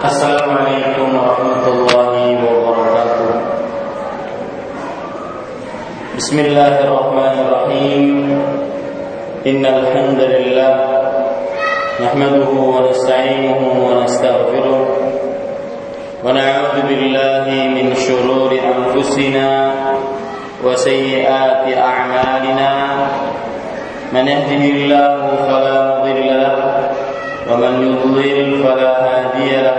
السلام 0.00 0.50
عليكم 0.58 1.08
ورحمة 1.16 1.64
الله 1.68 2.12
وبركاته 2.64 3.28
بسم 6.16 6.36
الله 6.40 6.74
الرحمن 6.84 7.34
الرحيم 7.44 8.16
إن 9.46 9.62
الحمد 9.66 10.20
لله 10.34 10.72
نحمده 12.04 12.50
ونستعينه 12.72 13.60
ونستغفره 13.88 14.80
ونعوذ 16.24 16.76
بالله 16.88 17.44
من 17.76 17.86
شرور 17.94 18.50
أنفسنا 18.72 19.48
وسيئات 20.64 21.64
أعمالنا 21.76 22.70
من 24.12 24.24
يهده 24.28 24.64
الله 24.76 25.16
فلا 25.48 25.78
مضل 26.00 26.26
له 26.42 26.56
ومن 27.50 27.72
يضلل 27.86 28.48
فلا 28.64 28.90
هادي 29.06 29.50
له 29.62 29.78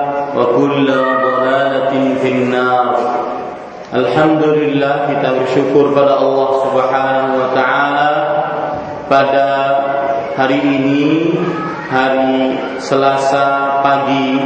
وكل 0.36 0.86
ضلالة 1.22 1.92
في 2.22 2.28
النار 2.28 2.96
Alhamdulillah 3.86 5.06
kita 5.08 5.30
bersyukur 5.40 5.94
pada 5.94 6.18
Allah 6.18 6.48
Subhanahu 6.58 7.38
wa 7.38 7.48
taala 7.54 8.10
pada 9.06 9.46
hari 10.34 10.58
ini 10.58 11.38
hari 11.86 12.58
Selasa 12.82 13.78
pagi 13.86 14.42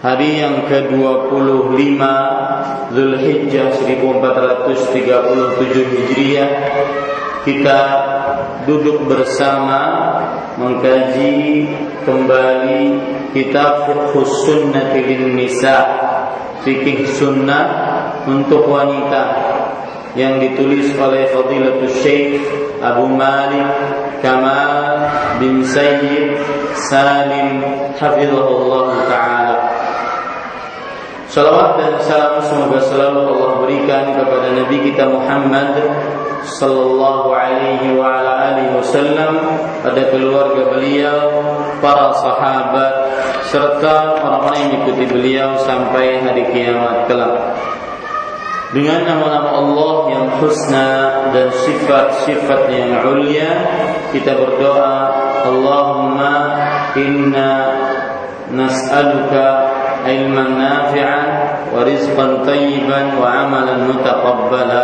hari 0.00 0.40
yang 0.40 0.64
ke-25 0.64 1.76
Zulhijjah 2.96 3.68
1437 3.78 5.92
Hijriah 5.92 6.50
kita 7.45 7.81
duduk 8.65 9.05
bersama 9.05 9.81
mengkaji 10.57 11.69
kembali 12.01 12.81
kitab 13.37 13.85
Fiqh 13.85 14.25
Sunnah 14.25 14.89
lin 14.97 15.37
Nisa 15.37 15.77
fikih 16.65 17.05
sunnah 17.05 17.65
untuk 18.25 18.65
wanita 18.65 19.23
yang 20.17 20.41
ditulis 20.41 20.89
oleh 20.97 21.29
Fadilatul 21.29 21.93
Syekh 22.01 22.41
Abu 22.81 23.05
Malik 23.05 23.69
Kamal 24.25 25.05
bin 25.37 25.61
Sayyid 25.61 26.41
Salim 26.89 27.61
Hafizahullah 27.93 28.87
Ta'ala 29.05 29.34
Salawat 31.35 31.75
dan 31.75 31.99
salam 31.99 32.39
semoga 32.47 32.79
selalu 32.79 33.27
Allah 33.27 33.59
berikan 33.59 34.07
kepada 34.15 34.55
Nabi 34.55 34.87
kita 34.87 35.03
Muhammad 35.11 35.75
sallallahu 36.47 37.27
alaihi 37.35 37.91
wa 37.91 38.07
ala 38.07 38.55
alihi 38.55 38.71
wasallam 38.71 39.43
pada 39.83 40.15
keluarga 40.15 40.63
beliau, 40.71 41.43
para 41.83 42.15
sahabat 42.23 42.93
serta 43.51 44.23
orang-orang 44.23 44.63
yang 44.63 44.69
mengikuti 44.79 45.05
beliau 45.11 45.59
sampai 45.59 46.23
hari 46.23 46.47
kiamat 46.55 47.03
kelak. 47.11 47.35
Dengan 48.71 49.03
nama-nama 49.03 49.59
Allah 49.59 49.95
yang 50.15 50.25
husna 50.39 50.87
dan 51.35 51.51
sifat-sifat 51.51 52.71
yang 52.71 53.03
ulia 53.11 53.51
kita 54.15 54.39
berdoa 54.39 54.95
Allahumma 55.51 56.63
inna 56.95 57.51
nas'aluka 58.55 59.74
wa 61.75 61.81
rizqan 61.83 62.45
tayyiban 62.45 63.17
wa 63.19 63.27
amalan 63.43 63.91
mutaqabbala. 63.91 64.83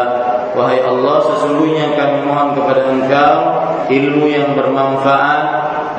Wahai 0.51 0.83
Allah 0.83 1.17
sesungguhnya 1.31 1.95
kami 1.95 2.27
mohon 2.27 2.59
kepada 2.59 2.91
Engkau 2.91 3.37
ilmu 3.87 4.27
yang 4.27 4.51
bermanfaat 4.51 5.45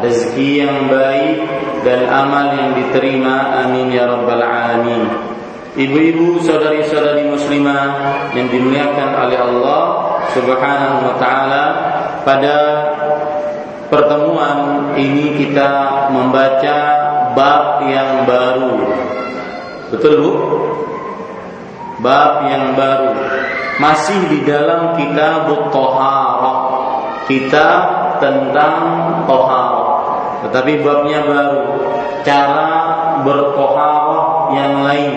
rezeki 0.05 0.49
yang 0.66 0.93
baik 0.93 1.41
dan 1.87 2.05
amal 2.11 2.53
yang 2.53 2.77
diterima. 2.77 3.65
Amin 3.65 3.88
ya 3.88 4.05
rabbal 4.05 4.44
alamin. 4.44 5.09
Ibu-ibu 5.72 6.37
saudari-saudari 6.44 7.32
muslimah 7.32 7.97
yang 8.37 8.53
dimuliakan 8.53 9.09
oleh 9.25 9.41
Allah 9.41 9.84
subhanahu 10.37 10.97
wa 11.00 11.15
taala 11.16 11.65
pada 12.28 12.56
pertemuan 13.88 14.93
ini 15.00 15.32
kita 15.41 15.71
membaca 16.12 16.77
bab 17.34 17.84
yang 17.88 18.25
baru. 18.25 18.72
Betul 19.93 20.15
Bu? 20.25 20.32
Bab 22.00 22.48
yang 22.48 22.72
baru. 22.72 23.12
Masih 23.78 24.19
di 24.28 24.38
dalam 24.44 24.97
kitab 24.97 25.48
Toharah. 25.70 26.59
Kitab 27.28 27.81
tentang 28.19 28.76
Toharah. 29.28 29.91
Tetapi 30.48 30.72
babnya 30.82 31.20
baru. 31.25 31.62
Cara 32.26 32.70
bertoharah 33.22 34.54
yang 34.56 34.75
lain. 34.87 35.14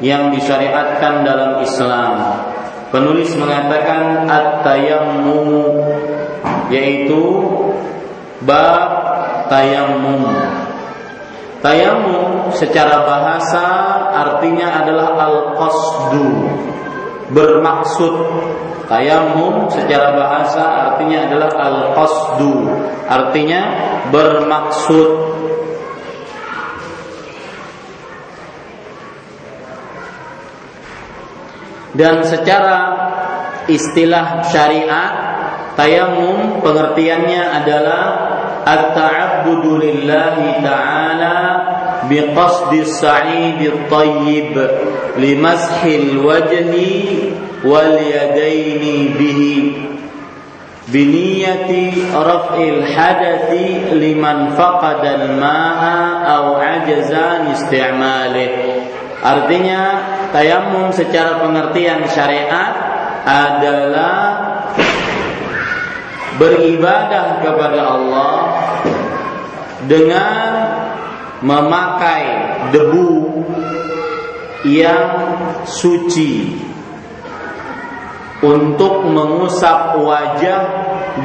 Yang 0.00 0.40
disyariatkan 0.40 1.22
dalam 1.22 1.60
Islam. 1.60 2.12
Penulis 2.90 3.36
mengatakan 3.36 4.26
At-tayammum 4.26 5.78
Yaitu 6.72 7.22
Bab 8.42 8.88
Tayammum 9.52 10.24
Tayamum 11.60 12.48
secara 12.56 13.04
bahasa 13.04 13.64
artinya 14.16 14.80
adalah 14.80 15.12
al-qasdu 15.28 16.48
bermaksud. 17.36 18.14
Tayamum 18.88 19.68
secara 19.68 20.16
bahasa 20.16 20.64
artinya 20.64 21.28
adalah 21.28 21.52
al-qasdu 21.52 22.64
artinya 23.06 23.60
bermaksud. 24.08 25.08
Dan 31.92 32.24
secara 32.24 32.78
istilah 33.68 34.48
syariat 34.48 35.12
tayamum 35.76 36.62
pengertiannya 36.64 37.42
adalah 37.62 38.29
at-ta'abbudu 38.65 39.77
lillahi 39.81 40.61
ta'ala 40.63 41.37
بقصد 42.09 42.73
السعيد 42.73 43.61
الطيب 43.61 44.69
لمسح 45.17 45.83
الوجه 45.83 46.73
واليدين 47.65 49.13
به 49.19 49.41
بنية 50.87 51.91
رفع 52.15 52.57
الحدث 52.57 53.49
لمن 53.93 54.49
فقد 54.49 55.05
الماء 55.05 55.81
أو 56.35 56.55
عجز 56.55 57.13
عن 57.13 57.47
استعماله 57.51 58.49
Artinya 59.25 60.05
tayamum 60.29 60.93
secara 60.93 61.41
pengertian 61.41 62.05
syariat 62.05 62.77
adalah 63.25 64.21
beribadah 66.40 67.44
kepada 67.44 67.80
Allah 67.84 68.36
dengan 69.84 70.48
memakai 71.44 72.24
debu 72.72 73.12
yang 74.64 75.04
suci 75.68 76.56
untuk 78.40 79.04
mengusap 79.04 80.00
wajah 80.00 80.62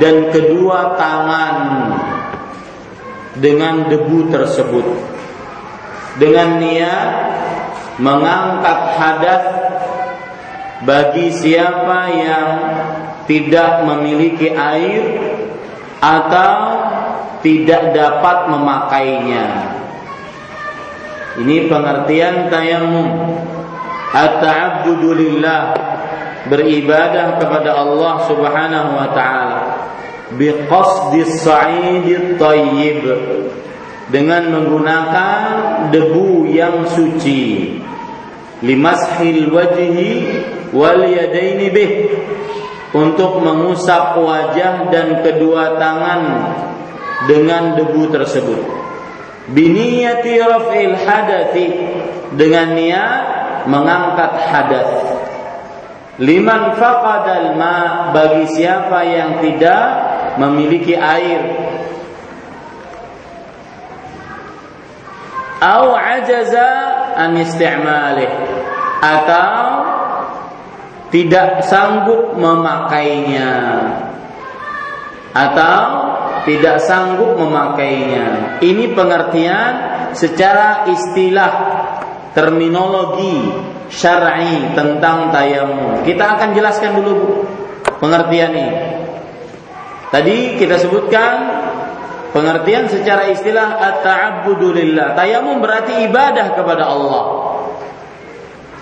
dan 0.04 0.36
kedua 0.36 1.00
tangan 1.00 1.56
dengan 3.40 3.88
debu 3.88 4.28
tersebut. 4.32 4.88
Dengan 6.16 6.64
niat 6.64 7.10
mengangkat 8.00 8.80
hadat 8.96 9.44
bagi 10.88 11.28
siapa 11.32 12.00
yang 12.12 12.50
tidak 13.26 13.86
memiliki 13.86 14.54
air 14.54 15.04
atau 16.02 16.54
tidak 17.42 17.94
dapat 17.94 18.38
memakainya. 18.50 19.46
Ini 21.42 21.68
pengertian 21.68 22.48
tayamum. 22.48 23.38
At-ta'abbudu 24.16 25.12
lillah. 25.12 25.76
Beribadah 26.48 27.42
kepada 27.42 27.74
Allah 27.76 28.14
Subhanahu 28.30 28.90
wa 28.96 29.10
taala. 29.12 29.62
Biqasdi 30.38 31.22
sa'idit 31.26 32.38
thayyib 32.38 33.02
dengan 34.10 34.54
menggunakan 34.54 35.42
debu 35.90 36.50
yang 36.50 36.86
suci. 36.86 37.78
Limashil 38.62 39.52
wajhi 39.52 40.14
wal 40.72 41.02
yadaini 41.04 41.68
bih 41.74 41.92
untuk 42.96 43.44
mengusap 43.44 44.16
wajah 44.16 44.88
dan 44.88 45.20
kedua 45.20 45.76
tangan 45.76 46.22
dengan 47.28 47.76
debu 47.76 48.08
tersebut. 48.08 48.64
Biniyati 49.52 50.40
raf'il 50.40 50.96
hadathi 50.96 51.68
dengan 52.40 52.72
niat 52.72 53.24
mengangkat 53.68 54.32
hadas. 54.48 54.90
Liman 56.24 56.80
faqadal 56.80 57.60
ma 57.60 58.10
bagi 58.16 58.48
siapa 58.56 59.04
yang 59.04 59.44
tidak 59.44 59.86
memiliki 60.40 60.96
air. 60.96 61.44
Au 65.60 65.92
ajaza 65.92 66.72
an 67.20 67.36
isti'malih 67.36 68.32
atau 69.04 69.60
tidak 71.16 71.64
sanggup 71.64 72.36
memakainya 72.36 73.52
atau 75.32 75.80
tidak 76.44 76.84
sanggup 76.84 77.40
memakainya. 77.40 78.60
Ini 78.60 78.92
pengertian 78.92 79.72
secara 80.12 80.84
istilah 80.92 81.52
terminologi 82.36 83.48
syar'i 83.88 84.76
tentang 84.76 85.32
tayamum. 85.32 86.04
Kita 86.04 86.36
akan 86.36 86.52
jelaskan 86.52 87.00
dulu 87.00 87.12
Bu, 87.16 87.32
pengertian 88.04 88.52
ini. 88.52 88.76
Tadi 90.12 90.60
kita 90.60 90.84
sebutkan 90.84 91.34
pengertian 92.36 92.92
secara 92.92 93.32
istilah 93.32 93.80
at-ta'abbudu 93.80 94.76
lillah. 94.76 95.16
Tayamum 95.16 95.64
berarti 95.64 96.12
ibadah 96.12 96.60
kepada 96.60 96.84
Allah. 96.92 97.55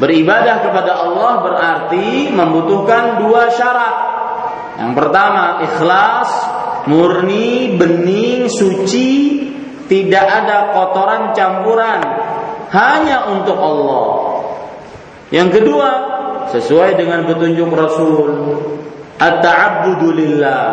Beribadah 0.01 0.65
kepada 0.65 1.05
Allah 1.05 1.33
berarti 1.45 2.33
membutuhkan 2.33 3.21
dua 3.21 3.53
syarat. 3.53 3.95
Yang 4.81 4.93
pertama, 4.97 5.61
ikhlas, 5.61 6.29
murni, 6.89 7.77
bening, 7.77 8.49
suci, 8.49 9.11
tidak 9.85 10.25
ada 10.25 10.73
kotoran 10.73 11.37
campuran, 11.37 12.01
hanya 12.73 13.29
untuk 13.37 13.53
Allah. 13.53 14.05
Yang 15.29 15.61
kedua, 15.61 15.89
sesuai 16.49 16.97
dengan 16.97 17.29
petunjuk 17.29 17.69
Rasul, 17.69 18.29
at-ta'abbudu 19.21 20.09
lillah, 20.09 20.65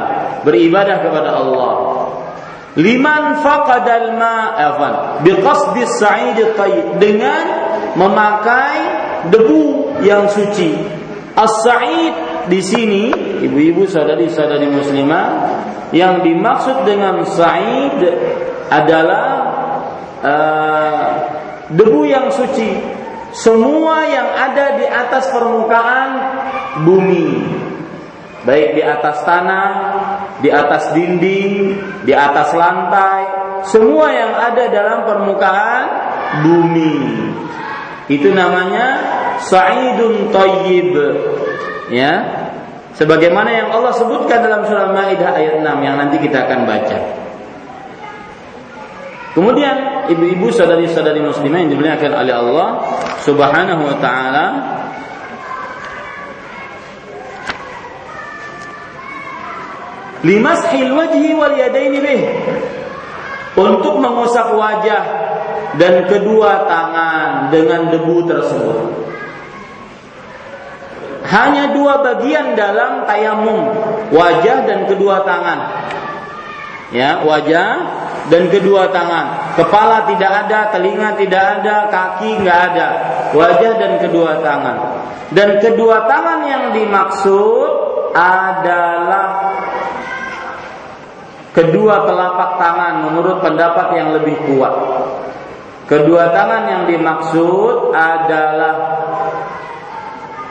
beribadah 0.48 0.96
kepada 1.04 1.30
Allah. 1.36 1.74
Liman 2.78 3.42
faqadal 3.42 4.14
ma'afan 4.14 5.26
biqasdi 5.26 5.82
sa'id 5.90 6.38
dengan 7.02 7.44
memakai 7.98 8.99
debu 9.28 10.00
yang 10.00 10.30
suci. 10.32 10.72
As-sa'id 11.36 12.14
di 12.48 12.60
sini, 12.64 13.12
ibu-ibu 13.44 13.84
saudari-saudari 13.84 14.68
muslimah, 14.72 15.28
yang 15.90 16.22
dimaksud 16.22 16.86
dengan 16.86 17.22
sa'id 17.26 17.98
adalah 18.70 19.26
uh, 20.22 21.06
debu 21.70 22.02
yang 22.06 22.30
suci. 22.30 22.98
Semua 23.30 24.10
yang 24.10 24.26
ada 24.34 24.74
di 24.74 24.86
atas 24.90 25.30
permukaan 25.30 26.10
bumi, 26.82 27.30
baik 28.42 28.74
di 28.74 28.82
atas 28.82 29.22
tanah, 29.22 29.70
di 30.42 30.50
atas 30.50 30.90
dinding, 30.90 31.78
di 32.02 32.10
atas 32.10 32.50
lantai, 32.58 33.22
semua 33.70 34.10
yang 34.10 34.34
ada 34.34 34.64
dalam 34.66 34.98
permukaan 35.06 35.84
bumi. 36.42 36.94
Itu 38.10 38.34
namanya 38.34 38.86
sa'idun 39.38 40.34
thayyib. 40.34 40.94
Ya. 41.94 42.14
Sebagaimana 42.98 43.54
yang 43.54 43.68
Allah 43.70 43.94
sebutkan 43.94 44.42
dalam 44.42 44.66
surah 44.66 44.90
Maidah 44.90 45.30
ayat 45.38 45.62
6 45.62 45.86
yang 45.86 45.94
nanti 45.94 46.18
kita 46.18 46.42
akan 46.50 46.66
baca. 46.66 46.98
Kemudian 49.30 50.10
ibu-ibu 50.10 50.50
saudari-saudari 50.50 51.22
muslimah 51.22 51.62
yang 51.62 51.70
dimuliakan 51.70 52.12
oleh 52.18 52.34
Allah 52.34 52.68
Subhanahu 53.22 53.82
wa 53.86 53.96
taala 54.02 54.46
wajhi 60.90 61.30
wal 61.32 61.54
yadaini 61.56 61.98
bih 62.02 62.22
untuk 63.56 64.02
mengusap 64.02 64.52
wajah 64.52 65.19
dan 65.78 66.08
kedua 66.10 66.66
tangan 66.66 67.52
dengan 67.54 67.92
debu 67.94 68.16
tersebut. 68.26 68.78
Hanya 71.30 71.70
dua 71.70 72.02
bagian 72.02 72.58
dalam 72.58 73.06
tayamum, 73.06 73.70
wajah 74.10 74.66
dan 74.66 74.90
kedua 74.90 75.22
tangan. 75.22 75.60
Ya, 76.90 77.22
wajah 77.22 77.70
dan 78.26 78.50
kedua 78.50 78.90
tangan. 78.90 79.54
Kepala 79.54 80.10
tidak 80.10 80.46
ada, 80.46 80.74
telinga 80.74 81.14
tidak 81.14 81.62
ada, 81.62 81.86
kaki 81.86 82.42
nggak 82.42 82.60
ada. 82.72 82.88
Wajah 83.30 83.72
dan 83.78 83.92
kedua 84.02 84.42
tangan. 84.42 84.76
Dan 85.30 85.62
kedua 85.62 86.10
tangan 86.10 86.42
yang 86.50 86.64
dimaksud 86.74 87.70
adalah 88.10 89.54
kedua 91.54 92.06
telapak 92.06 92.50
tangan 92.58 92.94
menurut 93.06 93.38
pendapat 93.38 93.86
yang 93.94 94.08
lebih 94.18 94.34
kuat. 94.50 94.74
Kedua 95.90 96.30
tangan 96.30 96.70
yang 96.70 96.82
dimaksud 96.86 97.90
adalah 97.90 98.74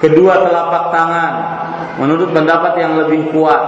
kedua 0.03 0.43
telapak 0.43 0.83
tangan 0.91 1.33
menurut 1.95 2.35
pendapat 2.35 2.75
yang 2.75 2.99
lebih 2.99 3.31
kuat. 3.31 3.63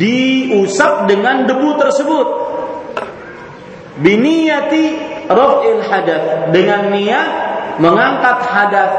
Diusap 0.00 1.04
dengan 1.04 1.44
debu 1.44 1.76
tersebut. 1.76 2.28
Biniyati 4.00 4.84
raf'il 5.28 5.84
hadat 5.84 6.48
dengan 6.56 6.88
niat 6.88 7.28
mengangkat 7.76 8.38
hadat. 8.40 8.92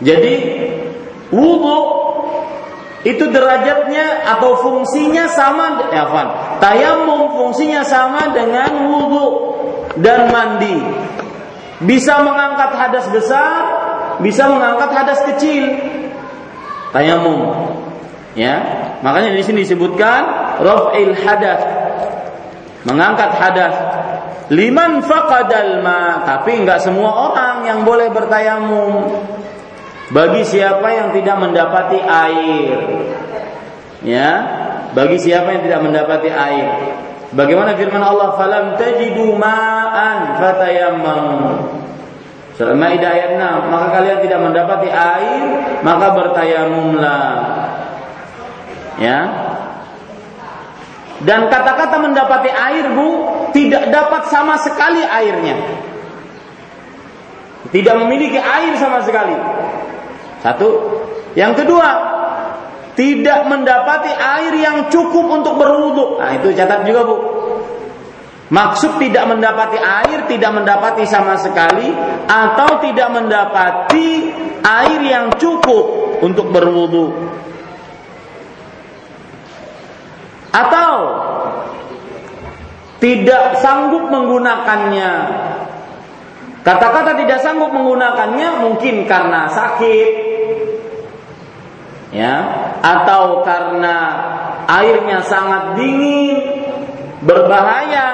Jadi 0.00 0.34
wudhu 1.28 2.00
itu 3.00 3.32
derajatnya 3.32 4.28
atau 4.36 4.60
fungsinya 4.60 5.24
sama 5.32 5.88
ya 5.88 6.04
Fan. 6.12 6.28
Tayamum 6.60 7.32
fungsinya 7.32 7.80
sama 7.80 8.28
dengan 8.36 8.92
wudhu 8.92 9.56
dan 9.96 10.28
mandi. 10.28 10.76
Bisa 11.80 12.20
mengangkat 12.20 12.76
hadas 12.76 13.08
besar, 13.08 13.60
bisa 14.20 14.44
mengangkat 14.52 14.90
hadas 14.92 15.20
kecil. 15.32 15.80
Tayamum. 16.92 17.72
Ya. 18.36 18.60
Makanya 19.00 19.32
di 19.32 19.42
sini 19.48 19.64
disebutkan 19.64 20.20
raf'il 20.60 21.16
hadas. 21.16 21.60
Mengangkat 22.84 23.32
hadas. 23.32 23.76
Liman 24.52 25.00
faqadal 25.00 25.80
ma, 25.80 26.26
tapi 26.26 26.58
enggak 26.58 26.84
semua 26.84 27.32
orang 27.32 27.64
yang 27.64 27.80
boleh 27.86 28.10
bertayamum 28.12 29.14
bagi 30.10 30.42
siapa 30.42 30.86
yang 30.90 31.08
tidak 31.14 31.36
mendapati 31.38 31.98
air 32.02 32.78
ya 34.02 34.30
bagi 34.90 35.16
siapa 35.22 35.54
yang 35.54 35.62
tidak 35.62 35.80
mendapati 35.86 36.30
air 36.30 36.68
Bagaimana 37.30 37.78
firman 37.78 38.02
Allah, 38.02 38.34
"Falam 38.34 38.74
tajidu 38.74 39.38
ma'an 39.38 40.34
fatayammamu." 40.42 41.78
Surah 42.58 42.74
Maidah 42.74 43.10
ayat 43.14 43.30
6, 43.38 43.70
maka 43.70 43.86
kalian 43.94 44.18
tidak 44.20 44.40
mendapati 44.42 44.90
air, 44.90 45.42
maka 45.86 46.06
bertayamumlah. 46.12 47.30
Ya. 49.00 49.20
Dan 51.24 51.48
kata-kata 51.48 51.96
mendapati 52.02 52.50
air, 52.50 52.92
Bu, 52.92 53.08
tidak 53.56 53.88
dapat 53.88 54.28
sama 54.28 54.60
sekali 54.60 55.00
airnya. 55.00 55.56
Tidak 57.70 57.94
memiliki 57.96 58.36
air 58.36 58.74
sama 58.76 59.00
sekali. 59.06 59.38
Satu. 60.40 60.68
Yang 61.36 61.64
kedua, 61.64 61.88
tidak 62.98 63.48
mendapati 63.48 64.12
air 64.12 64.52
yang 64.56 64.76
cukup 64.92 65.40
untuk 65.40 65.56
berwudu. 65.56 66.20
Nah, 66.20 66.36
itu 66.36 66.52
catat 66.52 66.84
juga, 66.84 67.00
Bu. 67.06 67.16
Maksud 68.50 68.98
tidak 68.98 69.30
mendapati 69.30 69.78
air, 69.78 70.26
tidak 70.26 70.50
mendapati 70.50 71.06
sama 71.06 71.38
sekali, 71.38 71.86
atau 72.26 72.82
tidak 72.82 73.08
mendapati 73.14 74.26
air 74.58 75.00
yang 75.06 75.30
cukup 75.38 76.18
untuk 76.18 76.50
berwudu. 76.50 77.14
Atau 80.50 80.92
tidak 82.98 83.62
sanggup 83.62 84.10
menggunakannya. 84.10 85.12
Kata-kata 86.60 87.16
tidak 87.16 87.38
sanggup 87.40 87.72
menggunakannya 87.72 88.66
mungkin 88.66 89.08
karena 89.08 89.48
sakit, 89.48 90.29
ya, 92.10 92.34
atau 92.82 93.42
karena 93.42 93.96
airnya 94.66 95.22
sangat 95.26 95.78
dingin, 95.78 96.66
berbahaya, 97.22 98.06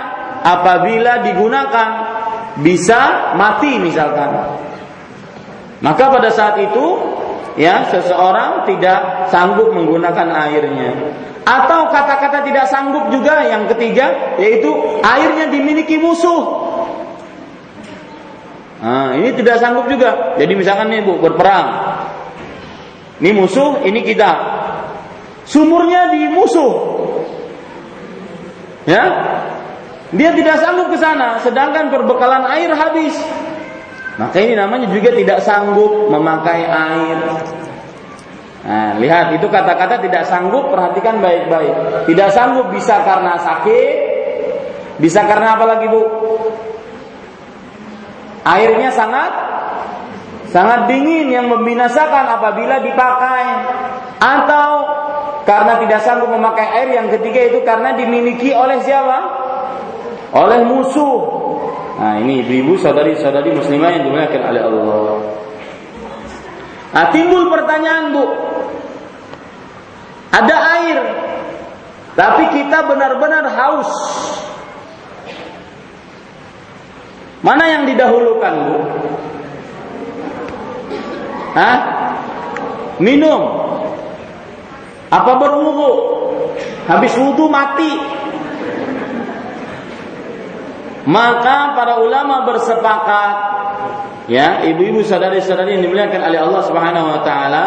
apabila 0.47 1.26
digunakan 1.26 1.88
bisa 2.62 3.35
mati 3.37 3.76
misalkan. 3.83 4.57
Maka 5.85 6.09
pada 6.09 6.31
saat 6.33 6.57
itu 6.62 6.87
ya 7.61 7.88
seseorang 7.93 8.65
tidak 8.65 9.29
sanggup 9.29 9.75
menggunakan 9.75 10.29
airnya. 10.49 10.93
Atau 11.47 11.95
kata-kata 11.95 12.43
tidak 12.43 12.67
sanggup 12.67 13.12
juga 13.12 13.47
yang 13.47 13.71
ketiga 13.71 14.37
yaitu 14.41 14.71
airnya 15.05 15.47
dimiliki 15.53 16.00
musuh. 16.00 16.67
Nah, 18.76 19.17
ini 19.17 19.33
tidak 19.33 19.57
sanggup 19.62 19.88
juga. 19.88 20.37
Jadi 20.37 20.53
misalkan 20.53 20.93
nih 20.93 21.00
Bu 21.07 21.17
berperang. 21.23 21.67
Ini 23.16 23.30
musuh, 23.32 23.80
ini 23.88 24.04
kita. 24.04 24.30
Sumurnya 25.49 26.12
di 26.12 26.28
musuh. 26.28 26.73
Ya, 28.87 29.02
dia 30.14 30.30
tidak 30.37 30.62
sanggup 30.62 30.94
ke 30.94 30.99
sana, 31.00 31.42
sedangkan 31.42 31.90
perbekalan 31.90 32.46
air 32.54 32.70
habis. 32.70 33.14
Maka 34.16 34.38
ini 34.40 34.54
namanya 34.54 34.88
juga 34.88 35.12
tidak 35.12 35.42
sanggup 35.42 36.08
memakai 36.08 36.64
air. 36.64 37.18
Nah, 38.66 38.99
lihat 38.99 39.35
itu 39.38 39.46
kata-kata 39.46 40.02
tidak 40.02 40.26
sanggup, 40.26 40.70
perhatikan 40.70 41.23
baik-baik. 41.23 42.06
Tidak 42.11 42.28
sanggup 42.35 42.70
bisa 42.75 43.02
karena 43.02 43.38
sakit, 43.38 43.94
bisa 44.99 45.23
karena 45.26 45.54
apa 45.54 45.64
lagi 45.66 45.87
bu? 45.87 46.02
Airnya 48.46 48.90
sangat 48.94 49.30
sangat 50.50 50.91
dingin 50.91 51.31
yang 51.31 51.47
membinasakan 51.50 52.25
apabila 52.41 52.83
dipakai, 52.83 53.45
atau 54.19 54.71
karena 55.47 55.79
tidak 55.79 56.00
sanggup 56.03 56.31
memakai 56.31 56.67
air 56.83 56.88
yang 56.99 57.09
ketiga 57.12 57.55
itu 57.55 57.62
karena 57.62 57.95
dimiliki 57.95 58.50
oleh 58.50 58.83
siapa? 58.83 59.47
oleh 60.37 60.61
musuh. 60.67 61.19
Nah 61.97 62.21
ini 62.21 62.45
ibu-ibu 62.45 62.76
saudari-saudari 62.76 63.57
muslimah 63.57 63.88
yang 63.97 64.03
dimuliakan 64.05 64.43
oleh 64.53 64.62
Allah. 64.62 65.19
Nah 66.93 67.05
timbul 67.12 67.49
pertanyaan 67.49 68.05
bu, 68.12 68.25
ada 70.33 70.57
air, 70.81 70.99
tapi 72.12 72.45
kita 72.53 72.85
benar-benar 72.85 73.45
haus. 73.49 73.93
Mana 77.41 77.65
yang 77.69 77.83
didahulukan 77.88 78.55
bu? 78.67 78.79
Hah? 81.57 81.79
Minum. 83.01 83.41
Apa 85.09 85.33
berwudu? 85.41 85.93
Habis 86.87 87.17
wudu 87.19 87.51
mati, 87.51 87.91
maka 91.07 91.75
para 91.79 92.03
ulama 92.03 92.43
bersepakat 92.47 93.35
ya 94.27 94.67
ibu-ibu 94.67 95.07
saudari-saudari 95.07 95.79
yang 95.79 95.87
dimuliakan 95.87 96.19
oleh 96.31 96.39
Allah 96.43 96.63
Subhanahu 96.67 97.07
wa 97.15 97.21
taala 97.23 97.67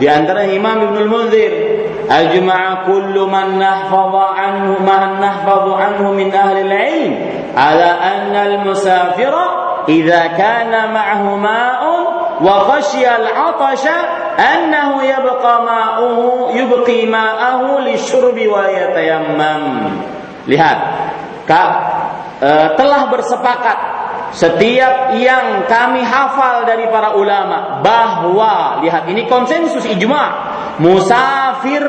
di 0.00 0.08
antara 0.08 0.48
Imam 0.48 0.80
Ibnu 0.92 1.04
Munzir 1.08 1.52
ajma'a 2.08 2.88
kullu 2.88 3.28
man 3.28 3.60
nahfadha 3.60 4.24
anhu 4.32 4.80
man 4.80 5.20
nahfadhu 5.20 5.76
anhu 5.76 6.16
min 6.16 6.32
ahli 6.32 6.60
al-ilm 6.64 7.12
ala 7.52 7.88
anna 8.00 8.40
al-musafira 8.48 9.44
idza 9.84 10.32
kana 10.32 10.88
ma'ahu 10.88 11.30
ma'un 11.36 12.04
wa 12.42 12.66
khashiya 12.70 13.22
al-'atasha 13.22 13.96
annahu 14.38 15.04
yabqa 15.04 15.62
ma'uhu 15.62 16.54
yubqi 16.56 17.06
ma'ahu 17.06 17.86
lisyurbi 17.86 18.50
wa 18.50 18.66
yatayammam. 18.66 19.62
Lihat 20.50 20.78
Kak 21.44 21.70
e, 22.40 22.50
telah 22.76 23.02
bersepakat 23.12 23.78
setiap 24.34 25.14
yang 25.14 25.70
kami 25.70 26.02
hafal 26.02 26.66
dari 26.66 26.90
para 26.90 27.14
ulama 27.14 27.78
bahwa 27.86 28.82
lihat 28.82 29.06
ini 29.06 29.30
konsensus 29.30 29.86
ijma. 29.86 30.50
Musafir 30.82 31.86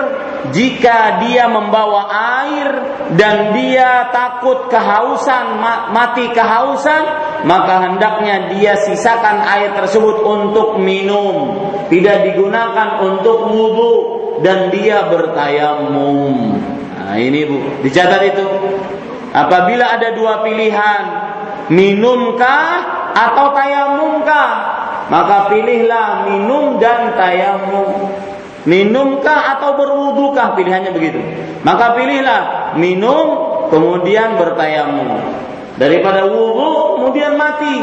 jika 0.53 1.25
dia 1.25 1.49
membawa 1.49 2.05
air 2.45 2.69
dan 3.17 3.49
dia 3.57 4.13
takut 4.13 4.69
kehausan 4.69 5.57
mati 5.89 6.29
kehausan 6.29 7.03
maka 7.49 7.89
hendaknya 7.89 8.53
dia 8.53 8.77
sisakan 8.77 9.41
air 9.41 9.73
tersebut 9.73 10.21
untuk 10.21 10.77
minum. 10.77 11.57
Tidak 11.89 12.29
digunakan 12.29 13.01
untuk 13.01 13.49
wudhu 13.49 13.93
dan 14.45 14.69
dia 14.69 15.09
bertayamum. 15.09 16.61
Nah 16.93 17.17
ini 17.17 17.41
Bu. 17.49 17.81
Dicatat 17.81 18.21
itu. 18.21 18.45
Apabila 19.33 19.97
ada 19.97 20.13
dua 20.13 20.45
pilihan, 20.45 21.25
minumkah 21.72 22.67
atau 23.15 23.55
tayamumkah? 23.55 24.50
Maka 25.05 25.53
pilihlah 25.53 26.25
minum 26.25 26.81
dan 26.81 27.13
tayamum. 27.13 28.10
Minumkah 28.65 29.57
atau 29.57 29.77
berwudukah? 29.77 30.57
Pilihannya 30.57 30.89
begitu. 30.89 31.22
Maka 31.62 31.93
pilihlah 31.93 32.74
minum 32.81 33.25
kemudian 33.69 34.34
bertayamum. 34.41 35.22
Daripada 35.77 36.25
wudhu 36.25 36.98
kemudian 36.98 37.38
mati. 37.38 37.77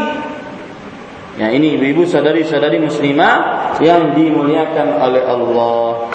Ya 1.39 1.49
ini 1.49 1.79
ibu-ibu 1.79 2.05
sadari-sadari 2.05 2.83
muslimah 2.83 3.77
yang 3.81 4.13
dimuliakan 4.13 5.01
oleh 5.01 5.23
Allah. 5.25 6.13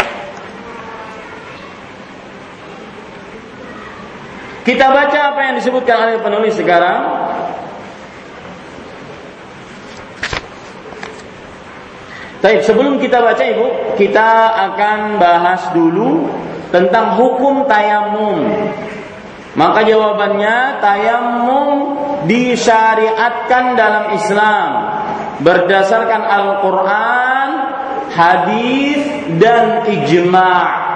Kita 4.67 4.91
baca 4.91 5.31
apa 5.31 5.39
yang 5.47 5.55
disebutkan 5.63 5.95
oleh 5.95 6.19
penulis 6.19 6.59
sekarang. 6.59 7.07
Baik, 12.43 12.67
sebelum 12.67 12.99
kita 12.99 13.23
baca 13.23 13.39
Ibu, 13.47 13.95
kita 13.95 14.29
akan 14.67 15.23
bahas 15.23 15.71
dulu 15.71 16.27
tentang 16.75 17.15
hukum 17.15 17.63
tayamum. 17.63 18.43
Maka 19.55 19.87
jawabannya 19.87 20.83
tayamum 20.83 21.67
disyariatkan 22.27 23.79
dalam 23.79 24.19
Islam 24.19 24.69
berdasarkan 25.47 26.21
Al-Qur'an, 26.27 27.49
hadis 28.11 28.99
dan 29.39 29.87
ijma'. 29.87 30.86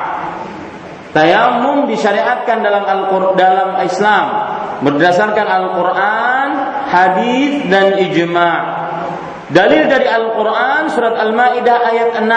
Tayamum 1.16 1.88
disyariatkan 1.88 2.60
dalam 2.60 2.84
Al 2.84 3.08
dalam 3.40 3.80
Islam 3.80 4.24
berdasarkan 4.84 5.48
Al-Qur'an, 5.48 6.48
hadis 6.92 7.64
dan 7.72 7.96
ijma'. 7.96 8.56
Dalil 9.48 9.88
dari 9.88 10.04
Al-Qur'an 10.04 10.92
surat 10.92 11.16
Al-Maidah 11.16 11.76
ayat 11.88 12.20
6. 12.20 12.28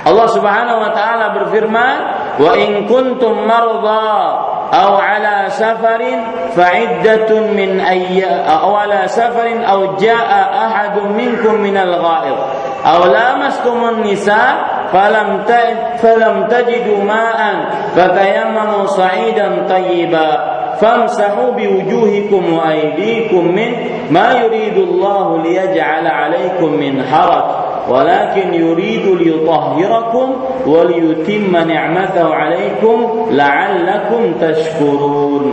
Allah 0.00 0.28
Subhanahu 0.30 0.78
wa 0.80 0.94
taala 0.94 1.34
berfirman, 1.34 1.96
"Wa 2.38 2.54
in 2.54 2.86
kuntum 2.86 3.44
marda 3.44 4.50
أو 4.70 4.96
على 4.96 5.50
سفر 5.50 6.02
فعدة 6.56 7.40
من 7.40 7.80
أي 7.80 8.24
أو 8.46 8.74
على 8.74 9.02
سفر 9.06 9.70
أو 9.70 9.96
جاء 9.96 10.50
أحد 10.66 10.98
منكم 10.98 11.54
من 11.54 11.76
الغائط 11.76 12.38
أو 12.86 13.04
لامستم 13.04 13.88
النساء 13.88 14.73
falam 14.90 15.46
ta 15.46 15.96
falam 16.02 16.50
tajidu 16.50 16.98
ma'an 17.02 17.90
fatayammamu 17.94 18.90
sa'idan 18.92 19.64
tayyiba 19.70 20.28
famsahu 20.80 21.54
biwujuhikum 21.54 22.56
wa 22.56 22.72
aydikum 22.72 23.52
min 23.52 24.08
ma 24.10 24.40
yuridu 24.40 24.86
Allah 24.96 25.44
liyaj'ala 25.44 26.10
'alaykum 26.10 26.76
min 26.76 27.00
haraj 27.00 27.70
ولكن 27.90 28.54
يريد 28.54 29.06
ليطهركم 29.06 30.28
وليتم 30.66 31.56
نعمته 31.56 32.34
عليكم 32.34 32.96
لعلكم 33.30 34.22
تشكرون 34.40 35.48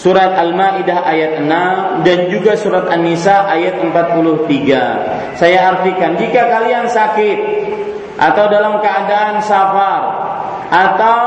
Surat 0.00 0.32
Al-Maidah 0.32 1.04
ayat 1.04 1.44
6 1.44 2.08
dan 2.08 2.18
juga 2.32 2.56
surat 2.56 2.88
An-Nisa 2.88 3.44
ayat 3.52 3.84
43. 3.84 5.36
Saya 5.36 5.76
artikan 5.76 6.16
jika 6.16 6.48
kalian 6.48 6.88
sakit 6.88 7.38
atau 8.15 8.45
dalam 8.47 8.79
keadaan 8.79 9.43
safar. 9.43 10.03
Atau 10.65 11.21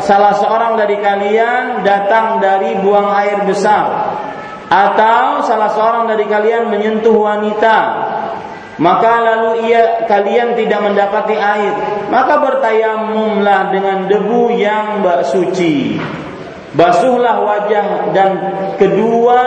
salah 0.00 0.32
seorang 0.40 0.80
dari 0.80 0.96
kalian 0.98 1.84
datang 1.84 2.40
dari 2.40 2.80
buang 2.80 3.12
air 3.12 3.44
besar. 3.44 4.16
Atau 4.68 5.44
salah 5.44 5.70
seorang 5.72 6.08
dari 6.08 6.24
kalian 6.24 6.72
menyentuh 6.72 7.14
wanita. 7.14 7.78
Maka 8.78 9.12
lalu 9.20 9.68
ia 9.68 10.06
kalian 10.06 10.54
tidak 10.54 10.80
mendapati 10.80 11.34
air. 11.34 11.74
Maka 12.08 12.40
bertayamumlah 12.40 13.60
dengan 13.74 14.06
debu 14.06 14.54
yang 14.54 15.02
bak 15.02 15.26
suci 15.28 15.98
basuhlah 16.76 17.36
wajah 17.40 18.12
dan 18.12 18.30
kedua 18.76 19.40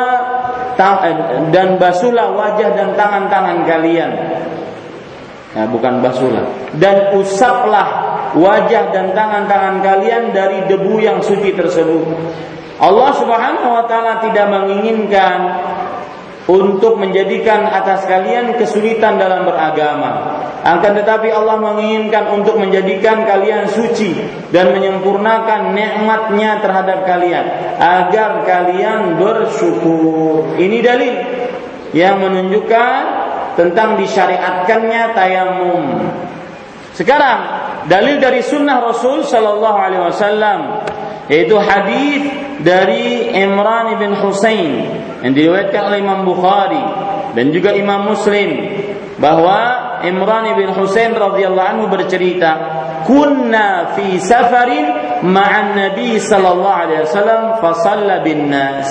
eh, 0.75 1.15
dan 1.53 1.77
basuhlah 1.77 2.33
wajah 2.33 2.69
dan 2.73 2.97
tangan-tangan 2.97 3.57
kalian 3.69 4.11
nah, 5.57 5.65
bukan 5.69 5.99
basuhlah 5.99 6.45
dan 6.79 7.15
usaplah 7.15 7.89
wajah 8.37 8.91
dan 8.95 9.11
tangan-tangan 9.11 9.83
kalian 9.83 10.31
dari 10.31 10.65
debu 10.67 11.03
yang 11.03 11.19
suci 11.19 11.51
tersebut 11.55 12.05
Allah 12.81 13.13
Subhanahu 13.13 13.69
wa 13.77 13.85
taala 13.85 14.17
tidak 14.25 14.49
menginginkan 14.49 15.39
untuk 16.49 16.97
menjadikan 16.97 17.69
atas 17.69 18.09
kalian 18.09 18.57
kesulitan 18.57 19.21
dalam 19.21 19.45
beragama. 19.45 20.41
Akan 20.61 20.97
tetapi 20.97 21.29
Allah 21.29 21.57
menginginkan 21.57 22.33
untuk 22.33 22.57
menjadikan 22.57 23.25
kalian 23.25 23.69
suci 23.69 24.17
dan 24.49 24.73
menyempurnakan 24.73 25.73
nikmatnya 25.73 26.61
terhadap 26.61 27.05
kalian 27.05 27.45
agar 27.77 28.45
kalian 28.45 29.17
bersyukur. 29.21 30.57
Ini 30.57 30.77
dalil 30.81 31.15
yang 31.93 32.21
menunjukkan 32.21 33.01
tentang 33.55 33.99
disyariatkannya 33.99 35.03
tayamum. 35.15 35.83
Sekarang 36.91 37.39
dalil 37.87 38.19
dari 38.19 38.43
sunnah 38.43 38.83
Rasul 38.83 39.23
Shallallahu 39.23 39.77
Alaihi 39.79 40.03
Wasallam 40.03 40.59
yaitu 41.31 41.55
hadis 41.55 42.21
dari 42.59 43.31
Imran 43.31 43.95
bin 43.95 44.11
Husain 44.19 44.71
yang 45.23 45.33
diriwayatkan 45.33 45.81
oleh 45.87 45.99
Imam 46.03 46.27
Bukhari 46.27 46.83
dan 47.31 47.55
juga 47.55 47.71
Imam 47.71 48.11
Muslim 48.11 48.51
bahwa 49.21 49.59
Imran 50.03 50.51
bin 50.57 50.73
Husain 50.75 51.13
radhiyallahu 51.13 51.69
anhu 51.77 51.85
bercerita 51.87 52.51
kunna 53.05 53.93
fi 53.95 54.17
safarin 54.17 55.21
ma'an 55.25 55.77
nabi 55.77 56.17
sallallahu 56.17 56.79
alaihi 56.85 57.01
wasallam 57.05 57.41
fa 57.61 57.71
bin 58.25 58.49
nas 58.49 58.89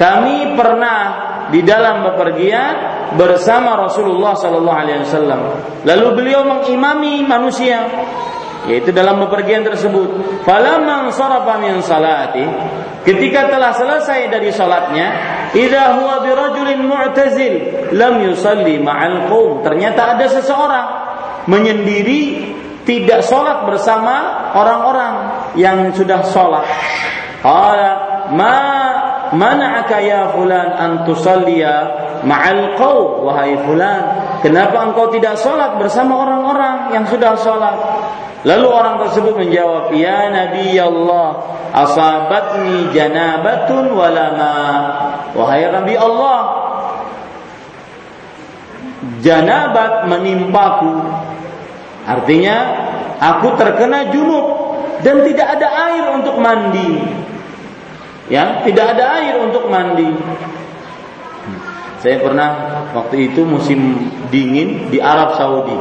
kami 0.00 0.56
pernah 0.56 1.27
di 1.48 1.64
dalam 1.64 2.04
bepergian 2.12 2.74
bersama 3.16 3.76
Rasulullah 3.76 4.36
sallallahu 4.36 4.78
alaihi 4.78 5.00
wasallam. 5.04 5.40
Lalu 5.84 6.06
beliau 6.16 6.44
mengimami 6.44 7.24
manusia 7.24 7.88
yaitu 8.68 8.92
dalam 8.92 9.22
bepergian 9.24 9.64
tersebut. 9.64 10.42
Falamman 10.44 11.08
sarafa 11.14 11.56
min 11.56 11.80
salati 11.80 12.44
ketika 13.08 13.48
telah 13.48 13.72
selesai 13.72 14.28
dari 14.28 14.52
salatnya 14.52 15.06
idza 15.56 15.96
huwa 15.96 16.20
birajulin 16.20 16.84
mu'tazil 16.84 17.54
lam 17.96 18.20
yusalli 18.28 18.76
ma'al 18.76 19.30
qaum 19.32 19.64
ternyata 19.64 20.18
ada 20.18 20.26
seseorang 20.28 20.86
menyendiri 21.48 22.52
tidak 22.84 23.24
sholat 23.24 23.64
bersama 23.68 24.48
orang-orang 24.52 25.14
yang 25.56 25.88
sudah 25.92 26.24
sholat. 26.28 26.64
Ma 28.28 28.56
mana'aka 29.34 29.96
ya 30.00 30.32
fulan 30.32 30.68
an 30.76 30.90
tusalliya 31.04 31.74
ma'al 32.24 32.76
qaum 32.78 33.26
wahai 33.26 33.56
fulan 33.64 34.00
kenapa 34.40 34.88
engkau 34.88 35.10
tidak 35.12 35.36
sholat 35.38 35.76
bersama 35.76 36.24
orang-orang 36.24 36.92
yang 36.94 37.04
sudah 37.08 37.34
sholat 37.36 37.76
Lalu 38.46 38.66
orang 38.70 39.02
tersebut 39.02 39.34
menjawab, 39.34 39.90
"Ya 39.98 40.30
Nabi 40.30 40.78
Allah, 40.78 41.42
asabatni 41.74 42.94
janabatun 42.94 43.90
walama." 43.98 44.54
Wahai 45.34 45.66
Nabi 45.74 45.98
Allah, 45.98 46.40
janabat 49.26 50.06
menimpaku. 50.06 51.02
Artinya, 52.06 52.56
aku 53.18 53.58
terkena 53.58 54.06
junub 54.14 54.46
dan 55.02 55.26
tidak 55.26 55.58
ada 55.58 55.68
air 55.90 56.04
untuk 56.14 56.38
mandi. 56.38 57.04
Ya, 58.28 58.60
tidak 58.64 58.96
ada 58.96 59.04
air 59.20 59.40
untuk 59.40 59.72
mandi. 59.72 60.12
Saya 61.98 62.22
pernah 62.22 62.48
waktu 62.94 63.32
itu 63.32 63.42
musim 63.42 64.12
dingin 64.30 64.92
di 64.92 65.02
Arab 65.02 65.34
Saudi. 65.34 65.74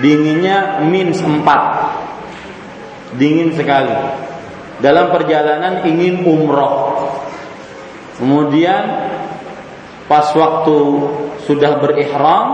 Dinginnya 0.00 0.80
minus 0.86 1.20
4 1.20 3.18
dingin 3.20 3.52
sekali. 3.52 3.92
Dalam 4.80 5.12
perjalanan 5.12 5.84
ingin 5.84 6.24
umroh. 6.24 6.94
Kemudian 8.16 9.12
pas 10.06 10.30
waktu 10.32 10.78
sudah 11.44 11.82
berihram 11.82 12.46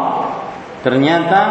ternyata 0.83 1.43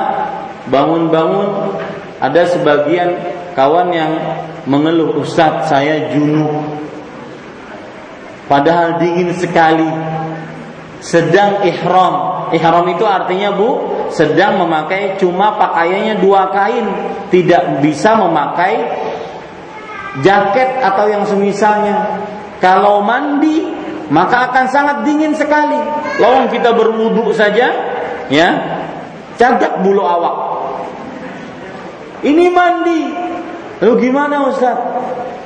bangun-bangun 0.68 1.80
ada 2.20 2.44
sebagian 2.50 3.16
kawan 3.56 3.90
yang 3.96 4.12
mengeluh 4.68 5.22
Ustadz 5.24 5.72
saya 5.72 6.12
junub 6.12 6.52
padahal 8.52 9.00
dingin 9.00 9.32
sekali 9.32 9.88
sedang 11.00 11.64
ihram 11.64 12.52
ihram 12.52 12.86
itu 12.92 13.08
artinya 13.08 13.56
Bu 13.56 14.02
sedang 14.12 14.60
memakai 14.60 15.16
cuma 15.18 15.56
pakaiannya 15.56 16.20
dua 16.20 16.52
kain, 16.52 16.86
tidak 17.32 17.80
bisa 17.80 18.20
memakai 18.20 18.76
jaket 20.20 20.84
atau 20.84 21.08
yang 21.08 21.24
semisalnya. 21.24 22.28
Kalau 22.60 23.02
mandi 23.02 23.72
maka 24.12 24.52
akan 24.52 24.66
sangat 24.68 24.98
dingin 25.08 25.34
sekali. 25.34 25.80
Lawang 26.20 26.52
kita 26.52 26.76
berwudu 26.76 27.32
saja, 27.32 27.72
ya, 28.28 28.50
cagak 29.40 29.80
bulu 29.82 30.04
awak. 30.04 30.36
Ini 32.22 32.46
mandi, 32.54 33.02
lalu 33.82 33.94
gimana 33.98 34.46
Ustaz? 34.52 34.78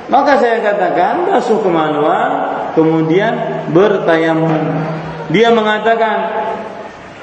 Maka 0.06 0.38
saya 0.38 0.62
katakan 0.62 1.26
basuh 1.26 1.58
kemaluan, 1.66 2.30
kemudian 2.78 3.66
bertayamum. 3.74 4.54
Dia 5.34 5.50
mengatakan 5.50 6.16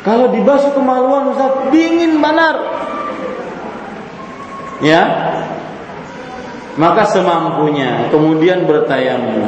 kalau 0.03 0.27
dibasuh 0.27 0.75
kemaluan 0.75 1.31
Ustaz 1.31 1.71
dingin 1.71 2.19
benar. 2.19 2.59
Ya. 4.83 5.03
Maka 6.75 7.07
semampunya 7.07 8.11
kemudian 8.11 8.67
bertayamum. 8.67 9.47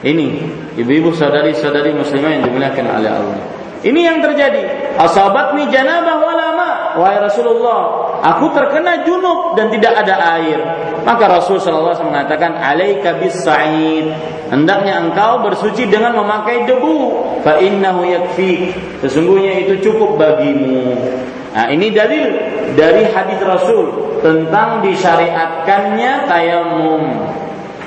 Ini 0.00 0.28
ibu-ibu 0.80 1.14
saudari-saudari 1.14 1.94
muslimah 1.94 2.30
yang 2.34 2.42
dimuliakan 2.48 2.86
oleh 2.88 3.10
Allah. 3.14 3.40
Ini 3.86 4.00
yang 4.00 4.18
terjadi. 4.18 4.96
Asabatni 4.98 5.70
janabah 5.70 6.18
walama. 6.18 6.70
Wahai 6.98 7.22
Rasulullah, 7.22 8.09
aku 8.23 8.51
terkena 8.55 9.05
junub 9.05 9.53
dan 9.59 9.69
tidak 9.69 10.05
ada 10.05 10.15
air. 10.39 10.59
Maka 11.05 11.29
Rasul 11.29 11.61
sallallahu 11.61 11.93
alaihi 11.93 12.09
mengatakan, 12.09 12.51
"Alaika 12.57 13.17
bis 13.21 13.37
sa'id." 13.45 14.09
Hendaknya 14.49 15.01
engkau 15.01 15.41
bersuci 15.45 15.89
dengan 15.89 16.17
memakai 16.17 16.65
debu. 16.65 16.97
Fa 17.41 17.61
innahu 17.61 18.05
yakfi. 18.05 18.73
Sesungguhnya 19.05 19.65
itu 19.65 19.81
cukup 19.85 20.17
bagimu. 20.17 20.97
Nah, 21.55 21.71
ini 21.71 21.93
dalil 21.93 22.35
dari 22.75 23.07
hadis 23.09 23.39
Rasul 23.41 24.19
tentang 24.19 24.83
disyariatkannya 24.83 26.11
tayamum. 26.27 27.03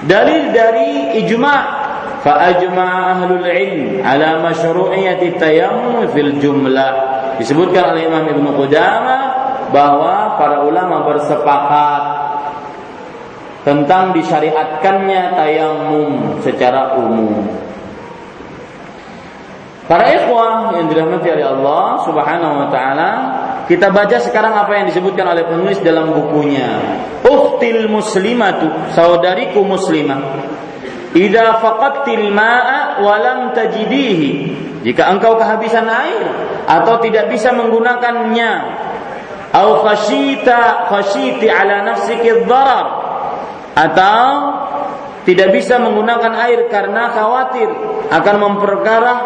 Dalil 0.06 0.54
dari 0.54 1.18
ijma' 1.26 1.78
فأجمع 2.18 3.10
أهل 3.10 3.30
العلم 3.30 4.02
على 4.02 4.28
مشروعية 4.42 5.22
التيمم 5.22 6.10
fil 6.10 6.32
jumlah 6.42 6.92
disebutkan 7.38 7.94
oleh 7.94 8.10
Imam 8.10 8.26
Ibnu 8.26 8.58
Qudamah 8.58 9.22
bahwa 9.73 10.37
para 10.37 10.61
ulama 10.63 11.03
bersepakat 11.09 12.03
tentang 13.65 14.13
disyariatkannya 14.13 15.33
tayamum 15.33 16.37
secara 16.45 16.95
umum. 17.01 17.49
Para 19.83 20.07
ikhwah 20.15 20.71
yang 20.79 20.87
dirahmati 20.87 21.27
oleh 21.27 21.43
Allah 21.43 21.85
Subhanahu 22.07 22.55
wa 22.55 22.67
taala, 22.71 23.11
Kita 23.63 23.95
baca 23.95 24.19
sekarang 24.19 24.51
apa 24.59 24.75
yang 24.75 24.91
disebutkan 24.91 25.23
oleh 25.23 25.47
penulis 25.47 25.79
dalam 25.79 26.11
bukunya. 26.11 26.99
Uftil 27.23 27.87
muslimatu, 27.87 28.67
saudariku 28.91 29.63
muslimah. 29.63 30.19
Idza 31.15 31.63
faqadtil 31.63 32.27
ma'a 32.27 32.99
wa 32.99 33.15
lam 33.23 33.39
tajidihi. 33.55 34.31
Jika 34.83 35.07
engkau 35.15 35.39
kehabisan 35.39 35.87
air 35.87 36.27
atau 36.67 36.99
tidak 36.99 37.31
bisa 37.31 37.55
menggunakannya, 37.55 38.51
au 39.53 39.85
khashita 39.85 40.89
khashiti 40.89 41.45
ala 41.45 41.85
nafsiki 41.85 42.43
dharar 42.49 42.87
atau 43.77 44.25
tidak 45.23 45.55
bisa 45.55 45.79
menggunakan 45.79 46.33
air 46.35 46.67
karena 46.67 47.07
khawatir 47.15 47.69
akan 48.11 48.35
memperkarah 48.43 49.19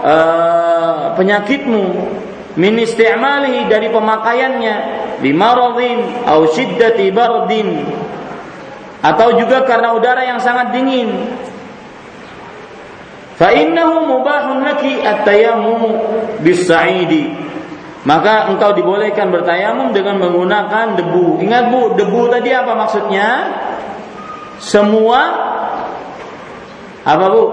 uh, 0.00 0.98
penyakitmu. 1.20 1.84
Min 2.54 2.80
isti'malihi 2.80 3.68
dari 3.68 3.92
pemakaiannya. 3.92 4.76
Di 5.20 5.30
maradin 5.36 6.24
au 6.24 6.48
syiddati 6.48 7.12
bardin. 7.12 7.84
Atau 9.04 9.36
juga 9.36 9.68
karena 9.68 9.92
udara 9.92 10.24
yang 10.24 10.40
sangat 10.40 10.72
dingin. 10.72 11.12
Fa 13.36 13.52
innahu 13.52 14.06
mubahun 14.16 14.64
laki 14.64 15.02
at-tayammum 15.02 15.82
bis-sa'idi 16.40 17.34
maka 18.04 18.52
engkau 18.52 18.76
dibolehkan 18.76 19.32
bertayamum 19.32 19.96
dengan 19.96 20.20
menggunakan 20.20 21.00
debu. 21.00 21.40
Ingat 21.40 21.72
Bu 21.72 21.96
debu 21.96 22.28
tadi 22.28 22.52
apa 22.52 22.76
maksudnya? 22.76 23.28
Semua 24.60 25.20
apa 27.00 27.24
Bu? 27.32 27.44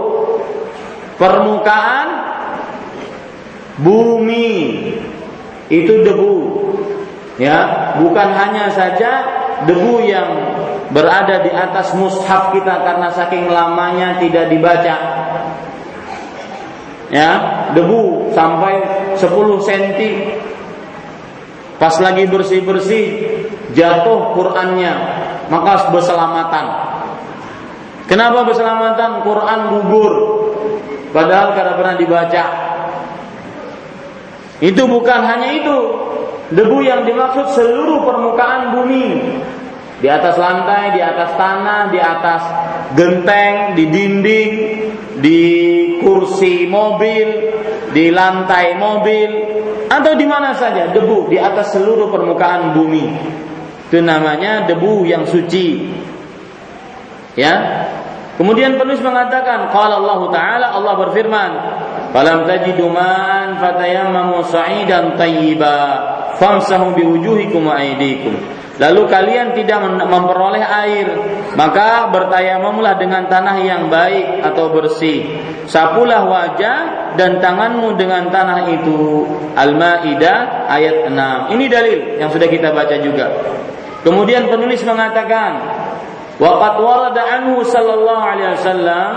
Permukaan 1.16 2.08
bumi. 3.80 4.60
Itu 5.72 6.04
debu 6.04 6.36
ya. 7.40 7.96
Bukan 8.04 8.30
hanya 8.36 8.68
saja 8.76 9.12
debu 9.64 10.04
yang 10.04 10.30
berada 10.92 11.48
di 11.48 11.52
atas 11.56 11.96
mushaf 11.96 12.52
kita 12.52 12.84
karena 12.84 13.08
saking 13.08 13.48
lamanya 13.48 14.20
tidak 14.20 14.52
dibaca 14.52 14.96
ya 17.12 17.30
debu 17.76 18.32
sampai 18.32 18.80
10 19.20 19.68
cm 19.68 20.02
pas 21.76 21.96
lagi 22.00 22.24
bersih-bersih 22.30 23.06
jatuh 23.74 24.36
Qurannya. 24.38 24.94
Maka 25.52 25.92
berselamatan. 25.92 26.66
Kenapa 28.08 28.48
berselamatan? 28.48 29.24
Quran 29.24 29.60
gugur. 29.68 30.14
Padahal 31.12 31.52
karena 31.56 31.74
pernah 31.76 31.96
dibaca. 32.00 32.46
Itu 34.64 34.88
bukan 34.88 35.20
hanya 35.28 35.50
itu. 35.60 35.80
Debu 36.52 36.84
yang 36.84 37.04
dimaksud 37.08 37.52
seluruh 37.56 38.04
permukaan 38.08 38.76
bumi. 38.76 39.06
Di 40.02 40.10
atas 40.10 40.34
lantai, 40.36 40.98
di 40.98 41.02
atas 41.02 41.38
tanah, 41.38 41.94
di 41.94 42.00
atas 42.02 42.42
genteng, 42.98 43.78
di 43.78 43.86
dinding, 43.86 44.54
di 45.22 45.42
kursi 46.02 46.66
mobil, 46.66 47.54
di 47.94 48.10
lantai 48.10 48.76
mobil, 48.82 49.30
atau 49.86 50.18
di 50.18 50.26
mana 50.26 50.58
saja 50.58 50.90
debu 50.90 51.30
di 51.30 51.38
atas 51.38 51.78
seluruh 51.78 52.10
permukaan 52.10 52.74
bumi. 52.74 53.06
Itu 53.88 54.02
namanya 54.02 54.66
debu 54.66 55.06
yang 55.06 55.30
suci. 55.30 55.86
Ya. 57.38 57.86
Kemudian 58.40 58.82
penulis 58.82 59.04
mengatakan, 59.06 59.70
qala 59.70 60.02
Allah 60.02 60.22
Ta'ala 60.34 60.68
Allah 60.74 60.94
berfirman, 60.98 61.52
Falam 62.12 62.44
tajidu 62.44 62.92
ma'an 62.92 63.56
fatayammamu 63.62 64.44
sa'idan 64.52 65.16
tayyiba 65.16 65.76
famsahu 66.36 66.92
biwujuhikum 66.98 67.72
wa 67.72 67.80
aydikum. 67.80 68.36
Lalu 68.82 69.02
kalian 69.06 69.54
tidak 69.54 69.78
memperoleh 70.10 70.66
air, 70.66 71.06
maka 71.54 72.10
bertayamumlah 72.10 72.98
dengan 72.98 73.30
tanah 73.30 73.62
yang 73.62 73.94
baik 73.94 74.42
atau 74.42 74.74
bersih. 74.74 75.38
Sapulah 75.70 76.26
wajah 76.26 76.78
dan 77.14 77.38
tanganmu 77.38 77.94
dengan 77.94 78.34
tanah 78.34 78.66
itu. 78.74 79.30
Al-Maidah 79.54 80.66
ayat 80.66 81.14
6. 81.14 81.54
Ini 81.54 81.66
dalil 81.70 82.00
yang 82.18 82.34
sudah 82.34 82.50
kita 82.50 82.74
baca 82.74 82.98
juga. 82.98 83.30
Kemudian 84.02 84.50
penulis 84.50 84.82
mengatakan, 84.82 85.62
waqad 86.42 86.76
warada 86.82 87.22
anhu 87.38 87.62
sallallahu 87.62 88.24
alaihi 88.26 88.58
wasallam 88.58 89.12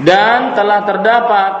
dan 0.00 0.56
telah 0.56 0.80
terdapat 0.88 1.52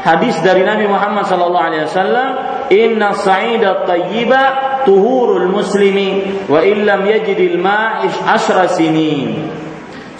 hadis 0.00 0.40
dari 0.40 0.64
Nabi 0.64 0.88
Muhammad 0.88 1.28
sallallahu 1.28 1.66
alaihi 1.68 1.84
wasallam 1.84 2.30
inna 2.72 3.12
sa'ida 3.20 3.84
tayyiba 3.84 4.69
tuhurul 4.84 5.48
muslimi 5.50 6.42
wa 6.48 6.60
illam 6.64 7.04
yajidil 7.06 7.58
ma'ish 7.58 8.18
ashra 8.26 8.68
sinin 8.70 9.50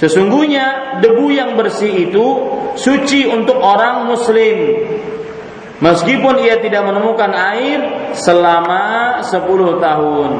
Sesungguhnya 0.00 0.96
debu 1.04 1.28
yang 1.28 1.60
bersih 1.60 2.08
itu 2.08 2.26
suci 2.72 3.28
untuk 3.28 3.60
orang 3.60 4.08
muslim 4.08 4.56
Meskipun 5.80 6.40
ia 6.40 6.60
tidak 6.60 6.88
menemukan 6.88 7.32
air 7.32 8.12
selama 8.12 9.16
10 9.24 9.80
tahun. 9.80 10.30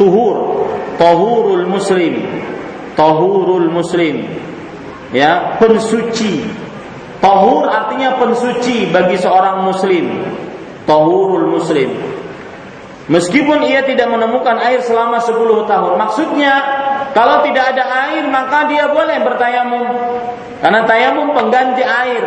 Tuhur, 0.00 0.64
tahurul 0.96 1.68
muslim. 1.68 2.24
Tahurul 2.96 3.68
muslim. 3.68 4.24
Ya, 5.12 5.60
pensuci 5.60 6.40
Tahur 7.18 7.66
artinya 7.66 8.14
pensuci 8.14 8.94
bagi 8.94 9.18
seorang 9.18 9.66
muslim. 9.66 10.06
Tahurul 10.86 11.50
muslim. 11.50 11.90
Meskipun 13.08 13.64
ia 13.64 13.80
tidak 13.88 14.12
menemukan 14.12 14.60
air 14.60 14.84
selama 14.84 15.16
10 15.24 15.64
tahun. 15.64 15.92
Maksudnya, 15.96 16.54
kalau 17.16 17.40
tidak 17.40 17.72
ada 17.72 17.84
air 18.12 18.28
maka 18.28 18.68
dia 18.68 18.84
boleh 18.92 19.16
bertayamum. 19.24 19.86
Karena 20.60 20.84
tayamum 20.84 21.32
pengganti 21.32 21.80
air. 21.80 22.24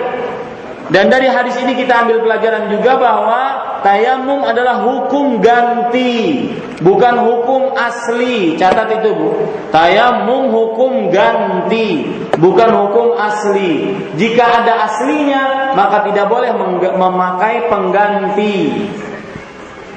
Dan 0.91 1.07
dari 1.07 1.31
hadis 1.31 1.55
ini 1.61 1.77
kita 1.77 2.03
ambil 2.03 2.19
pelajaran 2.19 2.67
juga 2.67 2.99
bahwa 2.99 3.41
tayamum 3.79 4.43
adalah 4.43 4.83
hukum 4.83 5.39
ganti, 5.39 6.51
bukan 6.83 7.15
hukum 7.23 7.71
asli. 7.77 8.59
Catat 8.59 8.99
itu, 8.99 9.15
Bu. 9.15 9.29
Tayamum 9.71 10.51
hukum 10.51 11.07
ganti, 11.07 12.11
bukan 12.35 12.71
hukum 12.75 13.15
asli. 13.15 13.95
Jika 14.19 14.43
ada 14.43 14.91
aslinya, 14.91 15.71
maka 15.79 16.03
tidak 16.11 16.27
boleh 16.27 16.51
memakai 16.91 17.71
pengganti. 17.71 18.83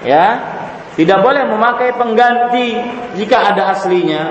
Ya, 0.06 0.53
tidak 0.94 1.18
boleh 1.26 1.42
memakai 1.50 1.90
pengganti 1.98 2.78
jika 3.18 3.50
ada 3.50 3.74
aslinya. 3.74 4.22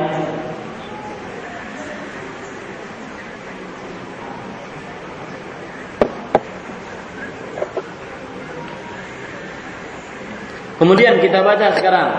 Kemudian 10.79 11.19
kita 11.23 11.39
baca 11.43 11.67
sekarang. 11.79 12.09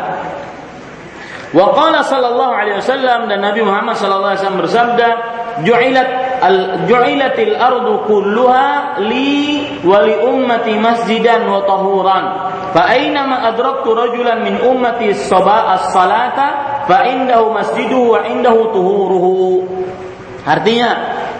Wa 1.54 1.70
qala 1.70 2.02
sallallahu 2.02 2.50
alaihi 2.50 2.82
wasallam 2.82 3.30
dan 3.30 3.38
Nabi 3.38 3.62
Muhammad 3.62 3.94
sallallahu 3.94 4.34
alaihi 4.34 4.42
wasallam 4.42 4.62
bersabda, 4.66 5.08
"Ju'ilat 5.62 6.10
al 6.42 6.58
ju'ilatil 6.90 7.54
ardu 7.54 8.02
kulluha 8.10 8.98
li 9.06 9.62
wa 9.86 10.02
li 10.02 10.18
ummati 10.18 10.74
masjidan 10.82 11.46
wa 11.46 11.62
tahuran. 11.62 12.24
Fa 12.74 12.90
aina 12.90 13.22
ma 13.30 13.36
adraktu 13.54 13.86
rajulan 13.86 14.42
min 14.42 14.58
ummati 14.66 15.14
as-salata 15.14 16.46
fa 16.90 17.06
indahu 17.06 17.54
masjiduhu 17.54 18.18
wa 18.18 18.26
indahu 18.26 18.74
tuhuruhu." 18.74 19.38
Artinya, 20.42 20.90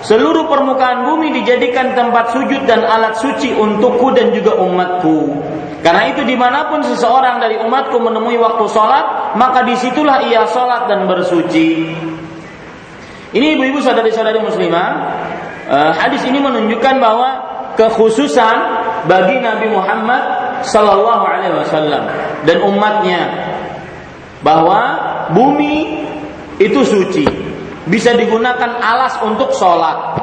seluruh 0.06 0.46
permukaan 0.46 1.10
bumi 1.10 1.34
dijadikan 1.42 1.90
tempat 1.98 2.30
sujud 2.30 2.70
dan 2.70 2.86
alat 2.86 3.18
suci 3.18 3.50
untukku 3.50 4.14
dan 4.14 4.30
juga 4.30 4.62
umatku. 4.62 5.42
Karena 5.84 6.08
itu 6.08 6.24
di 6.24 6.32
mana 6.32 6.72
pun 6.72 6.80
seseorang 6.80 7.44
dari 7.44 7.60
umatku 7.60 8.00
menemui 8.00 8.40
waktu 8.40 8.64
sholat, 8.72 9.36
maka 9.36 9.68
di 9.68 9.76
situlah 9.76 10.24
ia 10.24 10.48
sholat 10.48 10.88
dan 10.88 11.04
bersuci. 11.04 11.92
Ini 13.36 13.46
ibu-ibu 13.52 13.84
saudari-saudari 13.84 14.40
muslimah, 14.40 14.88
eh, 15.68 15.92
hadis 15.92 16.24
ini 16.24 16.40
menunjukkan 16.40 16.94
bahwa 16.96 17.30
kekhususan 17.76 18.56
bagi 19.04 19.44
Nabi 19.44 19.68
Muhammad 19.76 20.22
Sallallahu 20.64 21.24
Alaihi 21.28 21.52
Wasallam 21.52 22.02
dan 22.48 22.56
umatnya 22.64 23.22
bahwa 24.40 24.80
bumi 25.36 26.00
itu 26.56 26.80
suci, 26.80 27.28
bisa 27.84 28.16
digunakan 28.16 28.80
alas 28.80 29.20
untuk 29.20 29.52
sholat. 29.52 30.16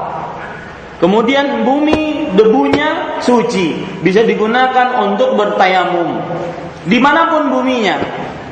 Kemudian 0.97 1.61
bumi 1.65 2.20
debunya 2.35 3.19
suci, 3.21 3.83
bisa 4.01 4.25
digunakan 4.25 5.03
untuk 5.05 5.37
bertayamum. 5.37 6.21
Di 6.85 6.97
mana 6.97 7.29
pun 7.29 7.53
buminya, 7.53 7.97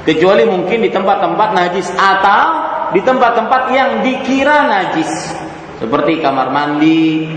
kecuali 0.06 0.46
mungkin 0.46 0.86
di 0.86 0.90
tempat-tempat 0.94 1.50
najis 1.54 1.88
atau 1.94 2.46
di 2.94 3.02
tempat-tempat 3.02 3.62
yang 3.74 3.92
dikira 4.02 4.66
najis, 4.70 5.12
seperti 5.82 6.22
kamar 6.22 6.50
mandi, 6.50 7.30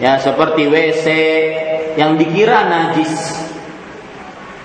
ya 0.00 0.16
seperti 0.20 0.68
WC 0.68 1.06
yang 1.96 2.14
dikira 2.16 2.64
najis. 2.68 3.12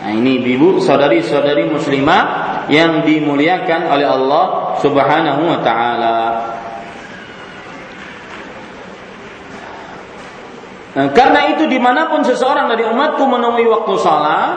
Nah, 0.04 0.12
ini 0.12 0.44
ibu 0.44 0.84
saudari-saudari 0.84 1.72
muslimah 1.72 2.24
yang 2.68 3.08
dimuliakan 3.08 3.88
oleh 3.88 4.08
Allah 4.08 4.46
Subhanahu 4.84 5.42
wa 5.48 5.60
taala. 5.64 6.18
Nah, 10.94 11.10
karena 11.10 11.58
itu 11.58 11.66
di 11.66 11.82
mana 11.82 12.06
pun 12.06 12.22
seseorang 12.22 12.70
dari 12.70 12.86
umatku 12.86 13.26
menemui 13.26 13.66
waktu 13.66 13.94
salat, 13.98 14.54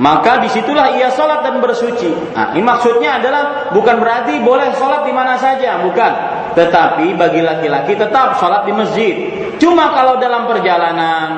maka 0.00 0.40
di 0.40 0.48
situlah 0.48 0.96
ia 0.96 1.12
sholat 1.12 1.44
dan 1.44 1.60
bersuci. 1.60 2.32
Nah, 2.32 2.56
ini 2.56 2.64
maksudnya 2.64 3.20
adalah 3.20 3.68
bukan 3.68 4.00
berarti 4.00 4.40
boleh 4.40 4.72
sholat 4.80 5.04
di 5.04 5.12
mana 5.12 5.36
saja, 5.36 5.84
bukan. 5.84 6.12
Tetapi 6.56 7.12
bagi 7.20 7.44
laki-laki 7.44 7.92
tetap 7.92 8.40
sholat 8.40 8.64
di 8.64 8.72
masjid. 8.72 9.14
Cuma 9.60 9.92
kalau 9.92 10.16
dalam 10.16 10.48
perjalanan, 10.48 11.28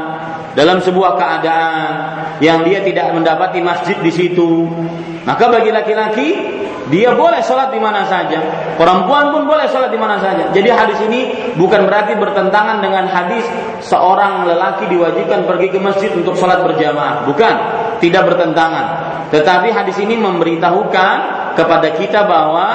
dalam 0.55 0.79
sebuah 0.79 1.19
keadaan 1.19 1.91
yang 2.39 2.63
dia 2.63 2.87
tidak 2.87 3.11
mendapati 3.11 3.59
masjid 3.59 3.99
di 3.99 4.15
situ, 4.15 4.71
maka 5.27 5.51
bagi 5.51 5.75
laki-laki 5.75 6.29
dia 6.91 7.15
boleh 7.15 7.39
sholat 7.45 7.71
di 7.71 7.79
mana 7.79 8.03
saja. 8.11 8.43
Perempuan 8.75 9.31
pun 9.31 9.47
boleh 9.47 9.71
sholat 9.71 9.95
di 9.95 10.01
mana 10.01 10.19
saja. 10.19 10.51
Jadi 10.51 10.67
hadis 10.67 10.99
ini 11.07 11.55
bukan 11.55 11.87
berarti 11.87 12.19
bertentangan 12.19 12.83
dengan 12.83 13.07
hadis 13.07 13.47
seorang 13.87 14.51
lelaki 14.51 14.91
diwajibkan 14.91 15.47
pergi 15.47 15.69
ke 15.71 15.79
masjid 15.79 16.11
untuk 16.11 16.35
sholat 16.35 16.59
berjamaah. 16.67 17.23
Bukan, 17.29 17.55
tidak 18.03 18.35
bertentangan. 18.35 18.87
Tetapi 19.31 19.71
hadis 19.71 19.97
ini 20.03 20.19
memberitahukan 20.19 21.17
kepada 21.55 21.89
kita 21.95 22.27
bahwa 22.27 22.67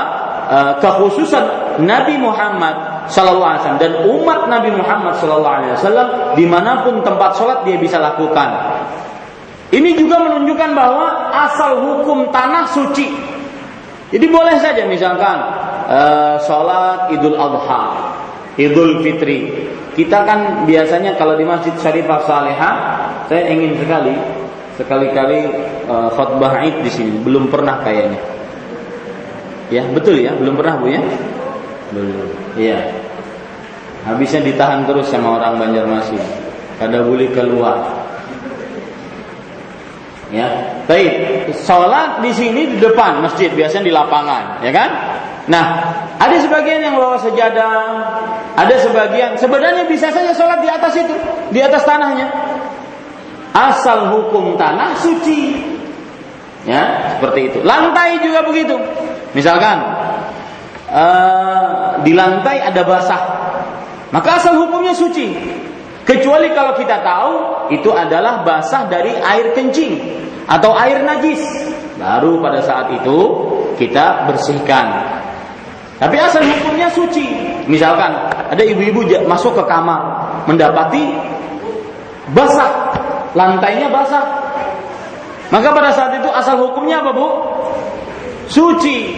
uh, 0.47 0.73
kekhususan 0.79 1.77
Nabi 1.83 2.15
Muhammad 2.15 3.05
Sallallahu 3.11 3.49
Alaihi 3.51 3.61
Wasallam 3.63 3.83
dan 3.83 3.93
umat 4.07 4.39
Nabi 4.47 4.69
Muhammad 4.71 5.13
Sallallahu 5.19 5.55
Alaihi 5.61 5.73
Wasallam 5.75 6.07
di 6.39 6.45
mana 6.47 6.81
pun 6.87 7.03
tempat 7.03 7.35
sholat 7.35 7.67
dia 7.67 7.75
bisa 7.75 7.99
lakukan. 7.99 8.79
Ini 9.67 9.99
juga 9.99 10.23
menunjukkan 10.23 10.71
bahwa 10.71 11.27
asal 11.35 11.83
hukum 11.83 12.31
tanah 12.31 12.71
suci 12.71 13.36
jadi 14.07 14.25
boleh 14.31 14.55
saja 14.63 14.87
misalkan 14.87 15.35
uh, 15.91 16.39
sholat 16.47 17.11
Idul 17.11 17.35
Adha, 17.35 18.15
Idul 18.55 19.03
Fitri. 19.03 19.51
Kita 19.97 20.23
kan 20.23 20.63
biasanya 20.63 21.17
kalau 21.17 21.35
di 21.35 21.43
Masjid 21.43 21.73
Syarifah 21.75 22.21
Salehah, 22.23 22.75
saya 23.27 23.49
ingin 23.51 23.75
sekali 23.75 24.15
sekali-kali 24.79 25.51
uh, 25.89 26.07
khutbah 26.13 26.63
Id 26.63 26.87
di 26.87 26.91
sini. 26.93 27.19
Belum 27.19 27.51
pernah 27.51 27.83
kayaknya. 27.83 28.21
Ya 29.67 29.83
betul 29.91 30.23
ya, 30.23 30.31
belum 30.39 30.55
pernah 30.55 30.79
bu 30.79 30.87
ya? 30.87 31.01
Belum. 31.91 32.31
Iya. 32.55 32.79
Habisnya 34.07 34.39
ditahan 34.39 34.87
terus 34.87 35.11
sama 35.11 35.35
orang 35.35 35.59
Banjarmasin. 35.59 36.23
Kada 36.79 37.03
boleh 37.03 37.27
keluar. 37.35 38.06
Ya, 40.27 40.83
baik. 40.83 41.11
Sholat 41.63 42.19
di 42.19 42.35
sini 42.35 42.75
di 42.75 42.77
depan 42.83 43.23
masjid, 43.23 43.47
biasanya 43.47 43.87
di 43.87 43.93
lapangan, 43.95 44.59
ya 44.59 44.71
kan? 44.75 44.89
Nah, 45.47 45.65
ada 46.19 46.35
sebagian 46.43 46.83
yang 46.83 46.99
bawa 46.99 47.15
sejadah, 47.15 47.79
ada 48.59 48.75
sebagian 48.83 49.39
sebenarnya 49.39 49.87
bisa 49.87 50.11
saja 50.11 50.35
sholat 50.35 50.59
di 50.59 50.67
atas 50.67 50.93
itu, 50.99 51.15
di 51.55 51.59
atas 51.63 51.87
tanahnya. 51.87 52.27
Asal 53.55 54.11
hukum 54.11 54.59
tanah 54.59 54.99
suci, 54.99 55.63
ya 56.67 57.15
seperti 57.15 57.47
itu. 57.47 57.59
Lantai 57.63 58.19
juga 58.19 58.43
begitu. 58.43 58.75
Misalkan 59.31 59.79
uh, 60.91 62.03
di 62.03 62.11
lantai 62.11 62.59
ada 62.59 62.83
basah, 62.83 63.21
maka 64.11 64.43
asal 64.43 64.59
hukumnya 64.59 64.91
suci. 64.91 65.31
Kecuali 66.07 66.55
kalau 66.55 66.71
kita 66.79 67.03
tahu 67.03 67.33
itu 67.75 67.91
adalah 67.91 68.47
basah 68.47 68.87
dari 68.87 69.11
air 69.11 69.51
kencing 69.51 69.99
atau 70.47 70.71
air 70.71 71.03
najis. 71.03 71.43
Baru 71.99 72.39
pada 72.39 72.63
saat 72.63 72.95
itu 72.95 73.17
kita 73.75 74.23
bersihkan. 74.31 75.03
Tapi 75.99 76.15
asal 76.15 76.47
hukumnya 76.47 76.87
suci. 76.95 77.27
Misalkan 77.67 78.31
ada 78.31 78.63
ibu-ibu 78.63 79.03
masuk 79.27 79.59
ke 79.59 79.63
kamar 79.67 79.99
mendapati 80.47 81.11
basah, 82.31 82.71
lantainya 83.35 83.91
basah. 83.91 84.23
Maka 85.51 85.75
pada 85.75 85.91
saat 85.91 86.15
itu 86.23 86.29
asal 86.31 86.55
hukumnya 86.55 87.03
apa, 87.03 87.11
Bu? 87.11 87.27
Suci. 88.47 89.11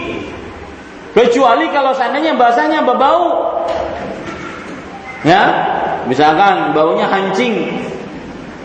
Kecuali 1.14 1.70
kalau 1.70 1.94
seandainya 1.94 2.34
basahnya 2.34 2.82
berbau. 2.82 3.54
Ya, 5.22 5.42
misalkan 6.10 6.74
baunya 6.74 7.06
hancing, 7.06 7.70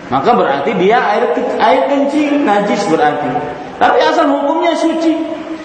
maka 0.09 0.33
berarti 0.33 0.73
dia 0.81 0.97
air 0.97 1.31
air 1.61 1.83
kencing 1.93 2.49
najis 2.49 2.89
berarti. 2.89 3.29
Tapi 3.77 3.99
asal 4.01 4.33
hukumnya 4.33 4.73
suci. 4.73 5.13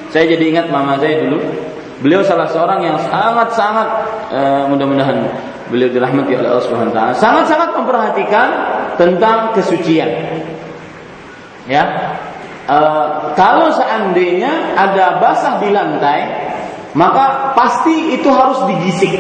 Saya 0.10 0.26
jadi 0.36 0.44
ingat 0.52 0.68
mama 0.74 1.00
saya 1.00 1.24
dulu. 1.24 1.40
Beliau 2.00 2.24
salah 2.24 2.48
seorang 2.48 2.80
yang 2.80 2.98
sangat-sangat 3.12 3.88
uh, 4.32 4.64
mudah-mudahan 4.72 5.20
beliau 5.68 5.92
dirahmati 5.92 6.32
oleh 6.34 6.50
Allah 6.50 6.66
Subhanahu 6.66 6.96
taala, 6.96 7.14
sangat-sangat 7.14 7.70
memperhatikan 7.76 8.48
tentang 8.96 9.54
kesucian. 9.54 10.10
Ya. 11.70 12.16
Uh, 12.70 13.34
kalau 13.34 13.74
seandainya 13.74 14.78
ada 14.78 15.18
basah 15.18 15.58
di 15.58 15.74
lantai, 15.74 16.22
maka 16.94 17.54
pasti 17.54 18.14
itu 18.18 18.30
harus 18.30 18.66
digisik. 18.70 19.14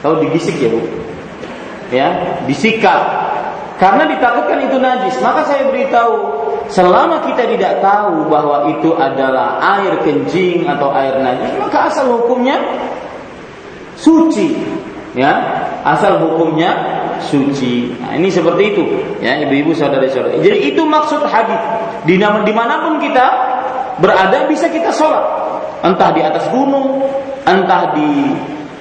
Tahu 0.00 0.24
digisik 0.28 0.56
ya, 0.60 0.68
Bu? 0.72 0.80
Ya 1.92 2.40
disikat 2.48 3.02
karena 3.74 4.06
ditakutkan 4.06 4.70
itu 4.70 4.76
najis. 4.78 5.18
Maka 5.18 5.44
saya 5.50 5.66
beritahu 5.66 6.14
selama 6.70 7.26
kita 7.26 7.44
tidak 7.50 7.82
tahu 7.82 8.30
bahwa 8.30 8.70
itu 8.70 8.94
adalah 8.94 9.58
air 9.78 9.98
kencing 10.00 10.64
atau 10.64 10.94
air 10.94 11.20
najis 11.20 11.52
maka 11.58 11.90
asal 11.90 12.22
hukumnya 12.22 12.56
suci. 13.98 14.54
Ya 15.14 15.30
asal 15.86 16.22
hukumnya 16.22 16.74
suci. 17.22 17.94
Nah, 18.02 18.18
ini 18.18 18.30
seperti 18.30 18.74
itu. 18.74 18.84
Ya 19.22 19.38
ibu-ibu 19.42 19.74
saudari-saudari. 19.74 20.42
Jadi 20.42 20.74
itu 20.74 20.82
maksud 20.82 21.22
hadis. 21.26 21.58
Di 22.06 22.18
di 22.18 22.52
mana 22.54 22.74
pun 22.82 22.98
kita 22.98 23.26
berada 23.98 24.46
bisa 24.50 24.70
kita 24.70 24.90
sholat. 24.90 25.22
Entah 25.84 26.10
di 26.16 26.22
atas 26.24 26.48
gunung 26.48 27.04
entah 27.44 27.92
di 27.92 28.32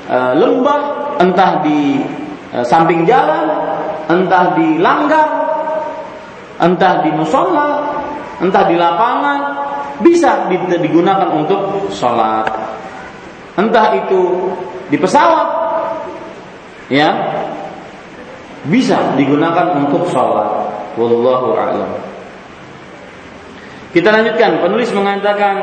uh, 0.08 0.34
lembah 0.40 0.82
entah 1.20 1.60
di 1.62 2.00
samping 2.62 3.10
jalan, 3.10 3.50
entah 4.06 4.54
di 4.54 4.78
langgar, 4.78 5.30
entah 6.62 7.02
di 7.02 7.10
musola, 7.18 7.82
entah 8.38 8.70
di 8.70 8.78
lapangan, 8.78 9.40
bisa 10.06 10.46
digunakan 10.78 11.34
untuk 11.34 11.90
sholat. 11.90 12.46
Entah 13.58 13.98
itu 13.98 14.54
di 14.94 14.98
pesawat, 15.02 15.50
ya, 16.94 17.10
bisa 18.70 19.18
digunakan 19.18 19.82
untuk 19.82 20.06
sholat. 20.14 20.70
Wallahu 20.94 21.58
a'lam. 21.58 22.13
Kita 23.94 24.10
lanjutkan. 24.10 24.58
Penulis 24.66 24.90
mengatakan 24.90 25.56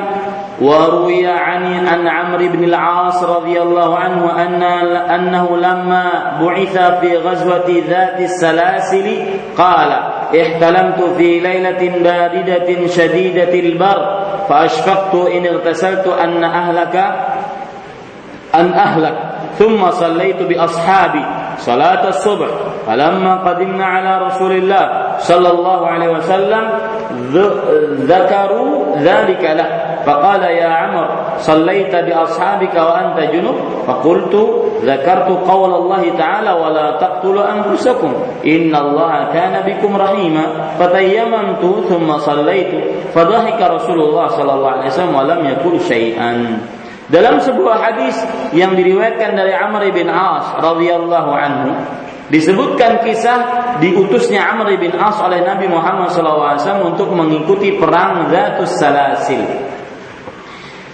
wa 0.62 0.86
ruwiya 0.86 1.34
an 1.34 2.06
Amr 2.06 2.38
bin 2.46 2.62
al-As 2.70 3.18
radhiyallahu 3.18 3.90
anhu 3.90 4.30
anna 4.30 5.02
annahu 5.10 5.58
lamma 5.58 6.38
bu'itha 6.38 7.02
fi 7.02 7.18
ghazwati 7.18 7.82
dhati 7.82 8.30
salasil 8.30 9.08
qala 9.58 10.30
ihtalamtu 10.30 11.18
fi 11.18 11.42
laylatin 11.42 12.06
baridatin 12.06 12.86
shadidatil 12.86 13.74
bar 13.74 13.98
fa 14.46 14.70
in 15.34 15.42
irtasaltu 15.50 16.14
anna 16.14 16.46
ahlaka 16.54 17.04
an 18.54 18.70
ahlak 18.70 19.16
thumma 19.58 19.90
sallaytu 19.90 20.46
bi 20.46 20.54
ashabi 20.54 21.39
صلاة 21.57 22.07
الصبح 22.07 22.47
فلما 22.87 23.35
قدمنا 23.35 23.85
على 23.85 24.25
رسول 24.25 24.51
الله 24.51 24.89
صلى 25.19 25.49
الله 25.51 25.87
عليه 25.87 26.09
وسلم 26.09 26.63
ذكروا 28.07 28.95
ذلك 28.97 29.43
له 29.43 29.69
فقال 30.05 30.43
يا 30.43 30.67
عمر 30.67 31.07
صليت 31.37 31.95
بأصحابك 31.95 32.75
وأنت 32.75 33.19
جنب 33.33 33.55
فقلت 33.87 34.35
ذكرت 34.83 35.29
قول 35.49 35.73
الله 35.73 36.03
تعالى 36.17 36.51
ولا 36.51 36.91
تقتلوا 36.97 37.43
أنفسكم 37.53 38.13
إن 38.45 38.75
الله 38.75 39.27
كان 39.33 39.53
بكم 39.65 39.95
رحيما 39.97 40.41
فتيممت 40.79 41.63
ثم 41.89 42.17
صليت 42.17 42.71
فضحك 43.15 43.61
رسول 43.71 43.99
الله 44.01 44.27
صلى 44.27 44.53
الله 44.53 44.69
عليه 44.71 44.85
وسلم 44.87 45.15
ولم 45.15 45.45
يقل 45.45 45.79
شيئا 45.79 46.57
dalam 47.10 47.42
sebuah 47.42 47.76
hadis 47.90 48.14
yang 48.54 48.78
diriwayatkan 48.78 49.34
dari 49.34 49.50
Amr 49.50 49.90
bin 49.90 50.06
As 50.06 50.62
radhiyallahu 50.62 51.30
anhu 51.34 51.70
disebutkan 52.30 53.02
kisah 53.02 53.38
diutusnya 53.82 54.38
Amr 54.46 54.78
bin 54.78 54.94
As 54.94 55.18
oleh 55.18 55.42
Nabi 55.42 55.66
Muhammad 55.66 56.14
SAW 56.14 56.86
untuk 56.86 57.10
mengikuti 57.10 57.74
perang 57.74 58.30
Zatus 58.30 58.78
Salasil. 58.78 59.42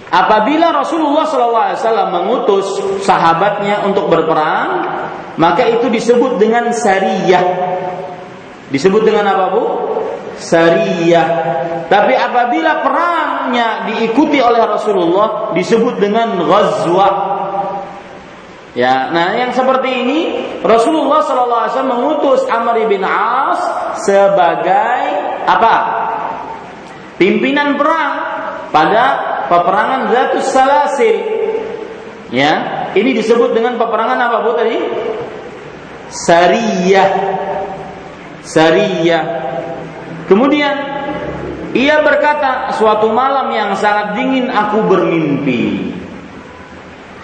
Apabila 0.09 0.73
Rasulullah 0.73 1.27
SAW 1.29 2.09
mengutus 2.09 2.65
sahabatnya 3.05 3.85
untuk 3.85 4.09
berperang, 4.09 4.69
maka 5.37 5.69
itu 5.69 5.85
disebut 5.93 6.41
dengan 6.41 6.73
sariyah. 6.73 7.45
Disebut 8.73 9.05
dengan 9.05 9.37
apa 9.37 9.45
bu? 9.53 9.65
Sariyah. 10.37 11.27
Tapi 11.87 12.13
apabila 12.13 12.83
perangnya 12.83 13.87
diikuti 13.89 14.37
oleh 14.41 14.61
Rasulullah 14.63 15.51
disebut 15.53 15.97
dengan 15.97 16.37
ghazwah. 16.41 17.15
Ya, 18.77 19.09
nah 19.09 19.33
yang 19.33 19.57
seperti 19.57 19.89
ini 20.05 20.19
Rasulullah 20.61 21.25
SAW 21.25 21.81
mengutus 21.81 22.45
Amr 22.45 22.85
bin 22.85 23.01
As 23.01 23.57
sebagai 24.05 25.01
apa? 25.49 25.75
Pimpinan 27.17 27.73
perang 27.73 28.13
pada 28.69 29.03
peperangan 29.49 30.13
Zatus 30.13 30.45
Salasil. 30.53 31.17
Ya, 32.29 32.53
ini 32.93 33.17
disebut 33.17 33.55
dengan 33.57 33.81
peperangan 33.81 34.19
apa 34.19 34.45
Bu 34.45 34.53
tadi? 34.53 34.77
Sariyah. 36.13 37.09
Sariyah. 38.45 39.23
Kemudian 40.27 40.75
ia 41.71 42.03
berkata, 42.03 42.75
suatu 42.75 43.11
malam 43.11 43.47
yang 43.55 43.71
sangat 43.79 44.15
dingin 44.19 44.51
aku 44.51 44.83
bermimpi. 44.83 45.95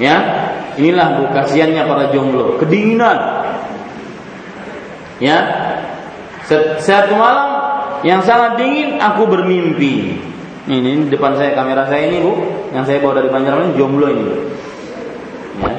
Ya, 0.01 0.17
inilah 0.79 1.21
bu 1.21 1.23
kasihannya 1.31 1.83
para 1.85 2.09
jomblo, 2.15 2.57
kedinginan. 2.57 3.45
Ya, 5.21 5.37
satu 6.81 7.13
malam 7.15 7.49
yang 8.03 8.19
sangat 8.23 8.59
dingin 8.59 8.99
aku 8.99 9.27
bermimpi. 9.29 10.19
Ini, 10.63 10.79
ini 10.79 11.03
depan 11.11 11.35
saya 11.35 11.51
kamera 11.59 11.83
saya 11.91 12.07
ini 12.07 12.23
bu, 12.23 12.33
yang 12.71 12.87
saya 12.87 13.03
bawa 13.03 13.19
dari 13.19 13.29
Banjarmasin 13.31 13.75
jomblo 13.75 14.07
ini. 14.07 14.25
Ya. 15.59 15.71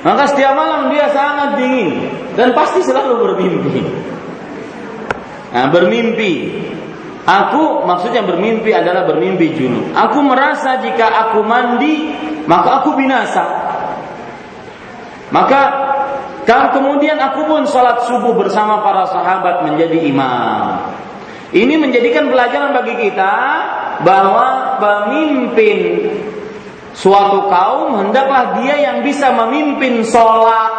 Maka 0.00 0.32
setiap 0.32 0.56
malam 0.56 0.88
dia 0.88 1.06
sangat 1.12 1.60
dingin 1.60 2.08
dan 2.34 2.56
pasti 2.56 2.80
selalu 2.82 3.20
bermimpi. 3.20 3.84
Nah, 5.50 5.66
bermimpi. 5.70 6.34
Aku 7.26 7.84
maksudnya 7.84 8.24
bermimpi 8.24 8.72
adalah 8.72 9.04
bermimpi 9.04 9.54
junub. 9.54 9.92
Aku 9.92 10.24
merasa 10.24 10.80
jika 10.82 11.06
aku 11.28 11.44
mandi 11.44 12.10
maka 12.48 12.82
aku 12.82 12.96
binasa. 12.96 13.44
Maka 15.30 15.60
kan 16.48 16.74
kemudian 16.74 17.20
aku 17.20 17.46
pun 17.46 17.62
sholat 17.68 18.02
subuh 18.10 18.34
bersama 18.34 18.82
para 18.82 19.06
sahabat 19.06 19.62
menjadi 19.68 20.10
imam. 20.10 20.90
Ini 21.54 21.74
menjadikan 21.78 22.30
pelajaran 22.30 22.74
bagi 22.74 22.94
kita 22.98 23.34
bahwa 24.02 24.78
pemimpin 24.82 26.10
suatu 26.94 27.46
kaum 27.46 28.02
hendaklah 28.02 28.58
dia 28.58 28.74
yang 28.90 29.06
bisa 29.06 29.30
memimpin 29.30 30.02
sholat. 30.02 30.72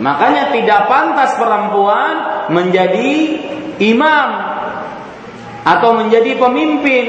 Makanya 0.00 0.56
tidak 0.56 0.88
pantas 0.88 1.36
perempuan 1.36 2.31
menjadi 2.50 3.10
imam 3.78 4.28
atau 5.62 5.94
menjadi 5.94 6.34
pemimpin 6.42 7.04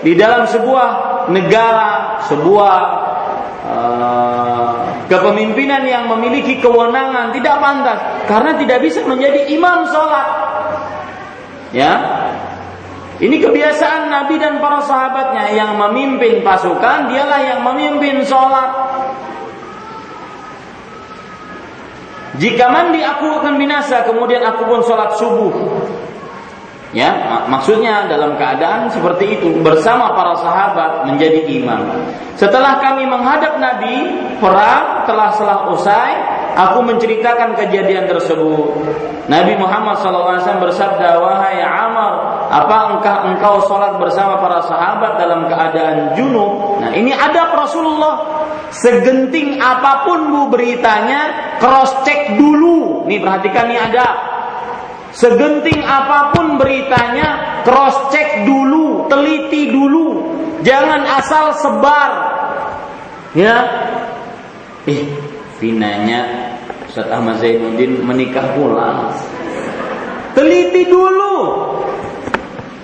di 0.00 0.16
dalam 0.16 0.48
sebuah 0.48 0.88
negara, 1.28 2.22
sebuah 2.24 2.76
uh, 3.68 4.76
kepemimpinan 5.12 5.84
yang 5.84 6.08
memiliki 6.08 6.56
kewenangan 6.60 7.36
tidak 7.36 7.56
pantas 7.60 7.98
karena 8.24 8.56
tidak 8.56 8.78
bisa 8.80 9.04
menjadi 9.04 9.52
imam 9.52 9.84
sholat. 9.92 10.28
Ya, 11.68 11.92
ini 13.18 13.42
kebiasaan 13.42 14.08
Nabi 14.08 14.38
dan 14.38 14.62
para 14.62 14.78
sahabatnya 14.80 15.50
yang 15.50 15.74
memimpin 15.74 16.40
pasukan, 16.40 17.12
dialah 17.12 17.40
yang 17.42 17.60
memimpin 17.66 18.22
sholat. 18.22 18.70
Jika 22.38 22.70
mandi 22.70 23.02
aku 23.02 23.42
akan 23.42 23.58
binasa, 23.58 24.06
kemudian 24.06 24.46
aku 24.46 24.62
pun 24.64 24.80
sholat 24.86 25.18
subuh. 25.18 25.50
Ya, 26.96 27.44
maksudnya 27.52 28.08
dalam 28.08 28.40
keadaan 28.40 28.88
seperti 28.88 29.36
itu 29.36 29.60
bersama 29.60 30.16
para 30.16 30.32
sahabat 30.40 31.04
menjadi 31.04 31.44
imam. 31.44 31.84
Setelah 32.32 32.80
kami 32.80 33.04
menghadap 33.04 33.60
Nabi, 33.60 34.08
perang 34.40 35.04
telah 35.04 35.28
selah 35.36 35.68
usai, 35.68 36.37
aku 36.58 36.78
menceritakan 36.82 37.54
kejadian 37.54 38.10
tersebut. 38.10 38.74
Nabi 39.30 39.54
Muhammad 39.54 40.02
SAW 40.02 40.42
bersabda, 40.58 41.22
wahai 41.22 41.62
Amr, 41.62 42.12
apa 42.50 42.76
engkau 42.98 43.16
engkau 43.30 43.54
sholat 43.70 43.94
bersama 44.02 44.42
para 44.42 44.66
sahabat 44.66 45.20
dalam 45.20 45.46
keadaan 45.46 46.18
junub? 46.18 46.82
Nah 46.82 46.90
ini 46.96 47.14
ada 47.14 47.54
Rasulullah. 47.54 48.42
Segenting 48.68 49.62
apa 49.62 50.04
pun 50.04 50.28
bu 50.28 50.42
beritanya, 50.52 51.56
cross 51.62 52.04
check 52.04 52.36
dulu. 52.36 53.06
Nih 53.08 53.16
perhatikan 53.22 53.64
nih 53.70 53.80
ada 53.80 54.06
Segenting 55.18 55.80
apa 55.82 56.36
pun 56.36 56.60
beritanya, 56.60 57.60
cross 57.64 58.12
check 58.12 58.44
dulu, 58.44 59.08
teliti 59.08 59.72
dulu. 59.72 60.36
Jangan 60.60 61.02
asal 61.16 61.56
sebar. 61.56 62.10
Ya. 63.32 63.56
Eh, 64.84 65.04
finanya 65.58 66.54
Ustaz 66.88 67.10
Ahmad 67.12 67.38
Zainuddin 67.42 68.00
menikah 68.02 68.56
pula. 68.56 69.12
Teliti 70.32 70.88
dulu. 70.88 71.36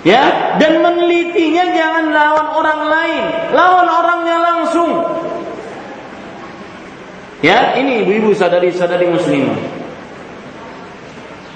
Ya, 0.05 0.55
dan 0.61 0.85
menelitinya 0.85 1.65
jangan 1.73 2.13
lawan 2.13 2.49
orang 2.53 2.81
lain, 2.93 3.25
lawan 3.57 3.89
orangnya 3.89 4.37
langsung. 4.37 4.93
Ya, 7.41 7.73
ini 7.81 8.05
ibu-ibu 8.05 8.37
sadari-sadari 8.37 9.09
muslimah. 9.09 9.57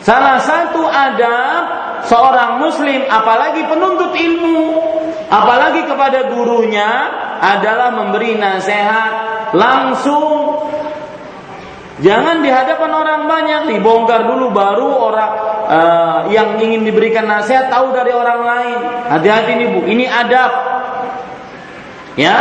Salah 0.01 0.41
satu 0.41 0.81
adab 0.89 1.63
seorang 2.09 2.65
muslim 2.65 3.05
apalagi 3.05 3.69
penuntut 3.69 4.17
ilmu 4.17 4.81
apalagi 5.29 5.85
kepada 5.85 6.33
gurunya 6.33 6.89
adalah 7.45 7.93
memberi 7.93 8.41
nasihat 8.41 9.13
langsung 9.53 10.65
Jangan 11.99 12.47
di 12.47 12.51
hadapan 12.51 12.95
orang 12.95 13.21
banyak 13.27 13.75
dibongkar 13.75 14.31
dulu 14.31 14.55
baru 14.55 14.87
orang 14.87 15.33
uh, 15.67 16.21
yang 16.31 16.55
ingin 16.63 16.87
diberikan 16.87 17.27
nasihat 17.27 17.67
tahu 17.67 17.91
dari 17.91 18.15
orang 18.15 18.41
lain. 18.47 18.79
Hati-hati 19.11 19.53
nih 19.59 19.69
Bu, 19.75 19.81
ini 19.83 20.07
adab. 20.07 20.53
Ya. 22.15 22.37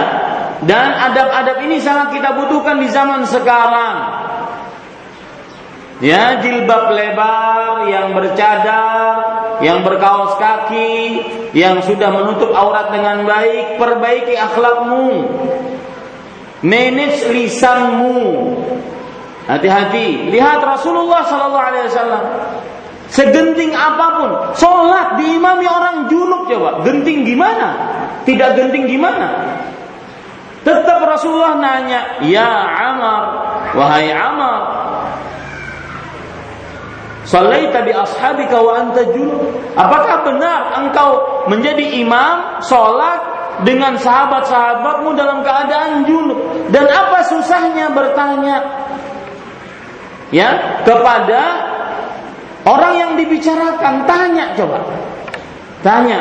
Dan 0.61 0.89
adab-adab 0.89 1.61
ini 1.65 1.81
sangat 1.81 2.17
kita 2.17 2.37
butuhkan 2.37 2.81
di 2.81 2.89
zaman 2.89 3.25
sekarang. 3.25 3.95
Ya, 5.97 6.37
jilbab 6.37 6.93
lebar 6.93 7.89
yang 7.89 8.13
bercadar, 8.13 9.13
yang 9.65 9.81
berkaos 9.81 10.37
kaki, 10.37 11.25
yang 11.57 11.81
sudah 11.81 12.13
menutup 12.13 12.53
aurat 12.53 12.93
dengan 12.93 13.25
baik, 13.25 13.81
perbaiki 13.81 14.37
akhlakmu. 14.37 15.09
Manage 16.61 17.25
lisanmu. 17.33 18.17
Hati-hati. 19.47 20.27
Lihat 20.29 20.59
Rasulullah 20.59 21.23
sallallahu 21.23 21.67
alaihi 21.71 21.87
wasallam. 21.87 22.23
Segenting 23.07 23.71
apa 23.71 24.07
pun, 24.19 24.31
sholat 24.59 25.15
diimami 25.15 25.63
orang 25.63 26.11
junub 26.11 26.51
coba. 26.51 26.83
Genting 26.83 27.23
gimana? 27.23 27.69
Tidak 28.27 28.59
genting 28.59 28.83
gimana? 28.83 29.55
Tetap 30.67 30.99
Rasulullah 30.99 31.55
nanya, 31.55 32.19
Ya 32.27 32.51
Amar, 32.91 33.23
wahai 33.71 34.11
Amar, 34.11 34.59
Salaita 37.27 37.83
bi 37.83 37.91
ashabika 37.91 38.63
wa 38.63 38.79
anta 38.79 39.03
junub. 39.11 39.51
Apakah 39.75 40.23
benar 40.23 40.79
engkau 40.79 41.43
menjadi 41.51 41.99
imam 41.99 42.63
salat 42.63 43.19
dengan 43.67 43.99
sahabat-sahabatmu 43.99 45.11
dalam 45.11 45.43
keadaan 45.43 46.07
junub? 46.07 46.39
Dan 46.71 46.87
apa 46.87 47.27
susahnya 47.27 47.91
bertanya 47.91 48.63
ya 50.33 50.81
kepada 50.83 51.41
orang 52.67 52.93
yang 52.99 53.11
dibicarakan? 53.15 54.03
Tanya 54.05 54.55
coba. 54.55 54.79
Tanya 55.85 56.19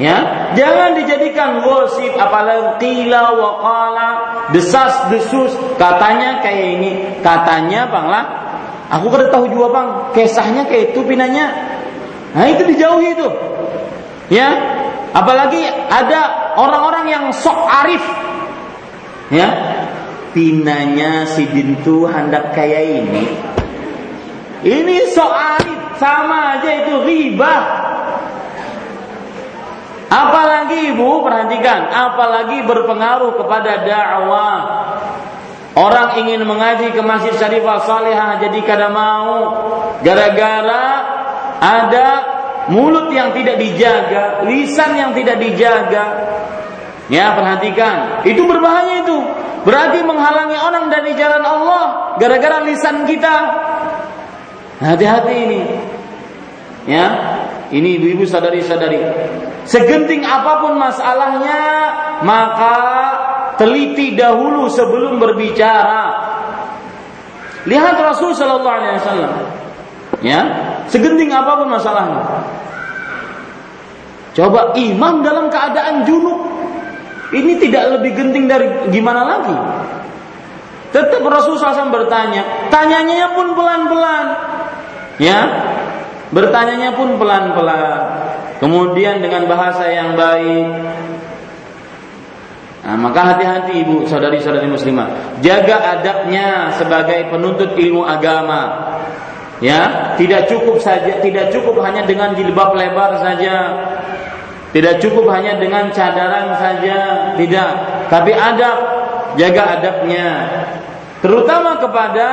ya 0.00 0.48
jangan 0.56 0.96
dijadikan 0.96 1.60
gosip 1.60 2.16
apalagi 2.16 2.80
qila 2.80 3.36
wa 3.36 3.50
qala 3.60 4.08
desas 4.56 5.12
desus 5.12 5.52
katanya 5.76 6.40
kayak 6.40 6.80
ini 6.80 6.90
katanya 7.20 7.84
banglah 7.92 8.42
Aku 8.92 9.08
kada 9.08 9.32
tahu 9.32 9.48
juga 9.48 9.72
bang, 9.72 9.88
kisahnya 10.12 10.68
kayak 10.68 10.92
itu 10.92 11.00
pinanya. 11.08 11.48
Nah 12.36 12.44
itu 12.44 12.60
dijauhi 12.68 13.16
itu. 13.16 13.28
Ya, 14.28 14.52
apalagi 15.16 15.64
ada 15.88 16.52
orang-orang 16.60 17.08
yang 17.08 17.24
sok 17.32 17.56
arif. 17.56 18.04
Ya, 19.32 19.48
pinanya 20.32 21.28
si 21.28 21.46
bintu 21.48 22.08
hendak 22.08 22.56
kayak 22.56 23.04
ini. 23.04 23.24
Ini 24.62 24.96
arif, 25.16 25.80
sama 26.00 26.58
aja 26.58 26.70
itu 26.84 26.94
riba. 27.04 27.56
Apalagi 30.12 30.92
ibu 30.92 31.24
perhatikan, 31.24 31.88
apalagi 31.88 32.60
berpengaruh 32.68 33.32
kepada 33.40 33.80
dakwah. 33.80 34.60
Orang 35.72 36.20
ingin 36.20 36.44
mengaji 36.44 36.92
ke 36.92 37.00
Masjid 37.00 37.32
Syarifah 37.32 37.80
Salihah 37.88 38.36
jadi 38.44 38.60
kada 38.60 38.92
mau 38.92 39.56
gara-gara 40.04 40.84
ada 41.64 42.08
mulut 42.68 43.08
yang 43.08 43.32
tidak 43.32 43.56
dijaga, 43.56 44.44
lisan 44.44 45.00
yang 45.00 45.16
tidak 45.16 45.40
dijaga. 45.40 46.04
Ya, 47.08 47.32
perhatikan. 47.32 48.20
Itu 48.28 48.44
berbahaya 48.44 49.00
itu. 49.00 49.18
Berarti 49.62 50.02
menghalangi 50.02 50.58
orang 50.58 50.90
dari 50.90 51.14
jalan 51.14 51.42
Allah 51.42 52.14
gara-gara 52.18 52.66
lisan 52.66 53.06
kita. 53.06 53.34
Hati-hati 54.82 55.34
ini. 55.34 55.60
Ya, 56.90 57.06
ini 57.70 57.96
ibu-ibu 57.98 58.26
sadari-sadari. 58.26 58.98
Segenting 59.64 60.26
apa 60.26 60.66
pun 60.66 60.74
masalahnya, 60.74 61.62
maka 62.26 62.76
teliti 63.54 64.18
dahulu 64.18 64.66
sebelum 64.66 65.22
berbicara. 65.22 66.10
Lihat 67.62 67.94
Rasul 68.02 68.34
Shallallahu 68.34 68.76
Alaihi 68.82 68.98
Wasallam. 68.98 69.32
Ya, 70.22 70.40
segenting 70.90 71.30
apa 71.30 71.62
pun 71.62 71.70
masalahnya. 71.70 72.22
Coba 74.34 74.74
imam 74.76 75.24
dalam 75.24 75.48
keadaan 75.48 76.04
junub. 76.04 76.51
Ini 77.32 77.52
tidak 77.56 77.98
lebih 77.98 78.12
genting 78.12 78.44
dari 78.44 78.68
gimana 78.92 79.24
lagi? 79.24 79.56
Tetap 80.92 81.24
Rasul 81.24 81.56
SAW 81.56 81.88
bertanya, 81.88 82.68
tanyanya 82.68 83.32
pun 83.32 83.56
pelan-pelan. 83.56 84.26
Ya, 85.16 85.40
bertanyanya 86.28 86.92
pun 86.92 87.16
pelan-pelan. 87.16 88.00
Kemudian 88.60 89.24
dengan 89.24 89.48
bahasa 89.48 89.88
yang 89.88 90.12
baik. 90.12 90.68
Nah, 92.82 92.96
maka 92.98 93.34
hati-hati 93.34 93.80
ibu 93.80 94.04
saudari-saudari 94.04 94.68
muslimah. 94.68 95.40
Jaga 95.40 95.98
adabnya 95.98 96.76
sebagai 96.76 97.32
penuntut 97.32 97.72
ilmu 97.78 98.04
agama. 98.04 98.92
Ya, 99.62 100.12
tidak 100.18 100.50
cukup 100.50 100.82
saja, 100.82 101.22
tidak 101.22 101.54
cukup 101.54 101.78
hanya 101.86 102.02
dengan 102.02 102.34
jilbab 102.34 102.74
lebar 102.74 103.16
saja. 103.22 103.54
Tidak 104.72 105.04
cukup 105.04 105.28
hanya 105.28 105.60
dengan 105.60 105.92
cadaran 105.92 106.56
saja, 106.56 107.32
tidak. 107.36 107.70
Tapi 108.08 108.32
adab, 108.32 108.78
jaga 109.36 109.62
adabnya. 109.76 110.28
Terutama 111.20 111.76
kepada 111.76 112.28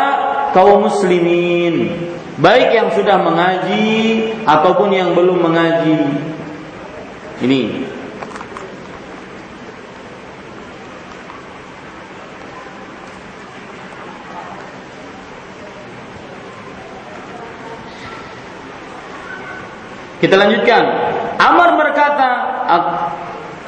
kaum 0.55 0.87
muslimin. 0.87 1.99
Baik 2.39 2.71
yang 2.71 2.89
sudah 2.95 3.19
mengaji 3.19 3.87
ataupun 4.47 4.89
yang 4.95 5.11
belum 5.11 5.43
mengaji. 5.43 5.99
Ini 7.43 7.61
Kita 20.19 20.35
lanjutkan. 20.35 20.83
Amar 21.39 21.79
berkata, 21.79 22.29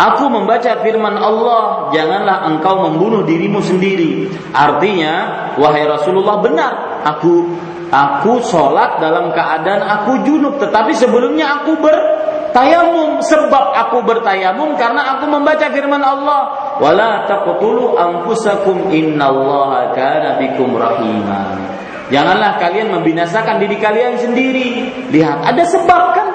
Aku 0.02 0.34
membaca 0.34 0.82
firman 0.82 1.14
Allah, 1.14 1.94
janganlah 1.94 2.50
engkau 2.50 2.90
membunuh 2.90 3.22
dirimu 3.22 3.62
sendiri. 3.62 4.34
Artinya, 4.50 5.14
wahai 5.62 5.86
Rasulullah 5.86 6.42
benar, 6.42 7.06
aku 7.06 7.54
aku 7.94 8.42
sholat 8.42 8.98
dalam 8.98 9.30
keadaan 9.30 9.86
aku 9.86 10.26
junub, 10.26 10.58
tetapi 10.58 10.98
sebelumnya 10.98 11.62
aku 11.62 11.78
bertayamum. 11.78 13.22
Sebab 13.22 13.66
aku 13.78 14.02
bertayamum 14.02 14.74
karena 14.74 15.18
aku 15.18 15.30
membaca 15.30 15.70
firman 15.70 16.02
Allah, 16.02 16.50
wala 16.82 17.30
taqtulu 17.30 17.94
anfusakum 17.94 18.90
innallaha 18.90 19.94
kana 19.94 20.42
bikum 20.42 20.82
rahimah. 20.82 21.78
Janganlah 22.10 22.58
kalian 22.58 22.90
membinasakan 22.90 23.62
diri 23.62 23.78
kalian 23.78 24.18
sendiri. 24.18 24.70
Lihat, 25.14 25.46
ada 25.46 25.64
sebab 25.64 26.04
kan? 26.18 26.31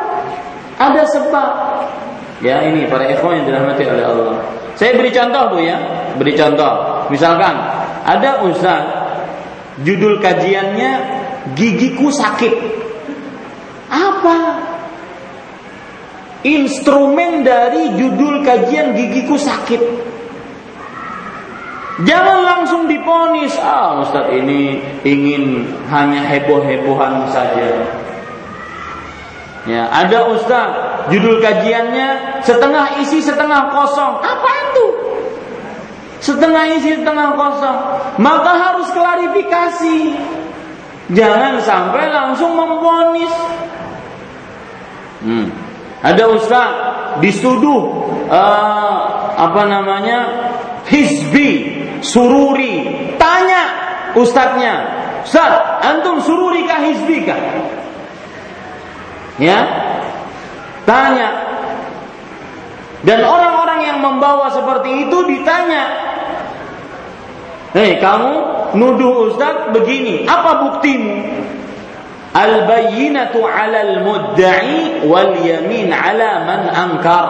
Ada 0.76 1.02
sebab. 1.08 1.50
Ya 2.44 2.60
ini 2.68 2.84
para 2.84 3.08
ikhwan 3.08 3.40
yang 3.40 3.46
dirahmati 3.48 3.82
oleh 3.88 4.04
Allah. 4.04 4.34
Saya 4.76 4.92
beri 4.92 5.08
contoh 5.08 5.56
bu 5.56 5.58
ya, 5.64 5.76
beri 6.20 6.36
contoh. 6.36 7.08
Misalkan 7.08 7.56
ada 8.04 8.44
ustaz 8.44 8.84
judul 9.80 10.20
kajiannya 10.20 10.92
gigiku 11.56 12.12
sakit. 12.12 12.54
Apa? 13.88 14.36
Instrumen 16.44 17.42
dari 17.42 17.96
judul 17.96 18.44
kajian 18.44 18.92
gigiku 18.92 19.40
sakit. 19.40 19.82
Jangan 22.04 22.44
langsung 22.44 22.84
diponis, 22.84 23.56
ah 23.56 23.96
Ustaz 24.04 24.28
ini 24.28 24.84
ingin 25.00 25.64
hanya 25.88 26.20
heboh-hebohan 26.28 27.24
saja. 27.32 27.72
Ya, 29.66 29.90
ada 29.90 30.30
ustaz 30.30 30.68
judul 31.10 31.42
kajiannya 31.42 32.40
setengah 32.46 33.02
isi 33.02 33.18
setengah 33.18 33.74
kosong. 33.74 34.22
Apa 34.22 34.50
itu? 34.70 34.86
Setengah 36.22 36.64
isi 36.78 37.02
setengah 37.02 37.34
kosong. 37.34 37.78
Maka 38.22 38.52
harus 38.54 38.88
klarifikasi. 38.94 39.98
Jangan 41.10 41.62
sampai 41.62 42.10
langsung 42.10 42.54
memponis. 42.54 43.34
Hmm. 45.22 45.50
Ada 46.02 46.30
ustaz 46.30 46.70
disuduh 47.18 48.06
uh, 48.30 48.98
apa 49.34 49.62
namanya 49.66 50.18
hizbi 50.86 51.82
sururi 52.04 52.86
tanya 53.18 53.64
ustadznya 54.14 54.96
Ustaz, 55.26 55.82
antum 55.82 56.22
sururi 56.22 56.70
kah 56.70 56.78
hizbi 56.86 57.26
kah? 57.26 57.34
Ya. 59.36 59.58
Tanya. 60.88 61.28
Dan 63.06 63.22
orang-orang 63.22 63.80
yang 63.86 63.98
membawa 64.02 64.50
seperti 64.50 65.06
itu 65.06 65.18
ditanya. 65.30 65.84
Hei 67.76 68.00
kamu 68.00 68.32
nuduh 68.74 69.28
Ustaz 69.30 69.68
begini, 69.70 70.24
apa 70.24 70.64
buktimu? 70.64 71.44
Al-bayyinatu 72.32 73.44
'ala 73.44 73.78
al-mudda'i 73.84 75.04
wal 75.04 75.36
yamin 75.44 75.92
'ala 75.92 76.48
man 76.48 76.62
ankar. 76.72 77.26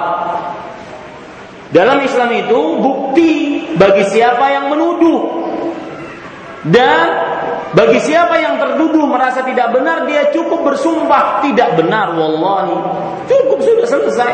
Dalam 1.75 1.99
Islam 1.99 2.31
itu 2.31 2.61
bukti 2.79 3.33
bagi 3.75 4.07
siapa 4.07 4.47
yang 4.55 4.71
menuduh 4.71 5.51
dan 6.71 7.07
bagi 7.77 8.01
siapa 8.01 8.41
yang 8.41 8.57
terduduh 8.57 9.05
merasa 9.05 9.45
tidak 9.45 9.69
benar, 9.77 10.09
dia 10.09 10.33
cukup 10.33 10.65
bersumpah 10.65 11.45
tidak 11.45 11.77
benar, 11.77 12.17
wallahi. 12.17 12.73
Cukup 13.29 13.61
sudah 13.61 13.85
selesai. 13.85 14.33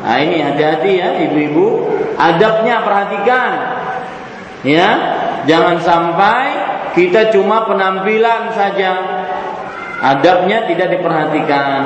Nah 0.00 0.16
ini 0.24 0.40
hati-hati 0.40 0.92
ya 0.96 1.08
ibu-ibu, 1.28 1.92
adabnya 2.16 2.80
perhatikan. 2.80 3.52
Ya, 4.64 4.88
jangan 5.44 5.84
sampai 5.84 6.42
kita 6.96 7.28
cuma 7.28 7.68
penampilan 7.68 8.56
saja. 8.56 8.92
Adabnya 10.00 10.64
tidak 10.72 10.96
diperhatikan. 10.96 11.82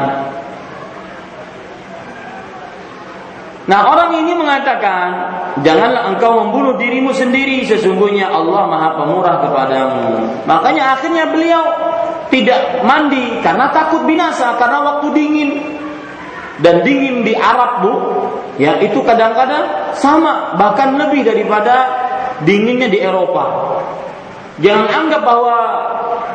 Nah 3.66 3.80
orang 3.90 4.14
ini 4.22 4.32
mengatakan 4.38 5.34
Janganlah 5.66 6.14
engkau 6.14 6.38
membunuh 6.38 6.78
dirimu 6.78 7.10
sendiri 7.10 7.66
Sesungguhnya 7.66 8.30
Allah 8.30 8.70
maha 8.70 8.90
pemurah 8.94 9.42
kepadamu. 9.42 10.06
Makanya 10.46 10.94
akhirnya 10.94 11.26
beliau 11.34 11.62
Tidak 12.30 12.86
mandi 12.86 13.42
Karena 13.42 13.70
takut 13.74 14.06
binasa 14.06 14.54
Karena 14.54 14.78
waktu 14.86 15.06
dingin. 15.12 15.50
Dan 16.62 16.86
dingin 16.86 17.26
di 17.26 17.34
Arab 17.34 17.82
bu 17.82 17.94
Ya 18.56 18.78
itu 18.78 19.02
kadang-kadang 19.02 19.92
sama 19.98 20.54
Bahkan 20.54 20.96
lebih 20.96 21.26
daripada 21.26 22.06
Dinginnya 22.36 22.92
di 22.92 23.00
Eropa. 23.00 23.44
Jangan 24.60 24.88
anggap 24.92 25.22
bahwa 25.24 25.56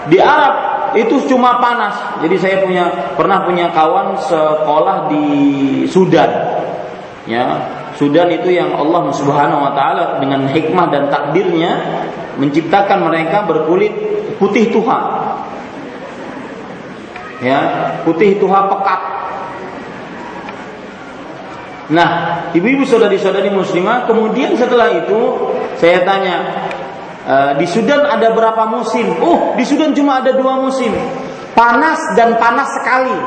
Di 0.09 0.17
Arab 0.19 0.71
itu 0.91 1.23
cuma 1.31 1.55
panas. 1.63 2.19
Jadi 2.19 2.35
saya 2.35 2.59
punya 2.59 3.15
pernah 3.15 3.47
punya 3.47 3.71
kawan 3.71 4.11
sekolah 4.27 5.07
di 5.07 5.23
Sudan 5.87 6.27
ya 7.29 7.45
Sudan 7.99 8.31
itu 8.31 8.49
yang 8.49 8.73
Allah 8.73 9.11
Subhanahu 9.13 9.61
wa 9.61 9.71
taala 9.75 10.17
dengan 10.17 10.47
hikmah 10.47 10.87
dan 10.89 11.11
takdirnya 11.11 11.71
menciptakan 12.39 13.05
mereka 13.05 13.43
berkulit 13.45 13.91
putih 14.41 14.73
tuha. 14.73 14.99
Ya, 17.41 17.59
putih 18.05 18.37
tuha 18.37 18.69
pekat. 18.69 19.01
Nah, 21.91 22.09
ibu-ibu 22.55 22.87
saudari-saudari 22.87 23.51
muslimah, 23.51 24.07
kemudian 24.07 24.55
setelah 24.55 24.93
itu 24.95 25.51
saya 25.75 26.07
tanya, 26.07 26.37
e, 27.27 27.35
di 27.59 27.67
Sudan 27.67 28.07
ada 28.07 28.31
berapa 28.31 28.63
musim? 28.71 29.19
Oh, 29.19 29.57
di 29.59 29.65
Sudan 29.67 29.91
cuma 29.91 30.23
ada 30.23 30.31
dua 30.31 30.55
musim, 30.61 30.93
panas 31.51 31.99
dan 32.15 32.39
panas 32.39 32.69
sekali. 32.79 33.17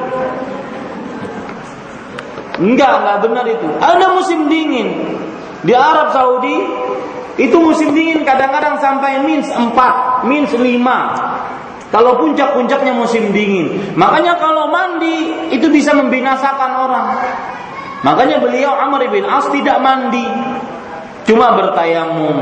Enggak, 2.59 3.03
enggak 3.03 3.17
benar 3.27 3.45
itu. 3.51 3.67
Ada 3.83 4.07
musim 4.15 4.47
dingin. 4.47 5.19
Di 5.65 5.73
Arab 5.75 6.13
Saudi 6.15 6.57
itu 7.35 7.57
musim 7.59 7.91
dingin 7.91 8.23
kadang-kadang 8.23 8.79
sampai 8.79 9.27
minus 9.27 9.51
4, 9.51 10.29
minus 10.29 10.55
5. 10.55 11.91
Kalau 11.91 12.19
puncak-puncaknya 12.19 12.95
musim 12.95 13.31
dingin. 13.31 13.95
Makanya 13.95 14.39
kalau 14.39 14.71
mandi 14.71 15.51
itu 15.55 15.71
bisa 15.71 15.95
membinasakan 15.95 16.71
orang. 16.75 17.07
Makanya 18.03 18.43
beliau 18.43 18.75
Amr 18.75 19.07
bin 19.11 19.23
As 19.27 19.47
tidak 19.51 19.79
mandi. 19.79 20.27
Cuma 21.25 21.55
bertayamum. 21.55 22.37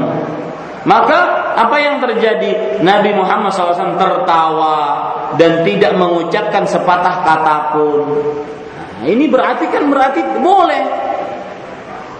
Maka 0.82 1.54
apa 1.54 1.76
yang 1.78 2.02
terjadi? 2.02 2.82
Nabi 2.82 3.14
Muhammad 3.14 3.54
SAW 3.54 3.94
tertawa 3.94 4.78
dan 5.38 5.62
tidak 5.62 5.94
mengucapkan 5.94 6.66
sepatah 6.66 7.22
kata 7.22 7.56
pun. 7.70 8.02
Nah, 9.02 9.10
ini 9.10 9.26
berarti 9.26 9.66
kan 9.66 9.90
berarti 9.90 10.22
boleh. 10.38 10.82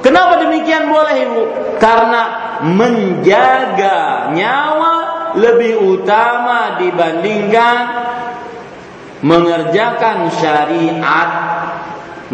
Kenapa 0.02 0.42
demikian 0.42 0.90
boleh 0.90 1.14
ibu? 1.22 1.42
Karena 1.78 2.22
menjaga 2.66 4.30
nyawa 4.34 4.94
lebih 5.38 5.78
utama 5.78 6.82
dibandingkan 6.82 7.76
mengerjakan 9.22 10.26
syariat 10.34 11.30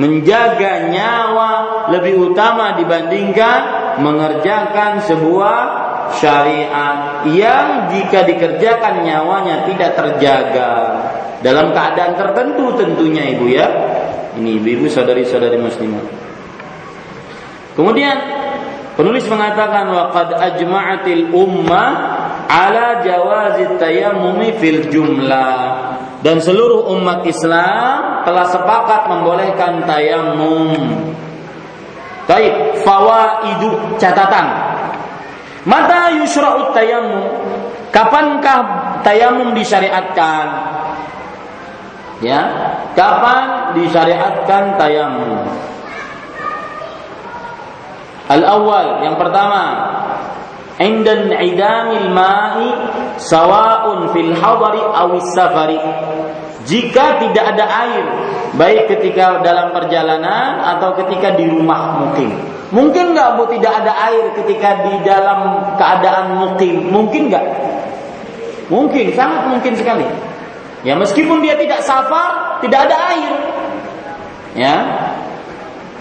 menjaga 0.01 0.89
nyawa 0.89 1.51
lebih 1.93 2.33
utama 2.33 2.79
dibandingkan 2.81 3.61
mengerjakan 4.01 5.05
sebuah 5.05 5.61
syariat 6.17 7.29
yang 7.29 7.93
jika 7.93 8.25
dikerjakan 8.25 9.05
nyawanya 9.05 9.69
tidak 9.69 9.93
terjaga 9.99 10.73
dalam 11.45 11.77
keadaan 11.77 12.15
tertentu 12.17 12.73
tentunya 12.79 13.37
ibu 13.37 13.47
ya 13.53 13.69
ini 14.39 14.63
ibu-ibu 14.63 14.87
saudari-saudari 14.87 15.59
muslimah 15.59 16.03
kemudian 17.75 18.17
penulis 18.95 19.27
mengatakan 19.27 19.91
waqad 19.91 20.39
ajma'atil 20.39 21.35
ummah 21.35 21.91
ala 22.49 23.05
jawazi 23.05 23.77
tayammumi 23.77 24.57
fil 24.57 24.89
jumlah 24.89 25.61
dan 26.25 26.43
seluruh 26.43 26.91
umat 26.99 27.23
Islam 27.29 28.27
telah 28.27 28.47
sepakat 28.51 29.07
membolehkan 29.07 29.87
tayamum. 29.87 30.75
Baik, 32.27 32.85
fawaidu 32.85 33.97
catatan 33.97 34.69
Mata 35.65 36.13
yusra'ut 36.17 36.73
tayamum? 36.73 37.25
Kapankah 37.93 38.61
tayamum 39.05 39.53
disyariatkan? 39.53 40.47
Ya, 42.19 42.41
kapan 42.99 43.79
disyariatkan 43.79 44.75
tayamum? 44.75 45.47
Al-awwal, 48.29 49.07
yang 49.07 49.15
pertama, 49.15 49.63
indan 50.83 51.31
idamil 51.31 52.11
ma'i 52.11 52.69
sawa'un 53.23 54.11
fil 54.11 54.35
hadari 54.35 54.83
awis 54.83 55.31
safari. 55.33 55.79
Jika 56.69 57.23
tidak 57.23 57.57
ada 57.57 57.65
air, 57.87 58.05
baik 58.59 58.91
ketika 58.93 59.41
dalam 59.41 59.73
perjalanan 59.73 60.61
atau 60.77 60.99
ketika 60.99 61.39
di 61.39 61.49
rumah 61.49 62.03
mungkin. 62.03 62.35
Mungkin 62.69 63.17
nggak 63.17 63.41
bu 63.41 63.49
tidak 63.57 63.81
ada 63.81 63.93
air 64.13 64.29
ketika 64.37 64.85
di 64.85 65.01
dalam 65.01 65.73
keadaan 65.81 66.37
mukim? 66.37 66.93
Mungkin 66.93 67.33
nggak? 67.33 67.47
Mungkin, 68.69 69.17
sangat 69.17 69.49
mungkin 69.49 69.73
sekali. 69.73 70.05
Ya 70.87 70.95
meskipun 70.95 71.43
dia 71.43 71.59
tidak 71.59 71.83
safar, 71.83 72.63
tidak 72.63 72.91
ada 72.91 72.97
air. 73.15 73.33
Ya. 74.55 74.77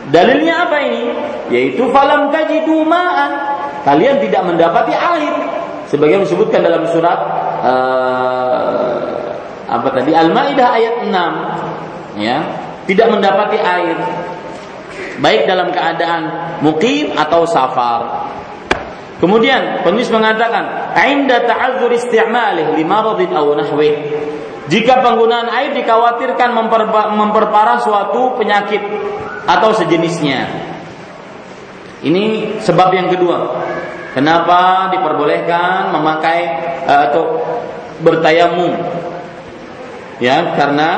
Dalilnya 0.07 0.69
apa 0.69 0.77
ini? 0.85 1.03
Yaitu 1.51 1.89
falam 1.91 2.31
tajidu 2.31 2.85
ma'an. 2.87 3.31
Kalian 3.83 4.23
tidak 4.23 4.41
mendapati 4.45 4.93
air. 4.95 5.33
Sebagian 5.87 6.23
disebutkan 6.23 6.63
dalam 6.63 6.83
surat 6.91 7.19
uh, 7.63 9.35
apa 9.67 9.87
tadi 9.95 10.11
Al-Maidah 10.15 10.67
ayat 10.75 10.95
6. 11.07 12.19
Ya, 12.19 12.37
tidak 12.87 13.07
mendapati 13.13 13.59
air 13.59 13.97
baik 15.17 15.49
dalam 15.49 15.73
keadaan 15.73 16.21
mukim 16.61 17.13
atau 17.17 17.45
safar. 17.49 18.29
Kemudian 19.17 19.81
penulis 19.81 20.13
mengatakan, 20.13 20.93
"Ainda 20.93 21.41
ta'adzur 21.41 21.89
isti'malih 21.89 22.77
li 22.77 22.85
maradin 22.85 23.33
aw 23.33 23.49
nahwi." 23.57 23.91
Jika 24.67 24.99
penggunaan 24.99 25.47
air 25.47 25.71
dikhawatirkan 25.71 26.51
memperparah 27.15 27.79
suatu 27.79 28.35
penyakit 28.35 28.83
atau 29.47 29.71
sejenisnya. 29.71 30.43
Ini 32.03 32.57
sebab 32.61 32.91
yang 32.91 33.07
kedua. 33.07 33.63
Kenapa 34.11 34.91
diperbolehkan 34.91 35.93
memakai 35.93 36.39
eh, 36.83 37.01
atau 37.09 37.39
bertayamum? 38.03 38.75
Ya, 40.17 40.57
karena 40.57 40.89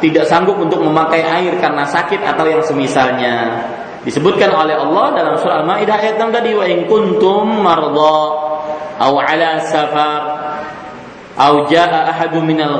tidak 0.00 0.28
sanggup 0.28 0.60
untuk 0.60 0.84
memakai 0.84 1.24
air 1.24 1.56
karena 1.58 1.84
sakit 1.88 2.20
atau 2.20 2.44
yang 2.44 2.62
semisalnya. 2.62 3.64
Disebutkan 4.00 4.48
oleh 4.52 4.76
Allah 4.76 5.12
dalam 5.12 5.34
surah 5.36 5.60
Al-Maidah 5.60 5.96
ayat 6.00 6.16
6 6.16 6.32
tadi 6.32 6.50
wa 6.56 6.64
in 6.64 6.88
kuntum 6.88 7.60
marda 7.60 8.20
aw 9.00 9.12
ala 9.16 9.60
safar 9.60 10.20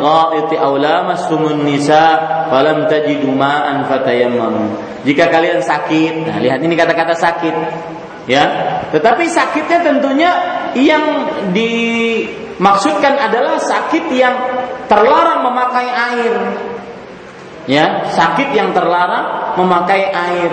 ghaiti 0.04 0.60
aw 0.60 0.76
lamastumun 0.76 1.64
nisa 1.64 2.20
falam 2.52 2.84
tajidu 2.84 3.32
ma'an 3.32 3.88
fatayammamu. 3.88 4.76
Jika 5.08 5.32
kalian 5.32 5.64
sakit, 5.64 6.28
nah 6.28 6.36
lihat 6.36 6.60
ini 6.60 6.76
kata-kata 6.76 7.16
sakit. 7.16 7.56
Ya. 8.28 8.44
Tetapi 8.92 9.24
sakitnya 9.24 9.80
tentunya 9.80 10.30
yang 10.76 11.04
dimaksudkan 11.56 13.16
adalah 13.16 13.56
sakit 13.56 14.04
yang 14.12 14.34
terlarang 14.86 15.46
memakai 15.46 15.88
air 15.88 16.34
ya 17.70 18.10
sakit 18.10 18.50
yang 18.50 18.74
terlarang 18.74 19.54
memakai 19.54 20.10
air 20.10 20.52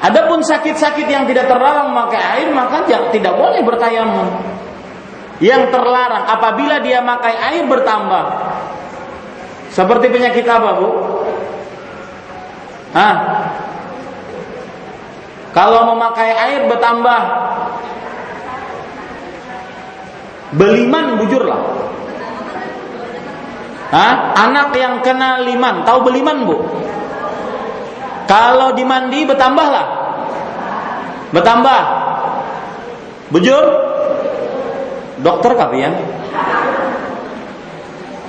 Adapun 0.00 0.40
sakit-sakit 0.40 1.04
yang 1.12 1.28
tidak 1.28 1.44
terlarang 1.44 1.92
memakai 1.92 2.16
air 2.16 2.48
maka 2.56 2.88
tidak 2.88 3.36
boleh 3.36 3.60
bertayamum. 3.60 4.32
Yang 5.40 5.72
terlarang 5.72 6.28
apabila 6.28 6.84
dia 6.84 7.00
memakai 7.00 7.32
air 7.32 7.64
bertambah. 7.64 8.24
Seperti 9.72 10.12
penyakit 10.12 10.44
apa, 10.44 10.70
Bu? 10.76 10.88
Hah? 12.92 13.14
Kalau 15.50 15.96
memakai 15.96 16.30
air 16.30 16.60
bertambah 16.68 17.20
beliman 20.54 21.18
bujurlah. 21.18 21.62
Hah? 23.90 24.14
Anak 24.38 24.70
yang 24.78 25.02
kena 25.02 25.42
liman, 25.42 25.82
tahu 25.82 26.06
beliman 26.06 26.46
bu? 26.46 26.56
Kalau 28.30 28.70
dimandi 28.78 29.26
bertambahlah, 29.26 29.86
bertambah. 31.34 31.80
Bujur? 33.34 33.89
Dokter 35.20 35.52
kalian? 35.52 35.92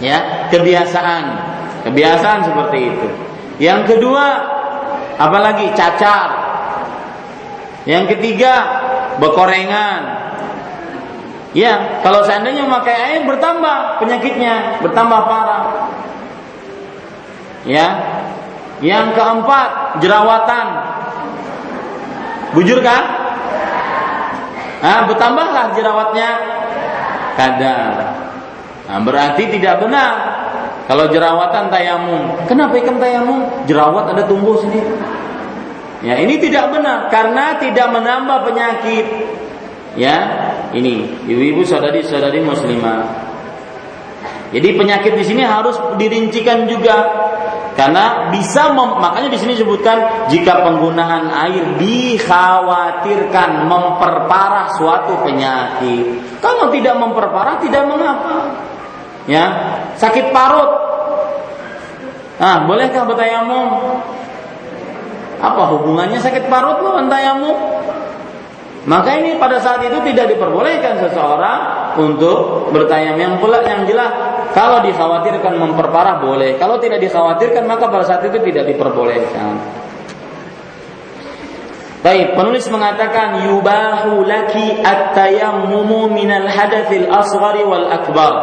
Ya, 0.01 0.49
kebiasaan, 0.49 1.23
kebiasaan 1.85 2.39
seperti 2.49 2.79
itu. 2.89 3.07
Yang 3.61 3.95
kedua, 3.95 4.25
apalagi 5.21 5.71
cacar. 5.77 6.29
Yang 7.85 8.17
ketiga, 8.17 8.53
bekorengan. 9.21 10.01
Ya, 11.53 12.01
kalau 12.01 12.23
seandainya 12.25 12.65
memakai 12.65 12.95
air 12.95 13.21
bertambah 13.27 14.01
penyakitnya, 14.01 14.81
bertambah 14.81 15.21
parah. 15.27 15.63
Ya. 17.67 17.87
Yang 18.81 19.13
keempat, 19.13 20.01
jerawatan. 20.01 20.67
Bujur 22.57 22.81
kan? 22.81 23.03
Nah, 24.81 25.05
bertambahlah 25.05 25.77
jerawatnya 25.77 26.29
kadar. 27.37 27.95
Nah, 28.91 28.99
berarti 29.07 29.47
tidak 29.47 29.79
benar 29.79 30.13
kalau 30.91 31.07
jerawatan 31.07 31.71
tayamum. 31.71 32.43
Kenapa 32.51 32.75
ikan 32.83 32.99
tayamum? 32.99 33.63
Jerawat 33.63 34.11
ada 34.11 34.27
tumbuh 34.27 34.59
sendiri. 34.59 34.91
Ya, 36.01 36.17
ini 36.17 36.41
tidak 36.41 36.73
benar 36.73 37.07
karena 37.13 37.55
tidak 37.61 37.87
menambah 37.93 38.51
penyakit. 38.51 39.05
Ya, 39.95 40.17
ini 40.75 41.07
ibu-ibu 41.29 41.63
saudari-saudari 41.63 42.43
muslimah. 42.43 43.30
Jadi 44.51 44.75
penyakit 44.75 45.15
di 45.15 45.23
sini 45.23 45.47
harus 45.47 45.79
dirincikan 45.95 46.67
juga 46.67 47.07
karena 47.71 48.27
bisa 48.27 48.75
mem, 48.75 48.99
makanya 48.99 49.31
di 49.31 49.39
sini 49.39 49.55
disebutkan 49.55 50.27
jika 50.27 50.59
penggunaan 50.67 51.31
air 51.31 51.79
dikhawatirkan 51.79 53.65
memperparah 53.65 54.75
suatu 54.75 55.23
penyakit. 55.23 56.19
Kalau 56.43 56.67
tidak 56.67 56.99
memperparah 56.99 57.63
tidak 57.63 57.87
mengapa. 57.87 58.59
Ya, 59.29 59.45
sakit 59.95 60.35
parut. 60.35 60.67
Nah, 62.41 62.67
bolehkah 62.67 63.07
bertayamum? 63.07 63.69
Apa 65.39 65.63
hubungannya 65.73 66.19
sakit 66.19 66.51
parut 66.51 66.83
dengan 66.83 67.07
tayamum? 67.07 67.57
Maka 68.81 69.13
ini 69.21 69.37
pada 69.37 69.61
saat 69.61 69.85
itu 69.85 69.93
tidak 70.01 70.33
diperbolehkan 70.33 70.97
seseorang 71.05 71.93
untuk 72.01 72.73
bertayam 72.73 73.13
yang 73.13 73.37
pula 73.37 73.61
yang 73.61 73.85
jelas 73.85 74.09
kalau 74.57 74.81
dikhawatirkan 74.81 75.53
memperparah 75.53 76.17
boleh. 76.17 76.57
Kalau 76.57 76.81
tidak 76.81 76.97
dikhawatirkan 76.97 77.69
maka 77.69 77.85
pada 77.93 78.05
saat 78.09 78.25
itu 78.25 78.41
tidak 78.41 78.73
diperbolehkan. 78.73 79.61
Baik, 82.01 82.33
penulis 82.33 82.65
mengatakan 82.73 83.45
yubahu 83.45 84.25
laki 84.25 84.81
at-tayammumu 84.81 86.09
minal 86.09 86.49
hadatsil 86.49 87.05
asghari 87.05 87.61
wal 87.61 87.85
akbar. 87.93 88.33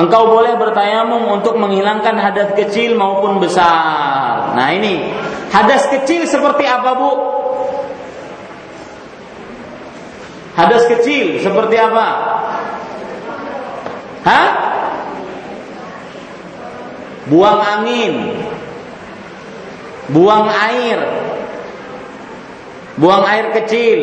Engkau 0.00 0.32
boleh 0.32 0.56
bertayamum 0.56 1.28
untuk 1.28 1.60
menghilangkan 1.60 2.16
hadas 2.16 2.56
kecil 2.56 2.96
maupun 2.96 3.36
besar. 3.36 4.56
Nah, 4.56 4.72
ini 4.72 5.12
hadas 5.52 5.84
kecil 5.92 6.24
seperti 6.24 6.64
apa, 6.64 6.96
Bu? 6.96 7.10
Hadas 10.56 10.88
kecil 10.88 11.44
seperti 11.44 11.76
apa? 11.76 12.06
Hah? 14.24 14.48
Buang 17.28 17.60
angin. 17.60 18.14
Buang 20.16 20.48
air. 20.48 20.98
Buang 22.96 23.24
air 23.28 23.52
kecil. 23.52 24.00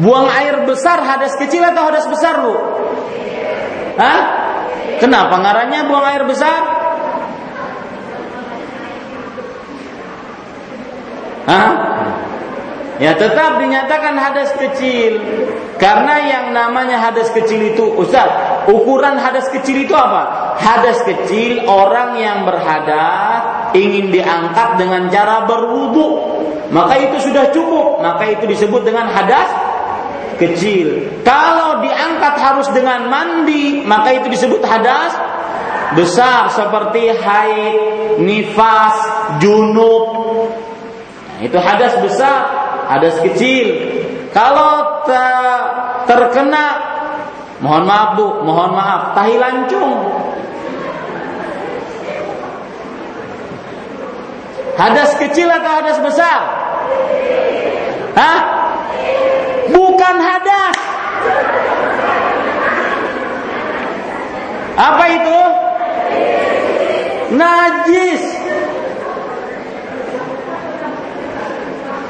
Buang 0.00 0.26
air 0.32 0.64
besar 0.64 1.04
hadas 1.04 1.36
kecil 1.36 1.60
atau 1.60 1.92
hadas 1.92 2.08
besar, 2.08 2.40
Bu? 2.40 2.54
Hah? 4.00 4.20
Kenapa 4.98 5.38
ngarannya 5.38 5.80
buang 5.86 6.06
air 6.08 6.24
besar? 6.24 6.60
Hah? 11.44 11.70
Ya 13.04 13.12
tetap 13.20 13.60
dinyatakan 13.60 14.16
hadas 14.16 14.56
kecil. 14.56 15.20
Karena 15.76 16.24
yang 16.24 16.46
namanya 16.56 16.96
hadas 16.96 17.28
kecil 17.36 17.76
itu 17.76 17.84
Ustaz, 18.00 18.64
ukuran 18.64 19.20
hadas 19.20 19.52
kecil 19.52 19.84
itu 19.84 19.92
apa? 19.92 20.56
Hadas 20.56 21.04
kecil 21.04 21.68
orang 21.68 22.16
yang 22.16 22.48
berhadas 22.48 23.76
Ingin 23.76 24.08
diangkat 24.08 24.80
dengan 24.80 25.12
cara 25.12 25.44
berwudu. 25.44 26.32
Maka 26.72 26.96
itu 26.96 27.28
sudah 27.28 27.52
cukup. 27.52 28.00
Maka 28.00 28.24
itu 28.40 28.48
disebut 28.48 28.88
dengan 28.88 29.12
hadas 29.12 29.52
kecil. 30.40 31.20
Kalau 31.28 31.84
diangkat 31.84 32.34
harus 32.40 32.72
dengan 32.72 33.12
mandi 33.12 33.84
Maka 33.84 34.16
itu 34.16 34.32
disebut 34.32 34.64
hadas 34.64 35.12
besar 35.92 36.48
Seperti 36.48 37.12
haid, 37.12 37.76
nifas, 38.24 38.96
junub. 39.44 40.08
Nah, 41.36 41.40
Itu 41.44 41.60
hadas 41.60 42.00
besar 42.00 42.63
hadas 42.88 43.16
kecil. 43.22 43.66
Kalau 44.34 45.06
terkena 46.10 46.64
mohon 47.62 47.86
maaf 47.86 48.18
Bu, 48.18 48.42
mohon 48.42 48.74
maaf, 48.74 49.14
tahi 49.14 49.38
lancung. 49.38 49.94
Hadas 54.74 55.14
kecil 55.22 55.46
atau 55.46 55.70
hadas 55.70 55.98
besar? 56.02 56.40
Hah? 58.18 58.40
Bukan 59.70 60.16
hadas. 60.18 60.76
Apa 64.74 65.04
itu? 65.14 65.40
Najis. 67.38 68.33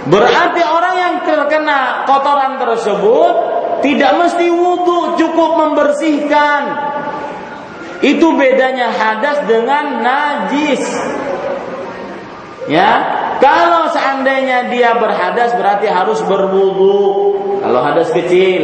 Berarti 0.05 0.61
orang 0.61 0.95
yang 1.01 1.15
terkena 1.25 2.05
kotoran 2.05 2.61
tersebut 2.61 3.35
tidak 3.81 4.13
mesti 4.21 4.47
wudhu, 4.53 5.17
cukup 5.17 5.51
membersihkan. 5.61 6.63
Itu 8.05 8.37
bedanya 8.37 8.93
hadas 8.93 9.49
dengan 9.49 10.05
najis. 10.05 10.83
Ya, 12.69 12.91
kalau 13.41 13.93
seandainya 13.93 14.73
dia 14.73 14.97
berhadas 14.97 15.57
berarti 15.57 15.89
harus 15.89 16.21
berwudhu. 16.25 17.01
Kalau 17.65 17.81
hadas 17.81 18.13
kecil, 18.13 18.61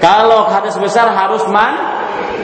kalau 0.00 0.44
hadas 0.48 0.76
besar 0.76 1.08
harus 1.12 1.44
man 1.48 1.72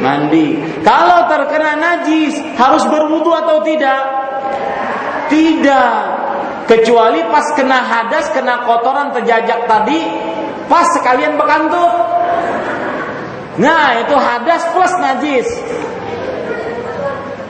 mandi. 0.00 0.56
Kalau 0.80 1.28
terkena 1.28 1.76
najis 1.76 2.36
harus 2.56 2.84
berwudhu 2.88 3.32
atau 3.32 3.60
tidak? 3.60 4.02
Tidak. 5.28 5.96
Kecuali 6.66 7.20
pas 7.28 7.46
kena 7.58 7.82
hadas, 7.82 8.30
kena 8.30 8.62
kotoran 8.64 9.10
terjajak 9.10 9.66
tadi, 9.66 9.98
pas 10.70 10.86
sekalian 10.94 11.34
bekantut. 11.34 11.92
Nah, 13.60 14.00
itu 14.00 14.16
hadas 14.16 14.62
plus 14.72 14.94
najis. 14.96 15.48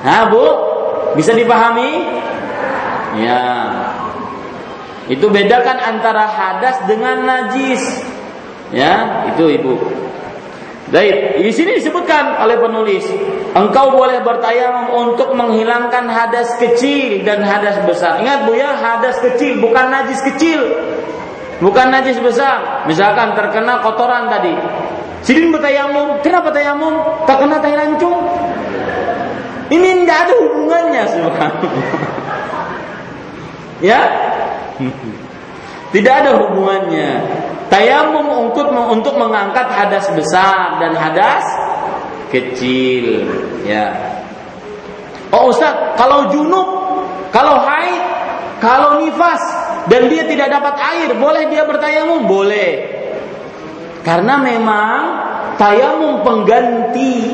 Nah, 0.03 0.27
Bu, 0.33 0.47
bisa 1.15 1.31
dipahami? 1.37 2.03
Ya. 3.23 3.45
Itu 5.07 5.29
bedakan 5.31 5.79
antara 5.79 6.27
hadas 6.27 6.77
dengan 6.89 7.23
najis. 7.23 7.83
Ya, 8.73 9.29
itu 9.31 9.45
Ibu. 9.61 9.75
Baik, 10.93 11.41
di 11.41 11.49
sini 11.57 11.81
disebutkan 11.81 12.37
oleh 12.37 12.61
penulis, 12.61 13.09
engkau 13.57 13.97
boleh 13.97 14.21
bertayamum 14.21 14.93
untuk 14.93 15.33
menghilangkan 15.33 16.05
hadas 16.05 16.61
kecil 16.61 17.25
dan 17.25 17.41
hadas 17.41 17.81
besar. 17.89 18.21
Ingat 18.21 18.45
Bu 18.45 18.53
ya, 18.53 18.77
hadas 18.77 19.17
kecil 19.25 19.57
bukan 19.65 19.89
najis 19.89 20.21
kecil. 20.21 20.61
Bukan 21.65 21.89
najis 21.89 22.21
besar. 22.21 22.85
Misalkan 22.85 23.33
terkena 23.33 23.81
kotoran 23.81 24.29
tadi. 24.29 24.53
Sidin 25.25 25.49
bertayamum, 25.49 26.21
kenapa 26.21 26.53
tayamum? 26.53 27.25
Tak 27.25 27.41
kena 27.41 27.57
tai 27.65 27.73
lancung. 27.73 28.29
Ini 29.73 29.89
tidak 30.05 30.19
ada 30.29 30.35
hubungannya 30.45 31.03
subhanallah. 31.09 31.73
ya? 33.81 34.01
Tidak 35.89 36.15
ada 36.21 36.31
hubungannya. 36.37 37.11
Tayamum 37.73 38.53
untuk 38.53 38.69
untuk 38.69 39.17
mengangkat 39.17 39.65
hadas 39.73 40.13
besar 40.13 40.77
dan 40.77 40.93
hadas 40.93 41.41
kecil, 42.29 43.25
ya. 43.65 44.13
Oh 45.33 45.49
Ustaz, 45.49 45.97
kalau 45.97 46.29
junub, 46.29 46.69
kalau 47.33 47.65
haid, 47.65 48.05
kalau 48.61 49.01
nifas 49.01 49.41
dan 49.89 50.13
dia 50.13 50.29
tidak 50.29 50.53
dapat 50.53 50.77
air, 50.77 51.17
boleh 51.17 51.49
dia 51.49 51.65
bertayamum? 51.65 52.29
Boleh. 52.29 53.01
Karena 54.05 54.37
memang 54.37 55.01
tayamum 55.57 56.21
pengganti 56.21 57.33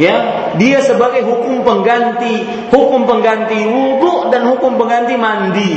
ya 0.00 0.48
dia 0.56 0.80
sebagai 0.80 1.20
hukum 1.24 1.60
pengganti 1.64 2.68
hukum 2.72 3.04
pengganti 3.04 3.60
wudhu 3.68 4.32
dan 4.32 4.48
hukum 4.48 4.80
pengganti 4.80 5.14
mandi 5.20 5.74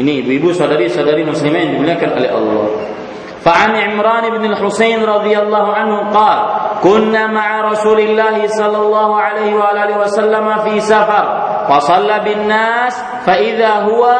ini 0.00 0.24
ibu-ibu 0.24 0.56
saudari-saudari 0.56 1.22
muslimah 1.28 1.58
yang 1.60 1.70
dimuliakan 1.76 2.10
oleh 2.16 2.30
Allah. 2.32 2.66
فعن 3.42 3.74
عمران 3.76 4.38
بن 4.38 4.44
الحسين 4.54 5.04
رضي 5.04 5.38
الله 5.38 5.66
عنه 5.74 6.14
قال 6.14 6.38
كنا 6.82 7.26
مع 7.26 7.60
رسول 7.74 8.00
الله 8.00 8.46
صلى 8.46 8.78
الله 8.78 9.20
عليه 9.20 9.54
وآله 9.54 9.98
وسلم 9.98 10.46
في 10.62 10.80
سفر 10.80 11.24
فصلى 11.68 12.16
بالناس 12.24 13.04
فإذا 13.26 13.72
هو 13.90 14.18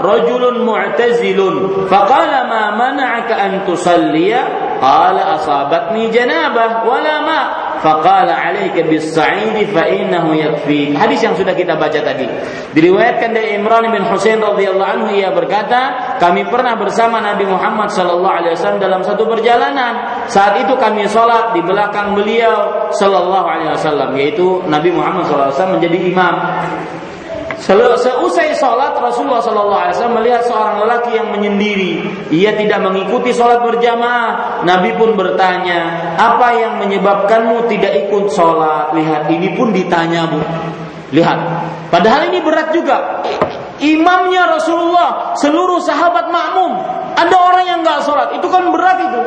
رجل 0.00 0.64
معتزل 0.64 1.68
فقال 1.90 2.30
ما 2.48 2.64
منعك 2.70 3.32
أن 3.32 3.64
تصلي 3.64 4.34
قال 4.82 5.16
أصابتني 5.18 6.06
جنابة 6.08 6.84
ولا 6.84 7.20
ماء 7.20 7.46
faqala 7.85 8.33
'alaika 8.33 8.81
bis-sa'idi 8.89 9.69
fa 9.69 9.85
innahu 9.85 10.33
yakfi. 10.33 10.97
Hadis 10.97 11.21
yang 11.21 11.37
sudah 11.37 11.53
kita 11.53 11.77
baca 11.77 12.01
tadi. 12.01 12.25
Diriwayatkan 12.73 13.29
dari 13.29 13.53
Imran 13.61 13.85
bin 13.93 14.01
Husain 14.09 14.41
radhiyallahu 14.41 14.89
anhu 14.89 15.13
ia 15.13 15.29
berkata, 15.29 16.17
kami 16.17 16.49
pernah 16.49 16.73
bersama 16.73 17.21
Nabi 17.21 17.45
Muhammad 17.45 17.93
sallallahu 17.93 18.35
alaihi 18.41 18.57
wasallam 18.57 18.81
dalam 18.81 19.05
satu 19.05 19.29
perjalanan. 19.29 20.25
Saat 20.25 20.65
itu 20.65 20.73
kami 20.81 21.05
sholat 21.05 21.53
di 21.53 21.61
belakang 21.61 22.17
beliau 22.17 22.89
sallallahu 22.89 23.45
alaihi 23.45 23.69
wasallam 23.69 24.09
yaitu 24.17 24.65
Nabi 24.65 24.89
Muhammad 24.89 25.29
sallallahu 25.29 25.53
alaihi 25.53 25.57
wasallam 25.61 25.75
menjadi 25.77 25.97
imam. 26.09 26.35
Seusai 27.55 28.51
sholat 28.59 28.99
Rasulullah 28.99 29.39
Sallallahu 29.39 29.81
Alaihi 29.87 29.95
Wasallam 29.95 30.17
melihat 30.19 30.43
seorang 30.43 30.75
lelaki 30.83 31.11
yang 31.15 31.27
menyendiri. 31.31 31.91
Ia 32.35 32.51
tidak 32.59 32.83
mengikuti 32.83 33.31
sholat 33.31 33.63
berjamaah. 33.63 34.61
Nabi 34.67 34.91
pun 34.99 35.15
bertanya, 35.15 36.13
apa 36.19 36.47
yang 36.59 36.73
menyebabkanmu 36.83 37.71
tidak 37.71 38.07
ikut 38.07 38.27
sholat? 38.35 38.91
Lihat, 38.91 39.31
ini 39.31 39.55
pun 39.55 39.71
ditanya 39.71 40.27
bu. 40.27 40.39
Lihat, 41.15 41.37
padahal 41.95 42.27
ini 42.27 42.43
berat 42.43 42.75
juga. 42.75 43.23
Imamnya 43.79 44.51
Rasulullah, 44.51 45.39
seluruh 45.39 45.79
sahabat 45.79 46.27
makmum. 46.27 46.75
Ada 47.15 47.35
orang 47.39 47.65
yang 47.71 47.79
nggak 47.87 48.03
sholat, 48.03 48.35
itu 48.35 48.47
kan 48.51 48.67
berat 48.67 48.99
itu 48.99 49.21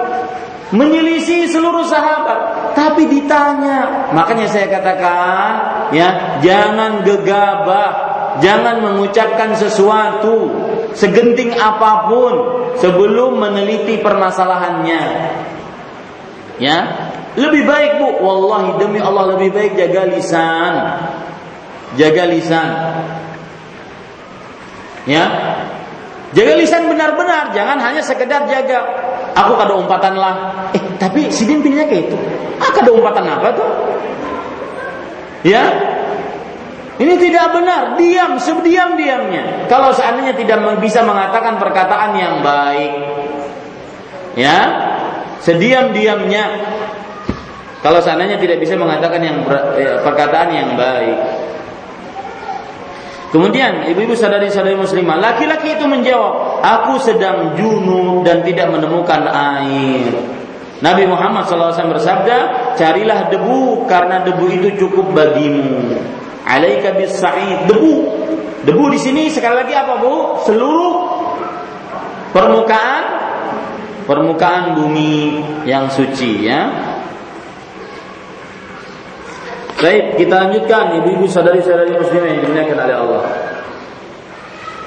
menyelisih 0.68 1.48
seluruh 1.48 1.88
sahabat 1.88 2.72
tapi 2.76 3.08
ditanya 3.08 4.12
makanya 4.12 4.44
saya 4.52 4.68
katakan 4.68 5.52
ya 5.96 6.38
jangan 6.44 7.00
gegabah 7.08 8.17
jangan 8.38 8.82
mengucapkan 8.82 9.54
sesuatu 9.54 10.50
segenting 10.94 11.54
apa 11.54 12.10
pun 12.10 12.34
sebelum 12.78 13.38
meneliti 13.38 14.00
permasalahannya. 14.02 15.02
Ya, 16.58 16.78
lebih 17.38 17.70
baik 17.70 18.02
bu, 18.02 18.08
wallahi 18.18 18.82
demi 18.82 18.98
Allah 18.98 19.38
lebih 19.38 19.54
baik 19.54 19.78
jaga 19.78 20.10
lisan, 20.10 20.74
jaga 21.94 22.24
lisan. 22.26 22.68
Ya, 25.06 25.24
jaga 26.34 26.52
lisan 26.58 26.90
benar-benar, 26.90 27.54
jangan 27.54 27.78
hanya 27.78 28.02
sekedar 28.02 28.42
jaga. 28.50 29.06
Aku 29.38 29.54
kada 29.54 29.78
umpatan 29.78 30.18
lah. 30.18 30.34
Eh, 30.74 30.82
tapi 30.98 31.30
si 31.30 31.46
din 31.46 31.62
kayak 31.62 32.10
itu. 32.10 32.18
Ah, 32.58 32.74
kada 32.74 32.90
umpatan 32.90 33.22
apa 33.22 33.54
tuh? 33.54 33.70
Ya, 35.46 35.62
ini 36.98 37.14
tidak 37.14 37.54
benar, 37.54 37.94
diam 37.94 38.42
sediam-diamnya. 38.42 39.70
Kalau 39.70 39.94
seandainya 39.94 40.34
tidak 40.34 40.58
bisa 40.82 41.06
mengatakan 41.06 41.54
perkataan 41.62 42.10
yang 42.18 42.42
baik, 42.42 42.92
ya, 44.34 44.58
sediam-diamnya. 45.38 46.44
Kalau 47.86 48.02
seandainya 48.02 48.42
tidak 48.42 48.58
bisa 48.58 48.74
mengatakan 48.74 49.22
yang 49.22 49.46
ya, 49.78 50.02
perkataan 50.02 50.50
yang 50.50 50.74
baik. 50.74 51.18
Kemudian 53.30 53.86
ibu-ibu 53.86 54.18
sadari-sadari 54.18 54.74
muslimah, 54.74 55.22
laki-laki 55.22 55.78
itu 55.78 55.86
menjawab, 55.86 56.66
aku 56.66 56.98
sedang 56.98 57.54
junub 57.54 58.26
dan 58.26 58.42
tidak 58.42 58.74
menemukan 58.74 59.22
air. 59.30 60.10
Nabi 60.82 61.06
Muhammad 61.06 61.46
SAW 61.46 61.94
bersabda, 61.94 62.38
carilah 62.74 63.30
debu 63.30 63.86
karena 63.86 64.26
debu 64.26 64.46
itu 64.50 64.68
cukup 64.82 65.14
bagimu 65.14 66.18
alaika 66.48 66.96
bis 66.96 67.12
sa'id 67.12 67.68
debu. 67.68 68.08
Debu 68.64 68.84
di 68.90 68.98
sini 68.98 69.28
sekali 69.28 69.60
lagi 69.60 69.76
apa 69.76 70.00
bu? 70.00 70.40
Seluruh 70.48 70.94
permukaan 72.32 73.04
permukaan 74.08 74.72
bumi 74.72 75.44
yang 75.68 75.92
suci 75.92 76.48
ya. 76.48 76.72
Baik, 79.78 80.18
kita 80.18 80.34
lanjutkan 80.42 80.98
ibu-ibu 80.98 81.30
sadari-sadari 81.30 81.94
muslimah 81.94 82.28
yang 82.34 82.40
dimuliakan 82.42 82.78
oleh 82.82 82.96
Allah. 82.98 83.22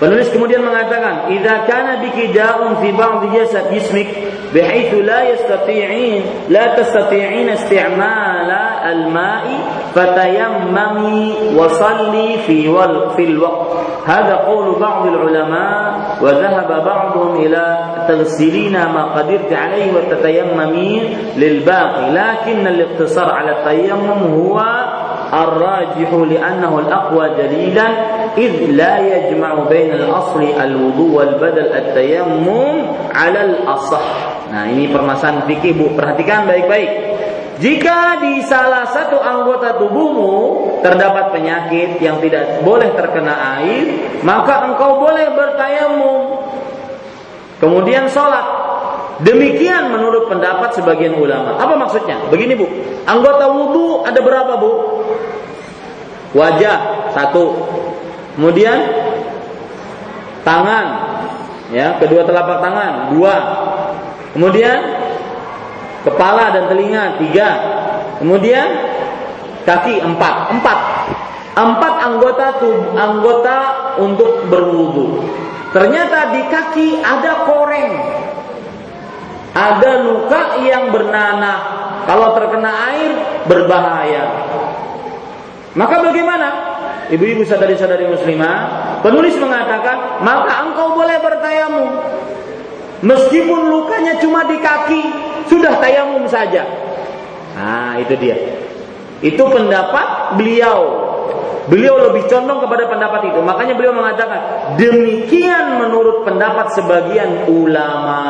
Penulis 0.02 0.34
kemudian 0.34 0.66
mengatakan, 0.66 1.30
"Idza 1.30 1.70
kana 1.70 2.02
biki 2.02 2.34
da'un 2.34 2.82
fi 2.82 2.90
ba'd 2.90 3.22
jasad 3.38 3.70
jismik 3.70 4.10
bihaythu 4.50 5.06
la 5.06 5.30
yastati'in 5.30 6.50
la 6.50 6.74
tastati'in 6.74 7.54
isti'mala 7.54 8.82
al-ma'i 8.82 9.62
fatayammami 9.94 11.54
wa 11.54 11.70
salli 11.78 12.42
fi 12.50 12.66
wal 12.66 13.14
fil 13.14 13.38
waqt." 13.38 14.02
Hada 14.10 14.42
qawl 14.50 14.82
ba'd 14.82 15.06
al-ulama 15.06 15.66
wa 16.18 16.26
dhahaba 16.34 16.82
ba'dhum 16.82 17.38
ila 17.46 17.66
تغسلين 18.02 18.74
ما 18.74 19.04
قدرت 19.14 19.54
عليه 19.54 19.94
وتتيممين 19.94 21.04
للباقي 21.38 22.12
لكن 22.12 22.68
الاقتصار 22.68 23.30
على 23.30 23.52
التيمم 23.52 24.34
هو 24.34 24.58
الراجح 25.35 26.11
لأنه 26.13 26.79
الأقوى 26.79 27.29
دليلا 27.29 27.89
إذ 28.39 28.71
لا 28.71 28.99
يجمع 28.99 29.55
بين 29.55 29.91
الأصل 29.93 30.43
الوضوء 30.63 31.11
والبدل 31.19 31.67
التيمم 31.75 32.77
على 33.15 33.41
الأصح 33.45 34.07
Nah 34.47 34.71
ini 34.71 34.87
permasalahan 34.95 35.43
fikih 35.51 35.75
bu 35.75 35.99
Perhatikan 35.99 36.47
baik-baik 36.47 36.91
Jika 37.59 38.23
di 38.23 38.47
salah 38.47 38.87
satu 38.87 39.19
anggota 39.19 39.75
tubuhmu 39.75 40.35
Terdapat 40.87 41.35
penyakit 41.35 41.99
yang 41.99 42.23
tidak 42.23 42.63
boleh 42.63 42.95
terkena 42.95 43.59
air 43.59 43.91
Maka 44.23 44.71
engkau 44.71 45.03
boleh 45.03 45.35
bertayamum 45.35 46.47
Kemudian 47.59 48.07
sholat 48.07 48.70
Demikian 49.22 49.94
menurut 49.94 50.26
pendapat 50.34 50.74
sebagian 50.74 51.14
ulama 51.14 51.54
Apa 51.62 51.78
maksudnya? 51.78 52.18
Begini 52.34 52.58
bu 52.58 52.66
Anggota 53.06 53.54
wudhu 53.54 54.02
ada 54.02 54.18
berapa 54.18 54.54
bu? 54.58 54.72
Wajah 56.34 57.12
satu 57.14 57.54
Kemudian 58.32 58.80
tangan, 60.48 60.86
ya 61.76 62.00
kedua 62.00 62.24
telapak 62.24 62.64
tangan 62.64 63.12
dua. 63.12 63.36
Kemudian 64.32 64.80
kepala 66.08 66.56
dan 66.56 66.72
telinga 66.72 67.20
tiga. 67.20 67.50
Kemudian 68.24 68.68
kaki 69.68 70.00
empat, 70.00 70.36
empat, 70.56 70.80
empat 71.58 71.94
anggota 72.06 72.46
tubuh 72.62 72.96
anggota 72.96 73.58
untuk 74.00 74.48
berwudu. 74.48 75.26
Ternyata 75.76 76.36
di 76.36 76.42
kaki 76.48 76.88
ada 77.04 77.48
koreng, 77.48 77.92
ada 79.52 79.92
luka 80.04 80.64
yang 80.64 80.92
bernanah. 80.92 81.60
Kalau 82.08 82.34
terkena 82.34 82.72
air 82.92 83.12
berbahaya. 83.46 84.24
Maka 85.78 85.96
bagaimana? 86.04 86.48
Ibu-ibu 87.12 87.44
sadari-sadari 87.44 88.08
muslimah, 88.08 88.58
penulis 89.04 89.36
mengatakan, 89.36 90.24
maka 90.24 90.64
engkau 90.64 90.96
boleh 90.96 91.20
bertayamum. 91.20 91.90
Meskipun 93.04 93.60
lukanya 93.68 94.16
cuma 94.24 94.48
di 94.48 94.58
kaki, 94.64 95.04
sudah 95.52 95.76
tayamum 95.84 96.24
saja. 96.32 96.64
Nah, 97.60 98.00
itu 98.00 98.16
dia. 98.16 98.38
Itu 99.20 99.44
pendapat 99.52 100.40
beliau. 100.40 101.12
Beliau 101.68 102.10
lebih 102.10 102.26
condong 102.32 102.64
kepada 102.64 102.90
pendapat 102.90 103.32
itu. 103.32 103.40
Makanya 103.44 103.74
beliau 103.76 103.94
mengatakan, 103.94 104.40
demikian 104.80 105.78
menurut 105.78 106.24
pendapat 106.26 106.74
sebagian 106.74 107.52
ulama. 107.52 108.24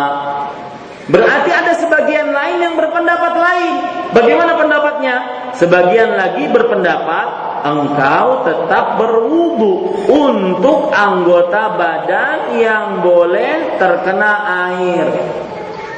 Berarti 1.12 1.51
ada 1.51 1.76
sebagian 1.76 2.32
lain 2.32 2.57
yang 2.64 2.76
berpendapat 2.80 3.34
lain. 3.36 3.74
Bagaimana 4.16 4.55
pendapatnya? 4.55 5.16
Sebagian 5.59 6.16
lagi 6.16 6.47
berpendapat 6.47 7.28
engkau 7.68 8.47
tetap 8.47 8.97
berwudu 8.97 10.07
untuk 10.07 10.89
anggota 10.95 11.76
badan 11.76 12.55
yang 12.55 13.03
boleh 13.03 13.76
terkena 13.76 14.32
air. 14.72 15.05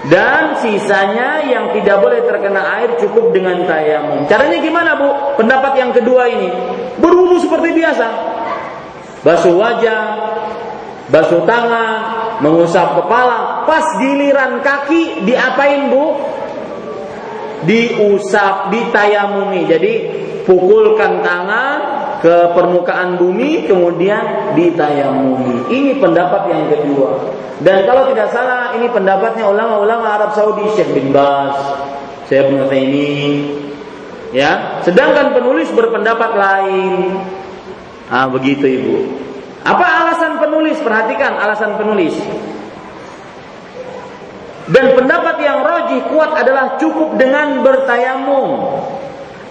Dan 0.04 0.60
sisanya 0.60 1.48
yang 1.48 1.72
tidak 1.72 2.04
boleh 2.04 2.28
terkena 2.28 2.60
air 2.76 3.00
cukup 3.00 3.32
dengan 3.32 3.64
tayamum. 3.64 4.28
Caranya 4.28 4.60
gimana 4.60 5.00
bu? 5.00 5.40
Pendapat 5.40 5.80
yang 5.80 5.96
kedua 5.96 6.28
ini 6.28 6.52
berwudu 7.00 7.40
seperti 7.40 7.72
biasa. 7.72 8.08
Basuh 9.24 9.56
wajah, 9.56 10.04
basuh 11.12 11.44
tangan, 11.44 12.40
mengusap 12.40 13.00
kepala. 13.04 13.68
Pas 13.68 13.84
giliran 14.00 14.64
kaki 14.64 15.24
diapain 15.28 15.92
bu? 15.92 16.06
Diusap, 17.64 18.76
ditayamumi. 18.76 19.64
Jadi 19.68 19.94
pukulkan 20.44 21.24
tangan 21.24 21.80
ke 22.20 22.52
permukaan 22.56 23.16
bumi 23.20 23.68
kemudian 23.68 24.56
ditayamumi. 24.56 25.72
Ini 25.72 26.00
pendapat 26.00 26.52
yang 26.52 26.64
kedua. 26.72 27.10
Dan 27.64 27.88
kalau 27.88 28.12
tidak 28.12 28.32
salah 28.36 28.76
ini 28.76 28.92
pendapatnya 28.92 29.48
ulama-ulama 29.48 30.20
Arab 30.20 30.36
Saudi 30.36 30.68
Syekh 30.76 30.92
bin 30.92 31.16
Bas, 31.16 31.56
Syekh 32.28 32.52
bin 32.52 32.68
ini 32.72 33.12
Ya, 34.34 34.82
sedangkan 34.82 35.38
penulis 35.38 35.70
berpendapat 35.78 36.34
lain. 36.34 37.22
Ah, 38.10 38.26
begitu 38.26 38.66
Ibu. 38.66 38.98
Apa 39.64 39.86
alasan 40.04 40.44
penulis? 40.44 40.78
Perhatikan 40.84 41.40
alasan 41.40 41.80
penulis. 41.80 42.16
Dan 44.64 44.96
pendapat 44.96 45.36
yang 45.44 45.60
rojih 45.64 46.08
kuat 46.08 46.40
adalah 46.40 46.80
cukup 46.80 47.20
dengan 47.20 47.64
bertayamum. 47.64 48.80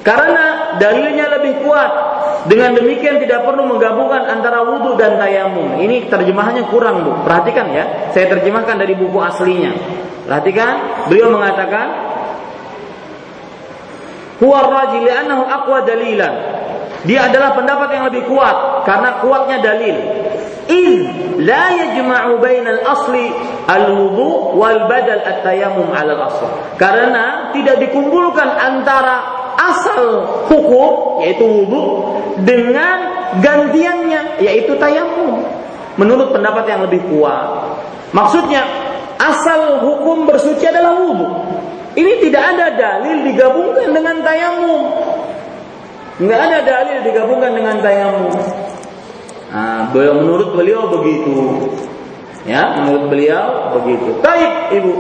Karena 0.05 0.77
dalilnya 0.81 1.33
lebih 1.41 1.65
kuat. 1.65 2.13
Dengan 2.43 2.75
demikian 2.75 3.23
tidak 3.23 3.47
perlu 3.47 3.71
menggabungkan 3.71 4.27
antara 4.27 4.67
wudhu 4.67 4.99
dan 4.99 5.15
tayamum. 5.15 5.79
Ini 5.79 6.11
terjemahannya 6.11 6.67
kurang, 6.69 7.07
Bu. 7.07 7.13
Perhatikan 7.23 7.71
ya. 7.71 8.11
Saya 8.11 8.35
terjemahkan 8.35 8.83
dari 8.83 8.99
buku 8.99 9.15
aslinya. 9.23 9.71
Perhatikan, 10.27 11.07
beliau 11.07 11.31
mengatakan 11.31 12.13
Huwa 14.43 14.59
rajil 14.67 15.07
li'annahu 15.07 15.47
aqwa 15.47 15.87
dalilan. 15.87 16.35
Dia 17.03 17.27
adalah 17.27 17.59
pendapat 17.59 17.89
yang 17.99 18.05
lebih 18.11 18.31
kuat 18.31 18.87
karena 18.87 19.19
kuatnya 19.19 19.59
dalil. 19.59 19.97
In 20.71 20.93
la 21.43 21.75
yajma'u 21.75 22.39
bainal 22.39 22.81
asli 22.87 23.35
al-wudu 23.67 24.55
wal 24.55 24.87
badal 24.87 25.19
at-tayammum 25.27 25.91
'ala 25.91 26.15
al-asl. 26.15 26.47
Karena 26.79 27.51
tidak 27.51 27.83
dikumpulkan 27.83 28.47
antara 28.55 29.43
asal 29.59 30.27
hukum 30.47 31.21
yaitu 31.27 31.43
wudhu 31.43 32.15
dengan 32.47 33.29
gantiannya 33.43 34.43
yaitu 34.43 34.79
tayamum 34.79 35.43
menurut 35.99 36.31
pendapat 36.31 36.65
yang 36.71 36.87
lebih 36.87 37.03
kuat. 37.11 37.75
Maksudnya 38.15 38.63
asal 39.19 39.83
hukum 39.83 40.31
bersuci 40.31 40.65
adalah 40.71 41.03
wudhu. 41.03 41.27
Ini 41.93 42.25
tidak 42.25 42.57
ada 42.57 42.67
dalil 42.73 43.29
digabungkan 43.29 43.93
dengan 43.93 44.17
tayamum. 44.25 44.81
Enggak 46.23 46.39
ada 46.39 46.59
dalil 46.63 46.99
digabungkan 47.03 47.51
dengan 47.51 47.83
tayamum. 47.83 48.31
Nah, 49.51 49.91
menurut 49.91 50.55
beliau 50.55 50.87
begitu. 50.87 51.35
Ya, 52.47 52.79
menurut 52.79 53.11
beliau 53.11 53.75
begitu. 53.75 54.23
Baik, 54.23 54.71
Ibu. 54.71 54.95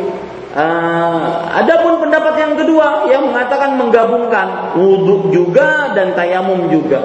Uh, 0.52 1.48
adapun 1.56 1.96
pendapat 1.96 2.36
yang 2.36 2.52
kedua 2.60 3.08
yang 3.08 3.24
mengatakan 3.24 3.72
menggabungkan 3.80 4.76
wudhu 4.76 5.32
juga 5.32 5.96
dan 5.96 6.12
tayamum 6.12 6.68
juga. 6.68 7.00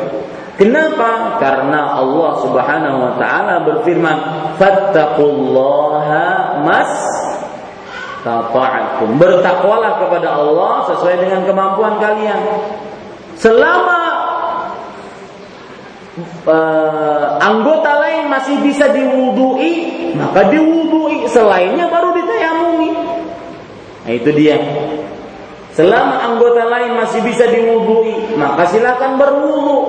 Kenapa? 0.59 1.39
Karena 1.39 1.95
Allah 1.95 2.43
Subhanahu 2.43 2.97
wa 2.97 3.13
taala 3.15 3.63
berfirman, 3.63 4.17
"Fattaqullaha 4.59 6.59
mas 6.65 6.91
tata'atum." 8.25 9.15
Bertakwalah 9.15 10.01
kepada 10.01 10.33
Allah 10.33 10.73
sesuai 10.91 11.15
dengan 11.21 11.47
kemampuan 11.47 12.03
kalian. 12.03 12.41
Selama 13.37 14.06
uh, 16.45 17.37
anggota 17.41 17.91
lain 18.01 18.29
masih 18.29 18.57
bisa 18.65 18.89
diwudui, 18.89 19.73
maka 20.17 20.49
diwudui, 20.49 21.29
selainnya 21.29 21.87
baru 21.89 22.13
ditayamumi. 22.17 22.89
Nah, 24.07 24.11
itu 24.13 24.29
dia. 24.33 24.57
Selama 25.77 26.25
anggota 26.33 26.65
lain 26.65 26.97
masih 26.97 27.21
bisa 27.21 27.45
diwudui, 27.45 28.33
maka 28.39 28.65
silakan 28.65 29.21
berwudu 29.21 29.79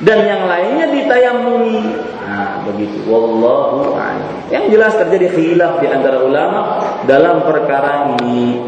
dan 0.00 0.24
yang 0.24 0.42
lainnya 0.48 0.86
ditayamumi. 0.92 1.80
Nah, 2.26 2.64
begitu. 2.68 3.04
Wallahu 3.08 3.96
a'lam. 3.96 4.52
Yang 4.52 4.64
jelas 4.76 4.92
terjadi 4.96 5.28
khilaf 5.32 5.80
di 5.80 5.86
antara 5.88 6.20
ulama 6.20 6.60
dalam 7.08 7.44
perkara 7.44 8.16
ini. 8.20 8.60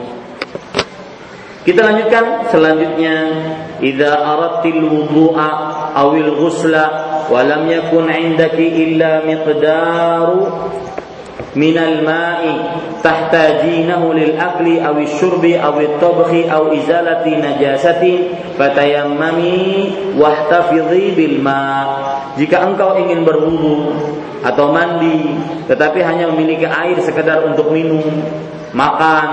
Kita 1.68 1.84
lanjutkan 1.84 2.48
selanjutnya. 2.48 3.16
Idza 3.84 4.08
aradtil 4.08 4.88
wudhu'a 4.88 5.48
awil 6.00 6.32
ghusla 6.40 6.84
wa 7.28 7.44
lam 7.44 7.68
yakun 7.68 8.08
'indaki 8.08 8.88
illa 8.88 9.20
miqdaru 9.20 10.48
minal 11.52 12.00
ma'i 12.08 12.56
tahtajinahu 13.04 14.16
lil 14.16 14.32
akli 14.40 14.80
aw 14.80 14.96
syurbi 15.20 15.60
aw 15.60 15.76
tabkhi 16.00 16.48
aw 16.48 16.72
izalati 16.72 17.36
najasati 17.36 18.12
fatayammami 18.56 19.60
wahtafidhi 20.16 21.12
bil 21.12 21.36
ma' 21.44 21.84
jika 22.40 22.64
engkau 22.64 22.96
ingin 22.96 23.28
berwudu 23.28 23.92
atau 24.40 24.72
mandi 24.72 25.36
tetapi 25.68 26.00
hanya 26.00 26.32
memiliki 26.32 26.64
air 26.64 26.96
sekedar 27.04 27.44
untuk 27.44 27.68
minum 27.76 28.24
makan 28.76 29.26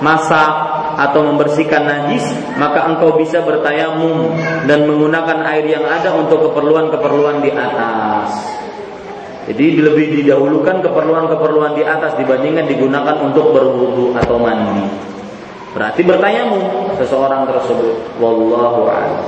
masak 0.00 0.52
atau 0.98 1.20
membersihkan 1.26 1.84
najis 1.86 2.24
maka 2.58 2.88
engkau 2.90 3.14
bisa 3.14 3.44
bertayamum 3.44 4.34
dan 4.66 4.88
menggunakan 4.88 5.44
air 5.54 5.66
yang 5.66 5.84
ada 5.86 6.10
untuk 6.14 6.50
keperluan-keperluan 6.50 7.44
di 7.44 7.50
atas 7.54 8.58
jadi 9.48 9.80
lebih 9.80 10.12
didahulukan 10.12 10.84
keperluan-keperluan 10.84 11.72
di 11.72 11.80
atas 11.80 12.12
dibandingkan 12.20 12.68
digunakan 12.68 13.16
untuk 13.16 13.56
berwudu 13.56 14.12
atau 14.12 14.36
mandi. 14.36 14.84
Berarti 15.72 16.04
bertayamu 16.04 16.60
seseorang 17.00 17.48
tersebut. 17.48 17.96
Wallahu 18.20 18.92
a'lam. 18.92 19.24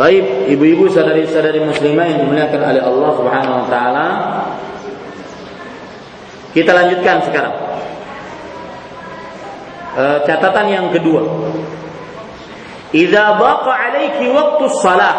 Baik, 0.00 0.48
ibu-ibu 0.48 0.88
sadari-sadari 0.88 1.60
muslimah 1.60 2.08
yang 2.08 2.24
dimuliakan 2.24 2.60
oleh 2.72 2.80
Allah 2.80 3.10
Subhanahu 3.20 3.56
wa 3.60 3.66
taala. 3.68 4.06
Kita 6.55 6.71
lanjutkan 6.75 7.17
sekarang. 7.23 7.55
E, 9.95 10.03
catatan 10.27 10.67
yang 10.67 10.87
kedua. 10.91 11.23
Idza 12.91 13.39
baqa 13.39 13.71
'alaiki 13.71 14.27
waqtu 14.35 14.67
shalah 14.83 15.15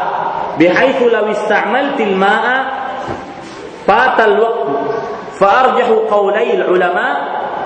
bihaitsu 0.61 1.09
law 1.09 1.25
ista'maltil 1.33 2.15
ma'a 2.17 2.83
فات 3.87 4.21
الوقت 4.21 4.67
فأرجح 5.41 5.89
قولي 6.11 6.55
العلماء 6.55 7.17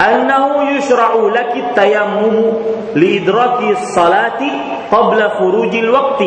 أنه 0.01 0.71
يشرع 0.71 1.13
لك 1.15 1.53
التيمم 1.57 2.53
لإدراك 2.95 3.61
الصلاة 3.63 4.41
قبل 4.93 5.31
خروج 5.31 5.77
الوقت 5.77 6.23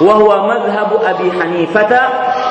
وهو 0.00 0.46
مذهب 0.46 0.90
أبي 1.04 1.32
حنيفة 1.42 1.92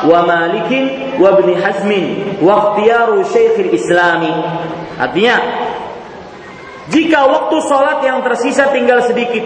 wa 0.07 0.21
Malikin 0.27 1.17
wa 1.19 1.39
Ibn 1.39 1.49
Hazmin 1.59 2.05
wa 2.43 2.75
Syekh 2.77 3.27
Syekhil 3.31 3.71
Islami. 3.75 4.33
Artinya 4.99 5.37
jika 6.91 7.25
waktu 7.25 7.57
sholat 7.63 8.03
yang 8.03 8.27
tersisa 8.27 8.75
tinggal 8.75 9.07
sedikit 9.07 9.45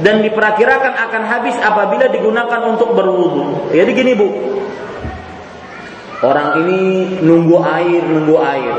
dan 0.00 0.22
diperkirakan 0.22 0.94
akan 0.94 1.22
habis 1.26 1.56
apabila 1.58 2.06
digunakan 2.06 2.60
untuk 2.70 2.94
berwudu. 2.94 3.74
Jadi 3.74 3.90
gini 3.90 4.12
bu, 4.14 4.28
orang 6.22 6.62
ini 6.62 6.80
nunggu 7.20 7.56
air, 7.58 8.02
nunggu 8.06 8.36
air. 8.38 8.76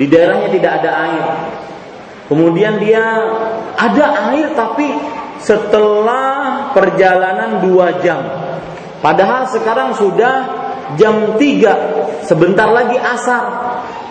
Di 0.00 0.08
daerahnya 0.08 0.48
tidak 0.48 0.72
ada 0.82 0.90
air. 1.08 1.26
Kemudian 2.26 2.80
dia 2.80 3.04
ada 3.76 4.32
air 4.32 4.54
tapi 4.56 4.88
setelah 5.42 6.70
perjalanan 6.72 7.60
dua 7.60 8.00
jam. 8.00 8.22
Padahal 9.00 9.48
sekarang 9.48 9.96
sudah 9.96 10.34
jam 11.00 11.40
3, 11.40 12.28
sebentar 12.28 12.68
lagi 12.68 13.00
asar. 13.00 13.44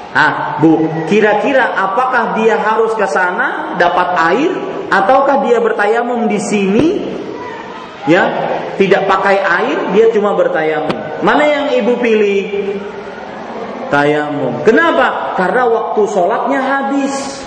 Ah, 0.09 0.57
Bu, 0.57 0.89
kira-kira 1.05 1.77
apakah 1.77 2.33
dia 2.33 2.57
harus 2.57 2.97
ke 2.97 3.05
sana 3.05 3.77
dapat 3.77 4.17
air 4.33 4.51
ataukah 4.89 5.45
dia 5.45 5.61
bertayamum 5.61 6.25
di 6.25 6.41
sini? 6.41 6.87
Ya 8.09 8.25
tidak 8.81 9.05
pakai 9.05 9.37
air 9.37 9.77
dia 9.93 10.09
cuma 10.09 10.33
bertayamum. 10.33 11.21
Mana 11.21 11.45
yang 11.45 11.65
ibu 11.77 11.93
pilih? 12.01 12.73
Tayamum. 13.93 14.65
Kenapa? 14.65 15.37
Karena 15.37 15.69
waktu 15.69 16.01
sholatnya 16.09 16.61
habis. 16.61 17.45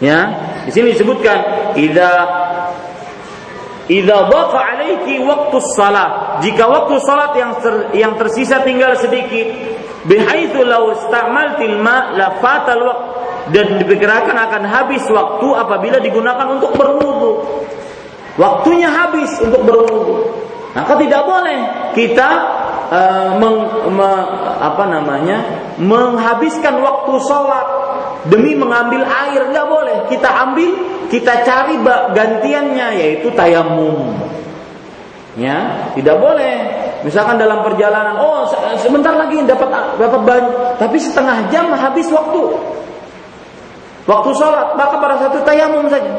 Ya 0.00 0.32
di 0.64 0.72
sini 0.72 0.96
disebutkan 0.96 1.72
idza 1.76 2.08
idza 3.90 4.28
baqa 4.30 4.58
alaiki 4.74 5.20
waktu 5.24 5.56
salat. 5.76 6.40
Jika 6.44 6.64
waktu 6.68 6.94
salat 7.04 7.32
yang 7.36 7.52
ter, 7.60 7.74
yang 7.96 8.12
tersisa 8.16 8.64
tinggal 8.64 8.96
sedikit 8.96 9.52
bihaitsu 10.08 10.64
law 10.64 10.92
istamaltil 10.92 11.76
ma 11.80 12.12
la 12.16 12.38
fatal 12.40 12.80
waqt. 12.84 13.02
Dan 13.44 13.76
diperkirakan 13.76 14.36
akan 14.40 14.62
habis 14.64 15.04
waktu 15.04 15.46
apabila 15.52 16.00
digunakan 16.00 16.48
untuk 16.48 16.72
berwudu. 16.80 17.60
Waktunya 18.40 18.88
habis 18.88 19.36
untuk 19.36 19.68
berwudu. 19.68 20.16
Maka 20.72 20.96
tidak 20.96 21.22
boleh 21.28 21.58
kita 21.92 22.28
uh, 22.88 23.28
meng, 23.36 23.58
me, 23.94 24.10
apa 24.58 24.84
namanya 24.88 25.38
menghabiskan 25.76 26.80
waktu 26.80 27.12
sholat 27.20 27.83
demi 28.28 28.56
mengambil 28.56 29.04
air 29.04 29.48
nggak 29.50 29.66
boleh. 29.68 29.98
Kita 30.08 30.28
ambil, 30.48 30.70
kita 31.08 31.44
cari 31.44 31.80
gantiannya 32.12 32.88
yaitu 32.96 33.28
tayamum. 33.32 34.16
Ya, 35.34 35.90
tidak 35.98 36.22
boleh. 36.22 36.54
Misalkan 37.02 37.36
dalam 37.36 37.66
perjalanan, 37.66 38.16
oh 38.22 38.46
sebentar 38.78 39.12
lagi 39.12 39.42
dapat 39.44 39.66
dapat 39.98 40.20
banyak, 40.22 40.78
tapi 40.78 40.96
setengah 40.96 41.50
jam 41.50 41.68
habis 41.74 42.06
waktu. 42.08 42.42
Waktu 44.04 44.30
sholat, 44.36 44.76
maka 44.76 45.00
pada 45.00 45.16
satu 45.20 45.40
tayamum 45.42 45.88
saja. 45.88 46.12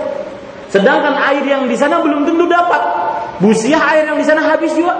Sedangkan 0.69 1.15
air 1.31 1.45
yang 1.45 1.69
di 1.69 1.77
sana 1.77 2.01
belum 2.01 2.25
tentu 2.25 2.49
dapat. 2.49 2.81
Busiah 3.39 3.81
air 3.93 4.09
yang 4.09 4.17
di 4.17 4.25
sana 4.25 4.41
habis 4.43 4.73
juga. 4.73 4.95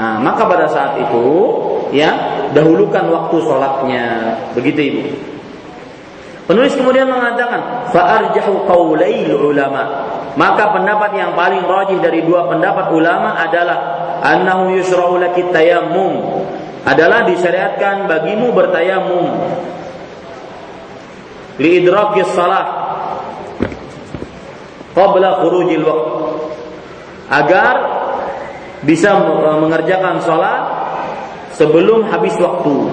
Nah, 0.00 0.16
maka 0.16 0.48
pada 0.48 0.64
saat 0.72 0.96
itu 0.96 1.26
ya 1.92 2.40
dahulukan 2.56 3.04
waktu 3.12 3.36
sholatnya 3.44 4.04
begitu 4.56 4.80
ibu. 4.80 5.02
Penulis 6.50 6.74
kemudian 6.74 7.06
mengatakan 7.06 7.86
fa'arjahu 7.94 8.66
qaulail 8.66 9.30
ulama. 9.38 10.10
Maka 10.34 10.74
pendapat 10.74 11.14
yang 11.14 11.38
paling 11.38 11.62
rajih 11.62 12.02
dari 12.02 12.26
dua 12.26 12.50
pendapat 12.50 12.90
ulama 12.90 13.38
adalah 13.38 13.78
annahu 14.18 14.74
yusra'u 14.74 15.14
laki 15.22 15.46
tayammum 15.54 16.42
adalah 16.82 17.22
disyariatkan 17.22 18.10
bagimu 18.10 18.50
bertayamum 18.50 19.30
li 21.62 21.86
idrakis 21.86 22.34
salat 22.34 22.66
qabla 24.90 25.44
khurujil 25.46 25.86
waqt 25.86 26.08
agar 27.30 27.74
bisa 28.82 29.14
mengerjakan 29.54 30.18
sholat 30.18 30.66
sebelum 31.54 32.10
habis 32.10 32.34
waktu. 32.42 32.90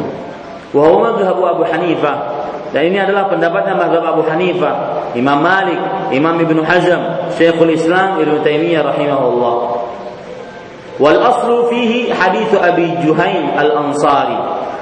Wa 0.78 0.84
huwa 0.94 1.18
Abu 1.26 1.66
Hanifah. 1.66 2.37
Dan 2.76 2.92
ini 2.92 3.00
adalah 3.00 3.32
pendapatnya 3.32 3.80
mazhab 3.80 4.04
Abu 4.04 4.28
Hanifah, 4.28 4.74
Imam 5.16 5.40
Malik, 5.40 5.80
Imam 6.12 6.36
Ibnu 6.36 6.62
Hazm, 6.68 7.32
Syekhul 7.40 7.72
Islam 7.72 8.20
Ibnu 8.20 8.44
Taimiyah 8.44 8.84
rahimahullah. 8.84 9.56
Wal 10.98 11.20
aslu 11.22 11.70
fihi 11.72 12.10
hadis 12.10 12.50
Abi 12.58 12.92
Juhaim 13.06 13.54
Al-Ansari. 13.54 14.38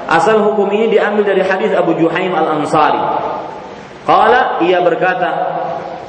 Asal 0.06 0.42
hukum 0.42 0.70
ini 0.72 0.96
diambil 0.96 1.28
dari 1.28 1.44
hadis 1.44 1.76
Abu 1.76 1.94
Juhaim 2.00 2.32
Al-Ansari. 2.34 3.02
Qala 4.06 4.62
ia 4.64 4.80
berkata, 4.82 5.30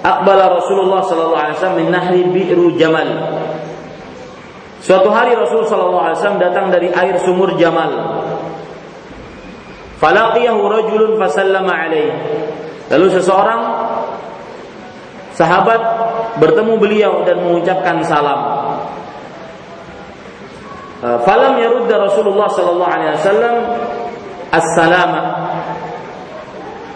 Akbala 0.06 0.52
Rasulullah 0.52 1.02
sallallahu 1.02 1.42
alaihi 1.42 1.56
wasallam 1.58 1.78
min 1.82 1.88
nahri 1.90 2.22
bi'ru 2.30 2.78
Jamal. 2.78 3.08
Suatu 4.78 5.10
hari 5.10 5.34
Rasul 5.34 5.66
sallallahu 5.66 5.98
alaihi 5.98 6.18
wasallam 6.22 6.38
datang 6.38 6.70
dari 6.70 6.88
air 6.94 7.18
sumur 7.26 7.58
Jamal. 7.58 8.15
Falaqiyahu 9.96 10.60
rajulun 10.68 11.16
fasallama 11.16 11.72
alaihi. 11.72 12.12
Lalu 12.92 13.06
seseorang 13.18 13.60
sahabat 15.32 15.80
bertemu 16.40 16.74
beliau 16.76 17.12
dan 17.24 17.40
mengucapkan 17.40 18.00
salam. 18.04 18.40
Uh, 20.96 21.20
falam 21.28 21.60
yarudda 21.60 22.08
Rasulullah 22.08 22.48
sallallahu 22.48 22.92
alaihi 22.92 23.12
wasallam 23.20 23.54
as-salama. 24.48 25.22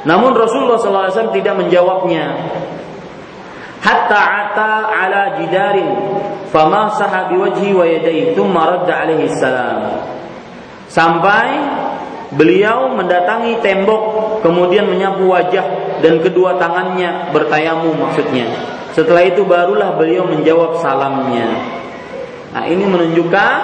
Namun 0.09 0.33
Rasulullah 0.33 0.81
sallallahu 0.81 1.05
alaihi 1.09 1.17
wasallam 1.17 1.37
tidak 1.37 1.55
menjawabnya. 1.61 2.25
Hatta 3.81 4.21
ata 4.21 4.73
ala 4.89 5.41
jidarin 5.41 5.89
famasaha 6.53 7.33
biwajhi 7.33 7.73
wa 7.73 7.85
yadayhi 7.85 8.33
thumma 8.33 8.77
radda 8.77 9.05
alaihi 9.05 9.33
salam. 9.37 10.01
Sampai 10.89 11.49
beliau 12.35 12.95
mendatangi 12.95 13.59
tembok 13.59 14.03
kemudian 14.43 14.87
menyapu 14.87 15.27
wajah 15.27 15.99
dan 15.99 16.23
kedua 16.23 16.57
tangannya 16.57 17.35
bertayamu 17.35 17.91
maksudnya. 17.95 18.47
Setelah 18.95 19.23
itu 19.27 19.47
barulah 19.47 19.95
beliau 19.95 20.27
menjawab 20.27 20.83
salamnya. 20.83 21.47
Nah, 22.51 22.67
ini 22.67 22.83
menunjukkan 22.83 23.55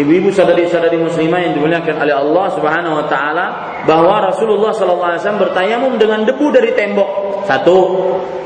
ibu-ibu 0.00 0.32
sadari-sadari 0.32 0.96
muslimah 0.96 1.44
yang 1.44 1.52
dimuliakan 1.52 2.00
oleh 2.00 2.14
Allah 2.16 2.46
Subhanahu 2.56 2.94
wa 2.96 3.06
taala 3.06 3.46
bahwa 3.84 4.32
Rasulullah 4.32 4.72
wasallam 4.72 5.40
bertayamum 5.44 6.00
dengan 6.00 6.24
debu 6.24 6.48
dari 6.48 6.72
tembok. 6.72 7.44
Satu. 7.44 7.78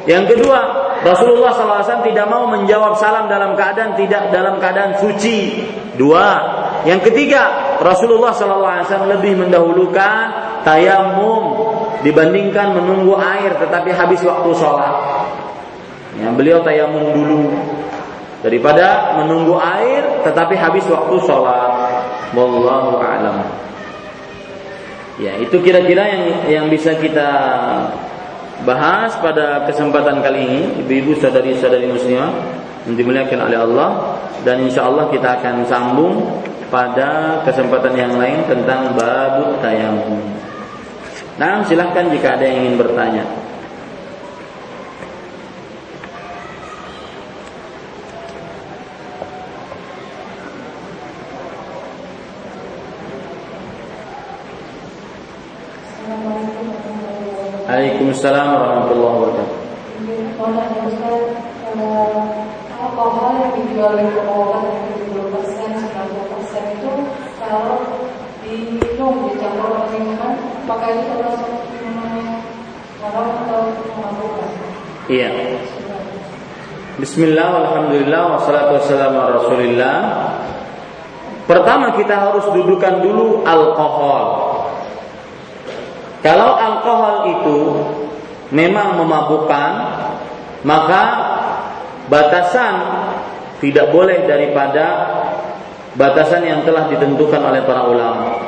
Yang 0.08 0.34
kedua, 0.34 0.88
Rasulullah 1.04 1.52
SAW 1.52 2.00
tidak 2.00 2.26
mau 2.32 2.48
menjawab 2.48 2.96
salam 2.96 3.28
dalam 3.28 3.52
keadaan 3.54 3.92
tidak 3.94 4.32
dalam 4.32 4.56
keadaan 4.58 4.96
suci. 4.98 5.62
Dua. 5.94 6.40
Yang 6.88 7.12
ketiga, 7.12 7.67
Rasulullah 7.78 8.34
SAW 8.34 9.06
lebih 9.18 9.38
mendahulukan 9.38 10.24
tayamum 10.66 11.54
dibandingkan 12.02 12.74
menunggu 12.74 13.14
air 13.18 13.54
tetapi 13.58 13.90
habis 13.94 14.22
waktu 14.22 14.50
sholat. 14.54 14.94
Ya, 16.18 16.34
beliau 16.34 16.62
tayamum 16.66 17.14
dulu 17.14 17.54
daripada 18.42 19.18
menunggu 19.22 19.58
air 19.58 20.22
tetapi 20.26 20.54
habis 20.58 20.86
waktu 20.90 21.16
sholat. 21.22 21.70
Wallahu 22.34 22.98
a'lam. 22.98 23.46
Ya, 25.18 25.34
itu 25.42 25.58
kira-kira 25.58 26.06
yang 26.06 26.24
yang 26.46 26.64
bisa 26.70 26.94
kita 26.94 27.30
bahas 28.62 29.14
pada 29.18 29.66
kesempatan 29.66 30.22
kali 30.22 30.40
ini, 30.46 30.62
ibu-ibu 30.82 31.18
sadari-sadari 31.18 31.90
muslimah 31.90 32.30
yang 32.86 32.94
dimuliakan 32.94 33.38
oleh 33.50 33.58
Allah 33.58 33.90
dan 34.46 34.62
insya 34.62 34.86
Allah 34.86 35.10
kita 35.10 35.42
akan 35.42 35.66
sambung 35.66 36.22
pada 36.68 37.40
kesempatan 37.48 37.96
yang 37.96 38.12
lain 38.20 38.44
tentang 38.44 38.92
babu 38.92 39.56
tayamum. 39.64 40.20
Nah, 41.40 41.64
silahkan 41.64 42.12
jika 42.12 42.36
ada 42.36 42.44
yang 42.44 42.66
ingin 42.66 42.76
bertanya. 42.76 43.24
Waalaikumsalam 57.68 58.48
warahmatullahi 58.48 59.14
wabarakatuh. 59.14 59.56
Alkohol 62.78 63.32
yang 63.42 63.52
dijual 63.58 63.92
di 63.94 64.06
obat 64.26 64.62
yang 64.66 64.78
70 65.06 65.34
persen, 65.34 65.70
90 65.70 66.34
persen 66.34 66.62
itu 66.74 66.90
kalau 67.48 67.80
diminum 68.44 69.32
dicampur 69.32 69.88
dengan 69.88 70.36
maka 70.68 70.86
itu 70.92 71.02
termasuk 71.08 71.52
minuman 71.72 72.44
haram 73.00 73.26
atau 73.44 73.60
memabukkan. 73.72 74.50
Iya. 75.08 75.30
Bismillah, 77.00 77.50
Alhamdulillah, 77.64 78.22
wassalatu 78.36 78.82
wassalamu 78.82 79.22
rasulillah 79.38 79.98
Pertama 81.46 81.94
kita 81.94 82.18
harus 82.18 82.44
dudukan 82.52 83.00
dulu 83.00 83.46
alkohol 83.46 84.58
kalau 86.18 86.58
alkohol 86.58 87.14
itu 87.30 87.58
memang 88.50 88.98
memabukkan, 88.98 89.70
maka 90.66 91.02
batasan 92.10 92.74
tidak 93.62 93.94
boleh 93.94 94.26
daripada 94.26 95.14
batasan 95.98 96.46
yang 96.46 96.62
telah 96.62 96.86
ditentukan 96.86 97.42
oleh 97.42 97.66
para 97.66 97.90
ulama. 97.90 98.38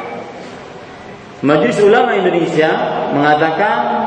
Majelis 1.42 1.82
Ulama 1.82 2.14
Indonesia 2.14 2.70
mengatakan 3.10 4.06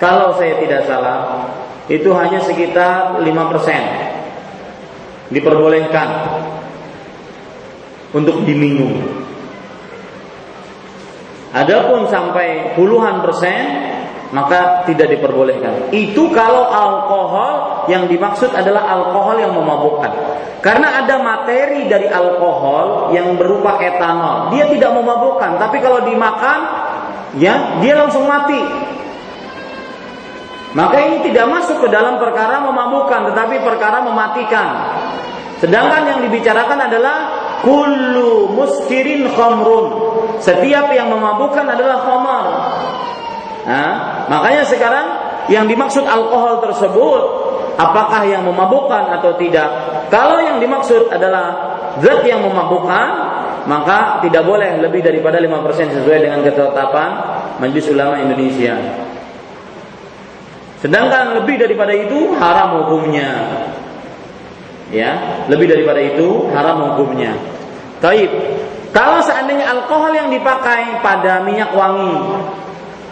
kalau 0.00 0.32
saya 0.40 0.56
tidak 0.62 0.86
salah 0.88 1.44
itu 1.90 2.08
hanya 2.14 2.38
sekitar 2.40 3.20
5% 3.20 5.34
diperbolehkan 5.34 6.08
untuk 8.14 8.46
diminum. 8.46 8.94
Adapun 11.52 12.08
sampai 12.08 12.72
puluhan 12.78 13.20
persen 13.26 13.62
maka 14.30 14.84
tidak 14.84 15.08
diperbolehkan. 15.18 15.90
Itu 15.90 16.30
kalau 16.36 16.68
alkohol 16.68 17.88
yang 17.88 18.04
dimaksud 18.06 18.52
adalah 18.52 18.84
alkohol 18.86 19.40
yang 19.40 19.56
memabukkan. 19.56 20.12
Karena 20.58 21.02
ada 21.04 21.22
materi 21.22 21.86
dari 21.86 22.10
alkohol 22.10 23.14
yang 23.14 23.38
berupa 23.38 23.78
etanol. 23.78 24.50
Dia 24.50 24.66
tidak 24.66 24.90
memabukkan, 24.90 25.54
tapi 25.54 25.78
kalau 25.78 26.02
dimakan 26.02 26.58
ya 27.38 27.78
dia 27.78 27.94
langsung 27.94 28.26
mati. 28.26 28.58
Maka 30.74 30.96
ini 31.00 31.24
tidak 31.30 31.46
masuk 31.48 31.86
ke 31.86 31.88
dalam 31.88 32.20
perkara 32.20 32.60
memabukkan, 32.60 33.32
tetapi 33.32 33.62
perkara 33.62 34.04
mematikan. 34.04 34.68
Sedangkan 35.62 36.06
yang 36.06 36.20
dibicarakan 36.26 36.90
adalah 36.90 37.16
kullu 37.62 38.52
muskirin 38.54 39.30
khamrun. 39.32 39.86
Setiap 40.38 40.90
yang 40.94 41.10
memabukkan 41.10 41.66
adalah 41.66 41.98
khamar. 42.02 42.46
Nah, 43.66 43.92
makanya 44.30 44.62
sekarang 44.64 45.27
yang 45.48 45.64
dimaksud 45.68 46.04
alkohol 46.04 46.60
tersebut 46.64 47.22
apakah 47.76 48.24
yang 48.24 48.44
memabukkan 48.44 49.18
atau 49.20 49.36
tidak? 49.36 49.68
Kalau 50.12 50.40
yang 50.40 50.60
dimaksud 50.60 51.12
adalah 51.12 51.46
zat 52.00 52.24
yang 52.24 52.44
memabukkan, 52.44 53.06
maka 53.68 54.24
tidak 54.24 54.44
boleh 54.44 54.80
lebih 54.80 55.04
daripada 55.04 55.36
5% 55.40 55.96
sesuai 56.00 56.18
dengan 56.24 56.40
ketetapan 56.44 57.10
Majelis 57.60 57.88
Ulama 57.92 58.16
Indonesia. 58.20 58.76
Sedangkan 60.78 61.42
lebih 61.42 61.58
daripada 61.58 61.90
itu 61.90 62.38
haram 62.38 62.86
hukumnya 62.86 63.30
ya 64.92 65.44
lebih 65.48 65.68
daripada 65.68 66.00
itu 66.00 66.48
haram 66.52 66.92
hukumnya. 66.92 67.36
Taib. 68.00 68.30
Kalau 68.88 69.20
seandainya 69.20 69.68
alkohol 69.68 70.16
yang 70.16 70.32
dipakai 70.32 71.04
pada 71.04 71.44
minyak 71.44 71.76
wangi, 71.76 72.40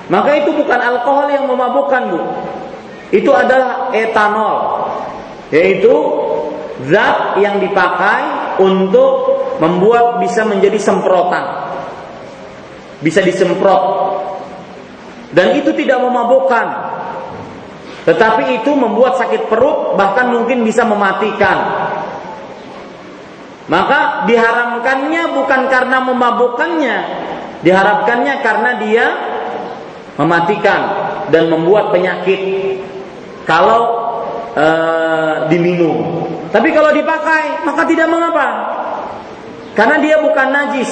maka 0.07 0.31
itu 0.39 0.55
bukan 0.55 0.79
alkohol 0.79 1.27
yang 1.31 1.51
memabukkan, 1.51 2.03
Bu. 2.15 2.21
Itu 3.11 3.31
adalah 3.35 3.91
etanol, 3.91 4.87
yaitu 5.51 5.95
zat 6.91 7.39
yang 7.43 7.59
dipakai 7.59 8.55
untuk 8.63 9.39
membuat 9.59 10.23
bisa 10.23 10.47
menjadi 10.47 10.79
semprotan. 10.79 11.45
Bisa 13.03 13.21
disemprot. 13.23 13.83
Dan 15.35 15.59
itu 15.59 15.75
tidak 15.75 16.01
memabukkan. 16.01 16.67
Tetapi 18.07 18.63
itu 18.63 18.71
membuat 18.79 19.19
sakit 19.19 19.51
perut 19.51 19.99
bahkan 19.99 20.31
mungkin 20.31 20.63
bisa 20.63 20.87
mematikan. 20.87 21.91
Maka 23.67 24.31
diharamkannya 24.31 25.35
bukan 25.35 25.61
karena 25.67 25.99
memabukkannya, 25.99 26.97
diharapkannya 27.67 28.35
karena 28.39 28.71
dia 28.79 29.07
mematikan 30.17 30.81
dan 31.29 31.53
membuat 31.53 31.93
penyakit 31.93 32.41
kalau 33.45 34.13
e, 34.57 34.67
diminum. 35.53 36.25
Tapi 36.51 36.73
kalau 36.73 36.91
dipakai 36.93 37.63
maka 37.69 37.83
tidak 37.85 38.09
mengapa. 38.09 38.49
Karena 39.77 40.01
dia 40.01 40.17
bukan 40.25 40.49
najis. 40.49 40.89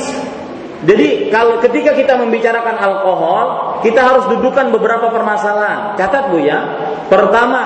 Jadi 0.85 1.33
kalau 1.33 1.57
ketika 1.65 1.97
kita 1.97 2.21
membicarakan 2.21 2.77
alkohol, 2.77 3.45
kita 3.81 4.05
harus 4.05 4.29
dudukan 4.29 4.69
beberapa 4.69 5.09
permasalahan. 5.09 5.97
Catat 5.97 6.29
Bu 6.29 6.45
ya. 6.45 6.61
Pertama, 7.09 7.63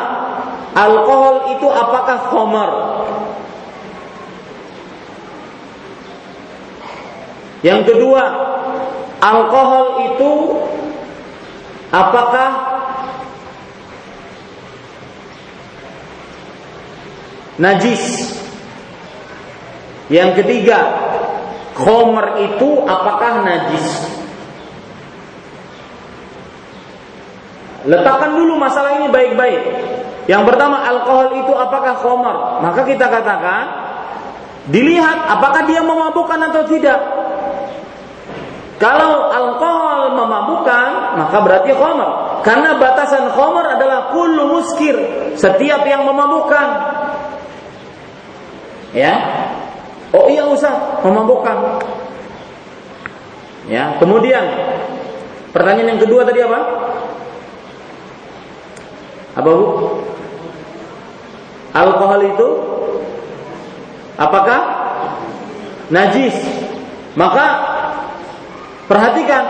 alkohol 0.79 1.59
itu 1.59 1.67
apakah 1.67 2.31
khamar? 2.31 2.71
Yang 7.67 7.91
kedua, 7.91 8.23
alkohol 9.19 10.15
itu 10.15 10.31
apakah 11.91 12.51
najis? 17.59 18.35
Yang 20.09 20.41
ketiga, 20.41 20.79
khomer 21.77 22.41
itu 22.49 22.69
apakah 22.89 23.45
najis? 23.45 23.87
Letakkan 27.85 28.37
dulu 28.37 28.57
masalah 28.57 28.97
ini 29.01 29.09
baik-baik. 29.13 29.63
Yang 30.29 30.43
pertama, 30.45 30.85
alkohol 30.85 31.41
itu 31.41 31.53
apakah 31.53 31.95
khomer? 32.01 32.37
Maka 32.65 32.85
kita 32.85 33.09
katakan, 33.09 33.65
dilihat 34.69 35.25
apakah 35.25 35.65
dia 35.65 35.81
memabukkan 35.81 36.41
atau 36.53 36.63
tidak. 36.69 37.01
Kalau 38.77 39.33
alkohol 39.33 40.15
memabukkan, 40.15 41.08
maka 41.19 41.43
berarti 41.43 41.75
khomer. 41.75 42.41
Karena 42.47 42.79
batasan 42.79 43.35
khomer 43.35 43.67
adalah 43.75 44.15
kullu 44.15 44.55
muskir, 44.55 44.95
setiap 45.35 45.83
yang 45.83 46.07
memabukkan. 46.07 46.69
Ya, 48.95 49.15
Oh 50.09 50.27
iya 50.33 50.49
Ustaz, 50.49 51.05
memabukkan. 51.05 51.85
Ya, 53.69 54.01
kemudian 54.01 54.41
pertanyaan 55.53 55.97
yang 55.97 56.01
kedua 56.01 56.25
tadi 56.25 56.41
apa? 56.41 56.61
Apa 59.37 59.51
Bu? 59.53 59.67
Alkohol 61.77 62.21
itu 62.25 62.49
apakah 64.17 64.61
najis? 65.93 66.33
Maka 67.13 67.47
perhatikan 68.89 69.45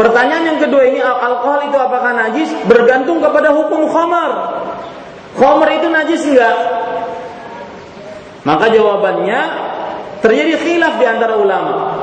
pertanyaan 0.00 0.56
yang 0.56 0.58
kedua 0.64 0.88
ini 0.88 1.04
alkohol 1.04 1.68
itu 1.68 1.76
apakah 1.76 2.16
najis 2.16 2.48
bergantung 2.64 3.20
kepada 3.20 3.52
hukum 3.52 3.84
khamar. 3.92 4.30
Khamar 5.36 5.68
itu 5.76 5.92
najis 5.92 6.24
enggak? 6.24 6.56
Maka 8.40 8.72
jawabannya 8.72 9.40
Terjadi 10.20 10.54
khilaf 10.60 11.00
di 11.00 11.06
antara 11.08 11.40
ulama. 11.40 11.96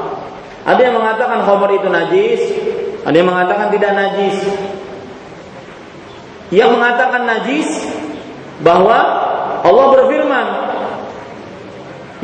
Ada 0.66 0.90
yang 0.90 0.96
mengatakan 0.98 1.46
khamar 1.46 1.70
itu 1.78 1.88
najis, 1.88 2.42
ada 3.06 3.14
yang 3.14 3.30
mengatakan 3.30 3.70
tidak 3.70 3.94
najis. 3.94 4.38
Yang 6.50 6.70
mengatakan 6.74 7.30
najis 7.30 7.70
bahwa 8.66 8.98
Allah 9.62 9.86
berfirman, 9.94 10.48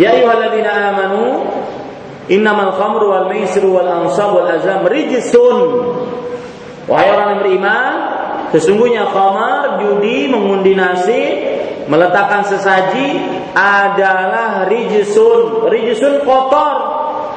Ya 0.01 0.17
ayyuhalladzina 0.17 0.71
amanu 0.89 1.45
innamal 2.31 2.75
khamru 2.75 3.11
wal 3.11 3.27
maisiru 3.27 3.75
wal 3.75 3.87
ansab 3.87 4.35
wal 4.35 4.47
azam 4.47 4.87
rijsun. 4.87 5.57
Wahai 6.83 7.07
orang 7.15 7.27
yang 7.35 7.39
beriman, 7.39 7.93
sesungguhnya 8.51 9.07
khamar, 9.07 9.79
judi, 9.79 10.27
mengundi 10.27 10.75
nasi, 10.75 11.23
meletakkan 11.87 12.43
sesaji 12.43 13.23
adalah 13.55 14.67
rijsun. 14.67 15.71
Rijsun 15.71 16.27
kotor. 16.27 16.75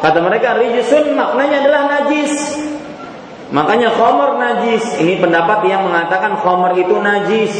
Kata 0.02 0.18
mereka 0.20 0.58
rijsun 0.58 1.14
maknanya 1.14 1.56
adalah 1.62 1.82
najis. 1.98 2.32
Makanya 3.54 3.94
khomer 3.94 4.34
najis. 4.42 4.98
Ini 4.98 5.22
pendapat 5.22 5.62
yang 5.70 5.86
mengatakan 5.86 6.42
khomer 6.42 6.74
itu 6.74 6.98
najis. 6.98 7.54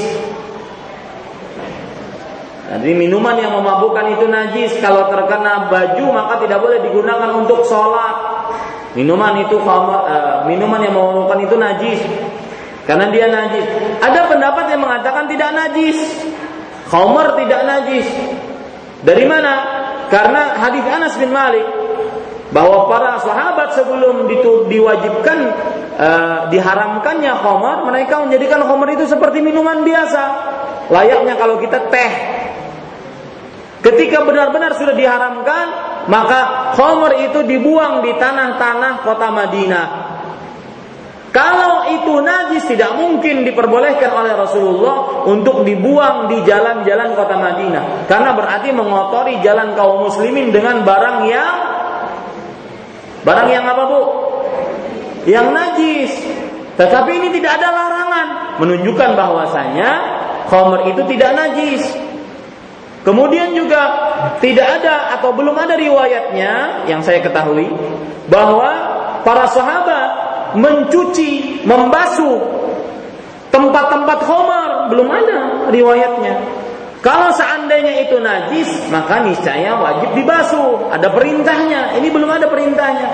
Jadi 2.77 2.93
minuman 2.93 3.41
yang 3.41 3.57
memabukkan 3.57 4.05
itu 4.13 4.29
najis. 4.29 4.77
Kalau 4.85 5.09
terkena 5.09 5.73
baju 5.73 6.05
maka 6.13 6.45
tidak 6.45 6.61
boleh 6.61 6.85
digunakan 6.85 7.33
untuk 7.33 7.65
sholat. 7.65 8.45
Minuman 8.93 9.45
itu 9.45 9.57
khomer, 9.61 10.01
uh, 10.09 10.37
minuman 10.49 10.81
yang 10.85 10.93
memabukkan 10.97 11.39
itu 11.41 11.57
najis. 11.57 12.01
Karena 12.85 13.09
dia 13.09 13.33
najis. 13.33 13.65
Ada 14.01 14.29
pendapat 14.29 14.73
yang 14.73 14.81
mengatakan 14.85 15.25
tidak 15.29 15.57
najis. 15.57 15.97
Khomer 16.93 17.33
tidak 17.41 17.61
najis. 17.65 18.07
Dari 19.05 19.25
mana? 19.25 19.55
Karena 20.13 20.61
hadis 20.61 20.85
Anas 20.87 21.15
bin 21.19 21.33
Malik 21.33 21.67
bahwa 22.55 22.87
para 22.87 23.19
sahabat 23.21 23.75
sebelum 23.75 24.31
ditu, 24.31 24.71
diwajibkan 24.71 25.39
uh, 25.99 26.39
diharamkannya 26.53 27.33
khamar, 27.43 27.89
mereka 27.89 28.23
menjadikan 28.23 28.63
khamar 28.63 28.95
itu 28.95 29.05
seperti 29.09 29.43
minuman 29.43 29.83
biasa. 29.83 30.23
Layaknya 30.93 31.35
kalau 31.41 31.59
kita 31.59 31.91
teh. 31.91 32.13
Ketika 33.87 34.27
benar-benar 34.27 34.75
sudah 34.75 34.99
diharamkan, 34.99 35.67
maka 36.11 36.75
khamar 36.75 37.23
itu 37.23 37.47
dibuang 37.47 38.03
di 38.03 38.19
tanah-tanah 38.19 39.07
kota 39.07 39.31
Madinah. 39.31 39.87
Kalau 41.31 41.87
itu 41.95 42.19
najis 42.19 42.67
tidak 42.67 42.99
mungkin 42.99 43.47
diperbolehkan 43.47 44.11
oleh 44.11 44.35
Rasulullah 44.35 45.23
untuk 45.31 45.63
dibuang 45.63 46.27
di 46.27 46.43
jalan-jalan 46.43 47.15
kota 47.15 47.39
Madinah. 47.39 48.11
Karena 48.11 48.35
berarti 48.35 48.75
mengotori 48.75 49.39
jalan 49.45 49.79
kaum 49.79 50.03
muslimin 50.03 50.51
dengan 50.51 50.83
barang 50.83 51.19
yang 51.31 51.55
barang 53.23 53.49
yang 53.55 53.71
apa 53.71 53.83
bu? 53.87 54.03
Yang 55.31 55.47
najis. 55.55 56.11
Tetapi 56.75 57.11
ini 57.23 57.29
tidak 57.39 57.63
ada 57.63 57.69
larangan 57.71 58.27
menunjukkan 58.59 59.11
bahwasanya 59.15 59.91
khomer 60.51 60.91
itu 60.91 61.07
tidak 61.07 61.31
najis. 61.39 62.06
Kemudian 63.07 63.55
juga 63.55 63.87
tidak 64.43 64.83
ada 64.83 65.15
atau 65.15 65.31
belum 65.31 65.55
ada 65.55 65.79
riwayatnya 65.79 66.83
yang 66.91 67.07
saya 67.07 67.23
ketahui 67.23 67.71
bahwa 68.27 68.67
para 69.23 69.47
sahabat 69.47 70.11
mencuci, 70.59 71.63
membasuh 71.63 72.43
tempat-tempat 73.55 74.19
homer 74.27 74.71
belum 74.91 75.07
ada 75.07 75.39
riwayatnya. 75.71 76.35
Kalau 76.99 77.31
seandainya 77.31 78.03
itu 78.11 78.19
najis, 78.19 78.91
maka 78.91 79.23
niscaya 79.23 79.79
wajib 79.79 80.11
dibasuh. 80.19 80.91
Ada 80.91 81.07
perintahnya. 81.15 81.95
Ini 82.03 82.11
belum 82.11 82.27
ada 82.27 82.51
perintahnya. 82.51 83.07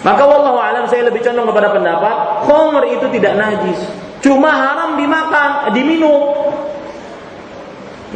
Maka 0.00 0.22
wallahu 0.24 0.56
alam 0.56 0.88
saya 0.88 1.12
lebih 1.12 1.20
condong 1.20 1.52
kepada 1.52 1.68
pendapat 1.76 2.14
homer 2.48 2.88
itu 2.96 3.04
tidak 3.12 3.36
najis. 3.36 3.76
Cuma 4.24 4.48
haram 4.48 4.96
dimakan, 4.96 5.68
diminum. 5.76 6.32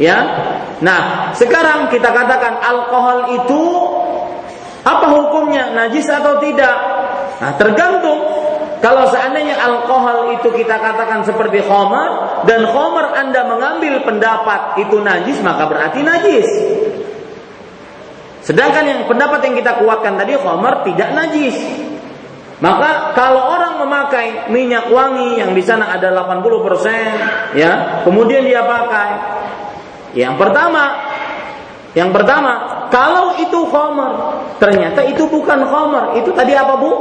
Ya. 0.01 0.25
Nah, 0.81 1.29
sekarang 1.37 1.93
kita 1.93 2.09
katakan 2.09 2.57
alkohol 2.57 3.37
itu 3.37 3.63
apa 4.81 5.07
hukumnya? 5.13 5.69
Najis 5.77 6.09
atau 6.09 6.41
tidak? 6.41 6.75
Nah, 7.37 7.53
tergantung 7.57 8.21
kalau 8.81 9.05
seandainya 9.13 9.61
alkohol 9.61 10.33
itu 10.41 10.49
kita 10.57 10.81
katakan 10.81 11.21
seperti 11.21 11.61
khomer 11.61 12.41
dan 12.49 12.65
khomer 12.65 13.13
Anda 13.13 13.45
mengambil 13.45 14.01
pendapat 14.01 14.81
itu 14.81 14.97
najis 14.97 15.37
maka 15.45 15.69
berarti 15.69 16.01
najis. 16.01 16.49
Sedangkan 18.41 18.83
yang 18.89 19.01
pendapat 19.05 19.45
yang 19.45 19.53
kita 19.53 19.77
kuatkan 19.77 20.17
tadi 20.17 20.33
khomer 20.33 20.81
tidak 20.81 21.13
najis. 21.13 21.53
Maka 22.61 23.13
kalau 23.17 23.53
orang 23.57 23.81
memakai 23.81 24.53
minyak 24.53 24.89
wangi 24.89 25.41
yang 25.41 25.53
di 25.53 25.65
sana 25.65 25.97
ada 25.97 26.13
80% 26.13 27.57
ya, 27.57 28.01
kemudian 28.05 28.45
dia 28.45 28.61
pakai 28.61 29.40
yang 30.15 30.35
pertama 30.35 31.11
yang 31.91 32.15
pertama, 32.15 32.87
kalau 32.87 33.35
itu 33.35 33.67
khomer, 33.67 34.39
ternyata 34.63 35.03
itu 35.03 35.27
bukan 35.27 35.59
khomer. 35.67 36.15
Itu 36.23 36.31
tadi 36.31 36.55
apa 36.55 36.79
bu? 36.79 36.91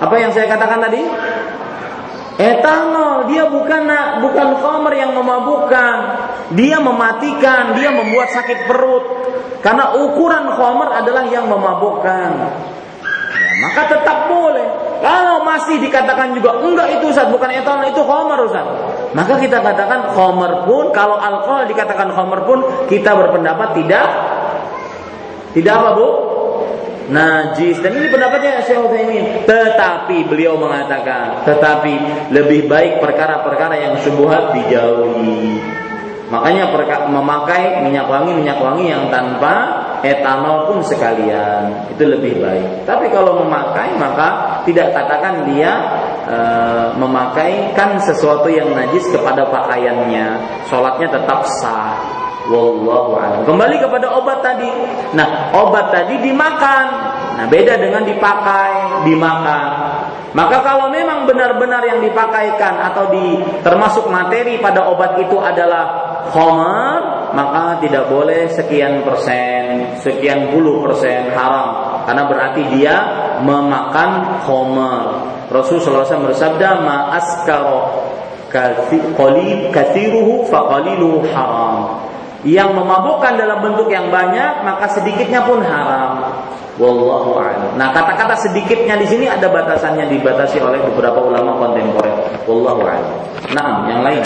Apa 0.00 0.14
yang 0.16 0.32
saya 0.32 0.48
katakan 0.48 0.80
tadi? 0.80 1.04
Etanol, 2.40 3.28
dia 3.28 3.44
bukan 3.44 3.84
bukan 4.24 4.48
khamr 4.64 4.92
yang 4.96 5.12
memabukkan. 5.12 5.96
Dia 6.56 6.80
mematikan, 6.80 7.76
dia 7.76 7.92
membuat 7.92 8.32
sakit 8.32 8.64
perut. 8.64 9.04
Karena 9.60 9.92
ukuran 10.00 10.48
khamr 10.56 10.88
adalah 11.04 11.28
yang 11.28 11.44
memabukkan. 11.44 12.30
Maka 13.60 13.82
tetap 13.92 14.28
boleh. 14.30 14.66
Kalau 15.00 15.44
masih 15.44 15.80
dikatakan 15.80 16.36
juga 16.36 16.60
enggak 16.60 17.00
itu 17.00 17.08
Ustaz, 17.08 17.28
bukan 17.32 17.48
etanol 17.52 17.88
itu 17.88 18.02
khamr 18.04 18.38
Ustaz. 18.44 18.66
Maka 19.12 19.34
kita 19.40 19.60
katakan 19.60 20.12
khamr 20.12 20.64
pun 20.68 20.92
kalau 20.92 21.16
alkohol 21.16 21.68
dikatakan 21.68 22.12
khamr 22.12 22.40
pun 22.44 22.58
kita 22.88 23.12
berpendapat 23.16 23.76
tidak 23.80 24.06
tidak 25.50 25.74
apa 25.76 25.90
Bu? 25.98 26.08
najis 27.10 27.82
dan 27.82 27.92
ini 27.98 28.06
pendapatnya 28.06 28.62
Syekh 28.62 28.86
Utsaimin 28.86 29.42
tetapi 29.44 30.30
beliau 30.30 30.54
mengatakan 30.56 31.42
tetapi 31.42 31.92
lebih 32.30 32.70
baik 32.70 33.02
perkara-perkara 33.02 33.74
yang 33.76 33.94
subuhat 33.98 34.54
dijauhi 34.54 35.58
makanya 36.30 36.70
memakai 37.10 37.82
minyak 37.82 38.06
wangi 38.06 38.32
minyak 38.38 38.62
wangi 38.62 38.94
yang 38.94 39.10
tanpa 39.10 39.79
etanol 40.02 40.70
pun 40.70 40.78
sekalian 40.84 41.90
itu 41.92 42.04
lebih 42.04 42.40
baik 42.40 42.88
tapi 42.88 43.08
kalau 43.12 43.40
memakai 43.44 43.94
maka 43.96 44.60
tidak 44.64 44.92
katakan 44.92 45.48
dia 45.48 45.72
e, 46.28 46.38
memakaikan 46.96 48.00
sesuatu 48.00 48.48
yang 48.48 48.72
najis 48.72 49.08
kepada 49.12 49.48
pakaiannya 49.48 50.26
sholatnya 50.68 51.08
tetap 51.10 51.44
sah 51.60 52.20
Wallahu. 52.50 53.46
Kembali 53.46 53.76
kepada 53.78 54.10
obat 54.10 54.42
tadi. 54.42 54.66
Nah, 55.14 55.54
obat 55.54 55.94
tadi 55.94 56.18
dimakan. 56.18 56.86
Nah, 57.36 57.46
beda 57.46 57.78
dengan 57.78 58.02
dipakai, 58.04 59.04
dimakan. 59.06 59.68
Maka 60.30 60.62
kalau 60.62 60.94
memang 60.94 61.26
benar-benar 61.26 61.82
yang 61.82 61.98
dipakaikan 61.98 62.78
atau 62.90 63.10
di 63.10 63.42
termasuk 63.66 64.06
materi 64.06 64.62
pada 64.62 64.86
obat 64.86 65.18
itu 65.18 65.34
adalah 65.42 65.84
homer, 66.30 66.98
maka 67.34 67.82
tidak 67.82 68.06
boleh 68.06 68.46
sekian 68.46 69.02
persen 69.02 69.98
sekian 69.98 70.54
puluh 70.54 70.82
persen 70.86 71.34
haram 71.34 72.02
karena 72.06 72.22
berarti 72.30 72.62
dia 72.74 72.94
memakan 73.42 74.42
homer. 74.46 75.02
Rasulullah 75.50 76.06
SAW 76.06 76.30
bersabda 76.30 76.68
ma 76.86 77.10
askaro 77.18 78.06
kathiruhu 79.74 80.46
faqaliluhu 80.46 81.26
haram. 81.34 82.06
Yang 82.40 82.70
memabukkan 82.72 83.36
dalam 83.36 83.60
bentuk 83.60 83.92
yang 83.92 84.08
banyak 84.08 84.64
maka 84.64 84.88
sedikitnya 84.94 85.44
pun 85.44 85.60
haram. 85.60 86.22
Wallahu 86.78 87.40
a'lam. 87.40 87.74
Nah, 87.74 87.90
kata-kata 87.90 88.36
sedikitnya 88.46 88.94
di 89.00 89.06
sini 89.10 89.26
ada 89.26 89.50
batasannya 89.50 90.06
dibatasi 90.06 90.62
oleh 90.62 90.78
beberapa 90.92 91.18
ulama 91.18 91.58
kontemporer. 91.58 92.14
Wallahu 92.46 92.82
a'lam. 92.86 93.14
Nah, 93.56 93.88
yang 93.90 94.06
lain. 94.06 94.22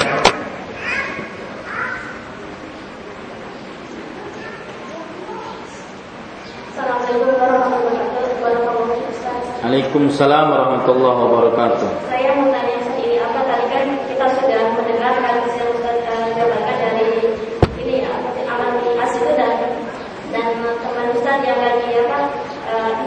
Waalaikumsalam 9.64 10.54
warahmatullahi 10.54 11.18
wabarakatuh. 11.18 11.88
Saya 12.06 12.30
mau 12.38 12.46
tanya 12.52 12.78
sendiri 12.86 13.18
apa 13.18 13.42
tadi 13.42 13.66
kan 13.74 13.84
kita 14.06 14.26
sudah 14.38 14.60
mendengar 14.76 15.18
hadis 15.18 15.50
yang 15.56 15.66
Ustaz 15.74 15.98
uh, 16.04 16.26
jabarkan 16.36 16.78
dari 16.94 17.34
ini 17.82 18.06
apa 18.06 18.28
amal 18.46 18.78
as 18.78 19.12
itu 19.18 19.32
dan 19.34 19.74
dan 20.30 20.46
teman 20.78 21.06
Ustaz 21.16 21.42
yang 21.42 21.58
lagi 21.58 21.90
apa 22.06 22.18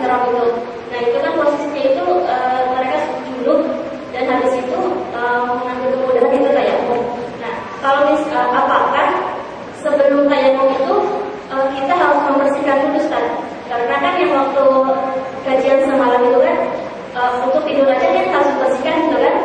uh, 0.08 0.24
itu. 0.32 0.46
Nah 0.88 1.00
itu 1.04 1.18
kan 1.20 1.32
posisinya 1.36 1.84
itu 1.84 2.06
uh, 2.26 2.62
mereka 2.72 2.98
duduk 3.28 3.62
dan 4.16 4.24
habis 4.32 4.54
itu 4.56 4.80
uh, 5.14 5.40
mengambil 5.46 5.90
kemudahan 5.94 6.32
itu 6.32 6.50
tayamum. 6.56 7.02
Nah 7.44 7.54
kalau 7.84 8.00
mis, 8.10 8.24
uh, 8.32 8.50
apakah 8.56 9.08
sebelum 9.84 10.26
tayamum 10.32 10.68
itu 10.74 10.96
uh, 11.52 11.66
kita 11.76 11.94
harus 11.94 12.20
membersihkan 12.32 12.78
dulu 12.88 12.98
Ustaz? 13.04 13.26
Karena 13.68 13.96
kan 14.00 14.14
yang 14.16 14.32
waktu 14.32 14.66
kajian 15.44 15.80
semalam 15.84 16.22
itu 16.24 16.40
kan 16.40 16.58
uh, 17.20 17.32
untuk 17.44 17.62
tidur 17.68 17.88
aja 17.92 18.08
kan 18.08 18.26
harus 18.32 18.52
bersihkan 18.64 18.96
gitu 19.06 19.18
kan? 19.20 19.36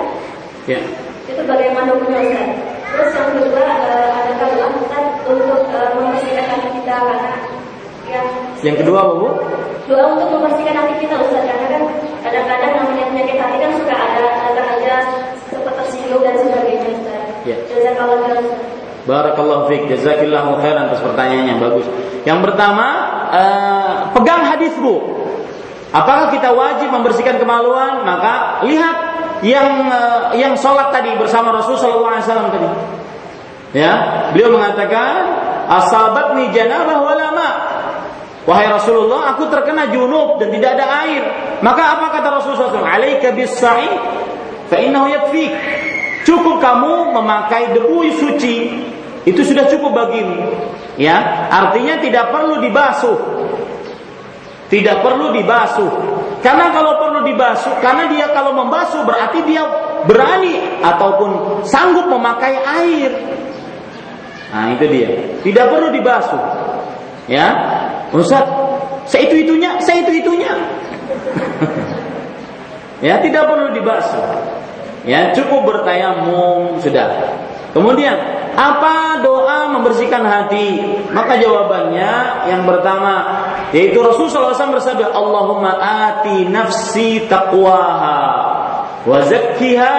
Ya. 0.71 0.81
Itu 1.27 1.43
bagaimana 1.43 1.91
Ustaz? 1.99 2.27
Terus 2.93 3.11
yang 3.17 3.29
kedua 3.35 3.65
uh, 3.67 4.09
ada 4.15 4.33
doa 4.47 4.67
Ustaz 4.79 5.05
untuk 5.27 5.63
uh, 5.75 5.91
membersihkan 5.99 6.61
kita 6.71 6.97
karena 6.97 7.35
ya. 8.07 8.23
Yang 8.63 8.77
kedua 8.87 8.99
apa 9.03 9.13
Bu? 9.19 9.29
Doa 9.91 10.05
untuk 10.15 10.29
membersihkan 10.31 10.75
hati 10.79 10.95
kita 11.03 11.15
Ustaz 11.19 11.43
karena 11.43 11.67
kan 11.67 11.83
kadang-kadang 12.23 12.73
namanya 12.79 13.05
penyakit 13.11 13.37
hati 13.43 13.57
kan 13.59 13.71
suka 13.75 13.95
ada 13.99 14.25
ada 14.53 14.63
aja 14.79 14.95
seperti 15.51 15.75
tersinggung 15.75 16.23
dan 16.23 16.35
sebagainya 16.39 16.89
Ustaz. 16.95 17.23
Ya. 17.43 17.57
Jazakallah 17.67 18.19
khairan 18.23 18.45
Ustaz. 18.47 18.71
Barakallahu 19.03 19.67
fiik, 19.67 19.83
jazakillahu 19.91 20.63
khairan 20.63 20.87
atas 20.87 21.03
pertanyaannya 21.03 21.55
bagus. 21.59 21.87
Yang 22.23 22.41
pertama, 22.47 22.87
uh, 23.35 23.95
pegang 24.15 24.47
hadis 24.47 24.71
Bu. 24.79 25.03
Apakah 25.91 26.31
kita 26.31 26.55
wajib 26.55 26.89
membersihkan 26.95 27.43
kemaluan? 27.43 28.07
Maka 28.07 28.63
lihat 28.63 28.97
yang 29.43 29.91
uh, 29.91 30.31
yang 30.39 30.55
sholat 30.55 30.95
tadi 30.95 31.19
bersama 31.19 31.51
Rasulullah 31.51 32.23
SAW 32.23 32.55
tadi. 32.55 32.71
Ya, 33.75 33.93
beliau 34.31 34.55
mengatakan 34.55 35.35
asabatni 35.67 36.55
janabah 36.55 37.03
walama. 37.03 37.49
Wahai 38.43 38.67
Rasulullah, 38.67 39.35
aku 39.35 39.47
terkena 39.47 39.87
junub 39.95 40.43
dan 40.43 40.51
tidak 40.51 40.75
ada 40.75 40.87
air. 41.07 41.23
Maka 41.63 41.95
apa 41.95 42.07
kata 42.11 42.29
Rasulullah 42.43 42.75
SAW? 42.75 42.83
Alaika 42.83 43.31
bis-sa'i 43.31 43.87
fa 44.67 44.77
innahu 44.83 45.07
yakfik. 45.07 45.53
Cukup 46.27 46.59
kamu 46.59 47.15
memakai 47.15 47.75
debu 47.75 48.03
suci 48.19 48.57
itu 49.23 49.41
sudah 49.47 49.71
cukup 49.71 49.95
bagimu. 49.95 50.59
Ya, 50.99 51.49
artinya 51.51 52.03
tidak 52.03 52.35
perlu 52.35 52.59
dibasuh. 52.59 53.19
Tidak 54.67 55.05
perlu 55.05 55.31
dibasuh. 55.37 55.91
Karena 56.43 56.75
kalau 56.75 56.99
perlu 56.99 57.23
dibasuh, 57.23 57.79
karena 57.79 58.11
dia 58.11 58.27
kalau 58.35 58.51
membasuh 58.59 59.07
berarti 59.07 59.47
dia 59.47 59.63
berani 60.11 60.83
ataupun 60.83 61.63
sanggup 61.63 62.11
memakai 62.11 62.59
air. 62.59 63.11
Nah, 64.51 64.75
itu 64.75 64.85
dia. 64.91 65.11
Tidak 65.47 65.67
perlu 65.71 65.95
dibasuh. 65.95 66.43
Ya. 67.31 67.47
Ustaz, 68.13 68.45
saya 69.09 69.29
itu 69.33 69.49
itunya, 69.49 69.81
saya 69.81 70.05
itu 70.05 70.21
itunya. 70.21 70.53
ya, 73.07 73.19
tidak 73.25 73.49
perlu 73.49 73.73
dibasuh. 73.73 74.25
Ya, 75.09 75.33
cukup 75.33 75.67
bertayamum 75.67 76.79
sudah. 76.79 77.09
Kemudian, 77.73 78.15
apa 78.53 79.25
doa 79.25 79.73
membersihkan 79.73 80.29
hati? 80.29 81.01
Maka 81.09 81.41
jawabannya 81.41 82.45
yang 82.53 82.69
pertama 82.69 83.41
yaitu 83.73 84.05
Rasulullah 84.05 84.53
SAW 84.53 84.77
bersabda, 84.77 85.09
Allahumma 85.09 85.81
ati 85.81 86.45
nafsi 86.53 87.25
taqwaha 87.33 88.21
wa 89.09 89.19
zakkiha 89.25 89.97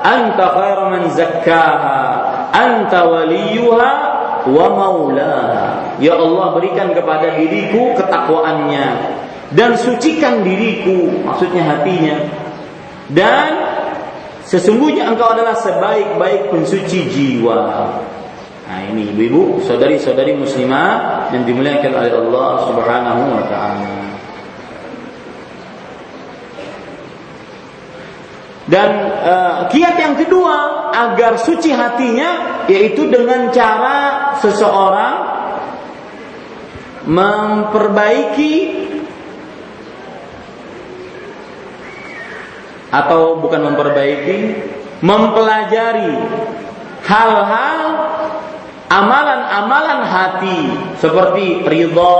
anta 0.00 0.46
khairu 0.56 0.84
man 0.88 1.02
zakkaha 1.12 2.00
anta 2.56 3.04
waliyuha 3.04 3.92
wa 4.48 4.66
maulaha. 4.72 5.98
Ya 6.00 6.16
Allah 6.16 6.46
berikan 6.56 6.96
kepada 6.96 7.36
diriku 7.36 7.92
ketakwaannya 7.98 8.86
dan 9.52 9.74
sucikan 9.76 10.46
diriku, 10.46 11.26
maksudnya 11.26 11.66
hatinya. 11.66 12.16
Dan 13.10 13.70
Sesungguhnya 14.50 15.06
engkau 15.06 15.30
adalah 15.30 15.54
sebaik-baik 15.54 16.50
pensuci 16.50 17.06
jiwa. 17.06 17.86
Nah 18.66 18.78
ini 18.90 19.14
ibu-ibu, 19.14 19.62
saudari-saudari 19.62 20.34
muslimah 20.34 21.30
yang 21.30 21.46
dimuliakan 21.46 21.94
oleh 21.94 22.10
Allah 22.10 22.50
Subhanahu 22.66 23.22
wa 23.30 23.44
taala. 23.46 23.94
Dan 28.66 28.90
uh, 29.22 29.54
kiat 29.70 29.94
yang 30.02 30.18
kedua 30.18 30.90
agar 30.98 31.38
suci 31.38 31.70
hatinya 31.70 32.59
yaitu 32.70 33.10
dengan 33.10 33.50
cara 33.50 34.30
seseorang 34.38 35.16
memperbaiki 37.10 38.54
atau 42.90 43.38
bukan 43.38 43.70
memperbaiki, 43.70 44.38
mempelajari 45.02 46.14
hal-hal 47.06 47.80
amalan-amalan 48.90 50.00
hati 50.02 50.60
seperti 50.98 51.62
ridho, 51.62 52.16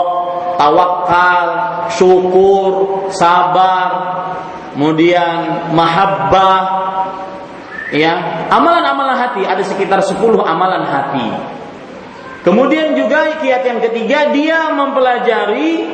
tawakal, 0.55 1.47
syukur, 1.91 2.73
sabar, 3.11 3.91
kemudian 4.75 5.75
mahabbah, 5.75 6.63
ya 7.91 8.47
amalan-amalan 8.51 9.17
hati 9.19 9.43
ada 9.47 9.63
sekitar 9.67 10.03
10 10.03 10.19
amalan 10.43 10.87
hati. 10.87 11.29
Kemudian 12.41 12.97
juga 12.97 13.37
kiat 13.37 13.63
yang 13.69 13.81
ketiga 13.85 14.33
dia 14.33 14.73
mempelajari 14.73 15.85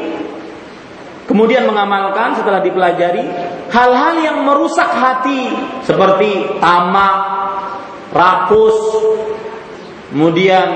kemudian 1.27 1.66
mengamalkan 1.66 2.39
setelah 2.39 2.62
dipelajari 2.62 3.27
hal-hal 3.74 4.14
yang 4.23 4.47
merusak 4.47 4.86
hati 4.86 5.51
seperti 5.82 6.62
tamak, 6.62 7.18
rakus, 8.14 8.78
kemudian 10.14 10.68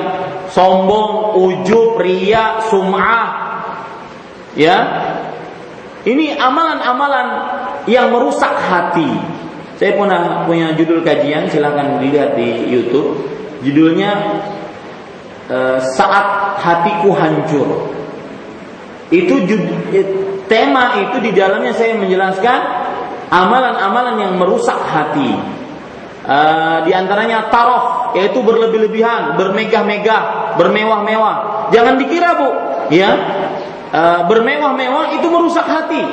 sombong, 0.51 1.39
ujub, 1.39 1.97
ria, 2.03 2.67
sum'ah. 2.69 3.27
Ya. 4.59 4.79
Ini 6.01 6.41
amalan-amalan 6.41 7.29
yang 7.85 8.09
merusak 8.09 8.57
hati. 8.57 9.11
Saya 9.81 9.97
pernah 9.97 10.45
punya 10.45 10.77
judul 10.77 11.01
kajian, 11.01 11.49
silahkan 11.49 11.97
dilihat 12.05 12.37
di 12.37 12.69
YouTube. 12.69 13.17
Judulnya 13.65 14.13
eh, 15.49 15.81
Saat 15.97 16.61
Hatiku 16.61 17.17
Hancur. 17.17 17.89
Itu 19.09 19.41
tema 20.47 21.01
itu 21.01 21.17
di 21.25 21.33
dalamnya 21.33 21.73
saya 21.73 21.97
menjelaskan 21.97 22.59
amalan-amalan 23.31 24.17
yang 24.21 24.33
merusak 24.37 24.77
hati. 24.77 25.59
Uh, 26.21 26.85
di 26.85 26.93
antaranya 26.93 27.49
tarof 27.49 28.13
yaitu 28.13 28.45
berlebih-lebihan, 28.45 29.41
bermegah-megah, 29.41 30.55
bermewah-mewah. 30.61 31.67
Jangan 31.73 31.97
dikira 31.97 32.37
bu, 32.37 32.49
ya 32.93 33.11
uh, 33.91 34.29
bermewah-mewah 34.29 35.17
itu 35.17 35.27
merusak 35.27 35.65
hati. 35.65 36.05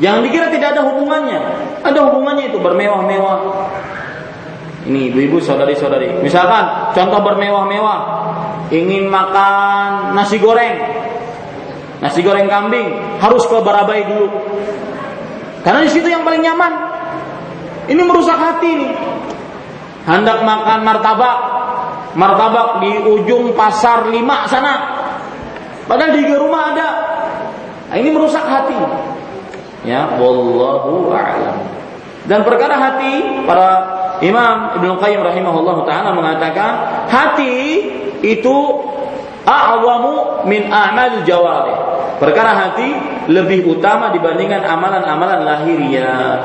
Jangan 0.00 0.20
dikira 0.24 0.48
tidak 0.48 0.74
ada 0.76 0.82
hubungannya. 0.88 1.38
Ada 1.84 2.00
hubungannya 2.08 2.48
itu 2.50 2.58
bermewah-mewah. 2.58 3.38
Ini 4.88 5.12
ibu-ibu 5.12 5.44
saudari-saudari. 5.44 6.24
Misalkan 6.24 6.96
contoh 6.96 7.20
bermewah-mewah, 7.20 8.00
ingin 8.72 9.12
makan 9.12 10.16
nasi 10.16 10.40
goreng, 10.40 11.00
Nasi 12.00 12.24
goreng 12.24 12.48
kambing 12.48 13.20
harus 13.20 13.44
ke 13.44 13.60
Barabai 13.60 14.08
dulu. 14.08 14.32
Karena 15.60 15.84
di 15.84 15.92
situ 15.92 16.08
yang 16.08 16.24
paling 16.24 16.40
nyaman. 16.40 16.72
Ini 17.92 18.00
merusak 18.00 18.40
hati 18.40 18.70
nih. 18.72 18.92
Hendak 20.08 20.40
makan 20.40 20.80
martabak, 20.80 21.38
martabak 22.16 22.80
di 22.80 23.04
ujung 23.04 23.52
pasar 23.52 24.08
lima 24.08 24.48
sana. 24.48 24.74
Padahal 25.84 26.16
di 26.16 26.24
rumah 26.32 26.72
ada. 26.72 26.88
Nah, 27.92 27.96
ini 28.00 28.08
merusak 28.08 28.48
hati. 28.48 28.80
Ya, 29.84 30.16
wallahu 30.20 31.08
a'lam. 31.12 31.56
Dan 32.28 32.44
perkara 32.44 32.76
hati 32.76 33.44
para 33.48 33.68
Imam 34.20 34.76
Ibnu 34.76 35.00
Qayyim 35.00 35.24
rahimahullah 35.24 35.76
taala 35.88 36.12
mengatakan 36.12 36.70
hati 37.08 37.88
itu 38.20 38.56
a'zamu 39.48 40.44
min 40.44 40.68
a'mal 40.68 41.24
jawarih. 41.24 41.78
Perkara 42.20 42.52
hati 42.52 42.92
lebih 43.32 43.64
utama 43.72 44.12
dibandingkan 44.12 44.60
amalan-amalan 44.60 45.40
lahiriah. 45.48 46.36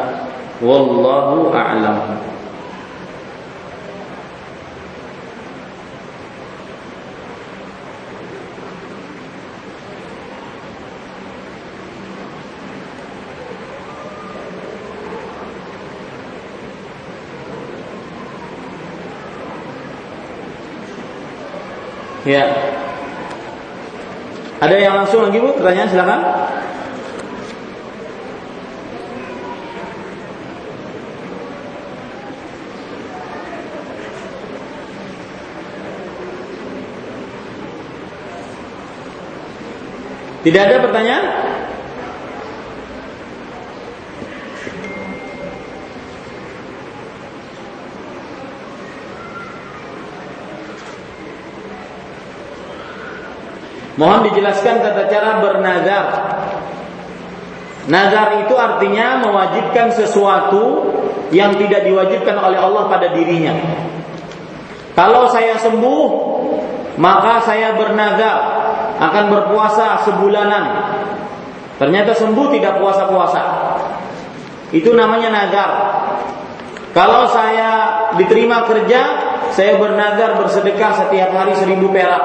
Wallahu 0.64 1.52
a'lam. 1.52 2.35
Ya. 22.26 22.50
Ada 24.58 24.76
yang 24.82 24.98
langsung 24.98 25.22
lagi 25.22 25.38
Bu? 25.38 25.54
Pertanyaan 25.54 25.90
silakan. 25.94 26.22
Tidak 40.42 40.62
ada 40.62 40.78
pertanyaan? 40.82 41.45
Mohon 53.96 54.32
dijelaskan 54.32 54.84
tata 54.84 55.04
cara 55.08 55.40
bernazar. 55.40 56.06
Nazar 57.86 58.44
itu 58.44 58.54
artinya 58.58 59.24
mewajibkan 59.24 59.94
sesuatu 59.94 60.90
yang 61.30 61.56
tidak 61.56 61.86
diwajibkan 61.86 62.36
oleh 62.36 62.58
Allah 62.60 62.84
pada 62.92 63.14
dirinya. 63.14 63.54
Kalau 64.98 65.30
saya 65.32 65.56
sembuh, 65.62 66.06
maka 66.98 67.44
saya 67.46 67.76
bernazar 67.76 68.38
akan 69.00 69.26
berpuasa 69.32 70.08
sebulanan. 70.08 70.66
Ternyata 71.76 72.16
sembuh 72.16 72.48
tidak 72.56 72.80
puasa-puasa. 72.80 73.44
Itu 74.72 74.96
namanya 74.96 75.30
nazar. 75.30 75.72
Kalau 76.96 77.28
saya 77.28 77.72
diterima 78.16 78.64
kerja, 78.64 79.02
saya 79.52 79.76
bernazar 79.76 80.40
bersedekah 80.40 80.92
setiap 81.06 81.30
hari 81.36 81.52
seribu 81.60 81.92
perak. 81.92 82.24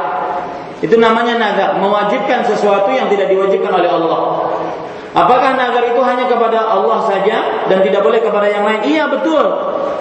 Itu 0.81 0.97
namanya 0.97 1.37
nazar, 1.37 1.77
mewajibkan 1.77 2.41
sesuatu 2.49 2.89
yang 2.89 3.13
tidak 3.13 3.29
diwajibkan 3.29 3.69
oleh 3.69 3.91
Allah. 3.93 4.21
Apakah 5.13 5.59
nazar 5.59 5.85
itu 5.91 6.01
hanya 6.01 6.25
kepada 6.25 6.71
Allah 6.71 7.05
saja 7.05 7.69
dan 7.69 7.85
tidak 7.85 8.01
boleh 8.01 8.23
kepada 8.25 8.49
yang 8.49 8.65
lain? 8.65 8.81
Iya 8.89 9.05
betul. 9.13 9.45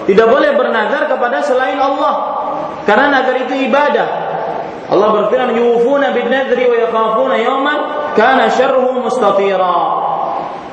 Tidak 0.07 0.27
boleh 0.29 0.55
bernazar 0.55 1.09
kepada 1.11 1.43
selain 1.43 1.75
Allah. 1.81 2.13
Karena 2.87 3.11
nazar 3.11 3.35
itu 3.43 3.53
ibadah. 3.67 4.07
Allah 4.89 5.09
berfirman 5.21 5.53
yufuna 5.53 6.15
bin 6.15 6.33
nadri 6.33 6.65
wa 6.65 6.77
yakhafuna 6.77 7.35
yawman 7.37 7.79
kana 8.17 8.49
syarruhu 8.49 9.05
mustatira. 9.05 9.77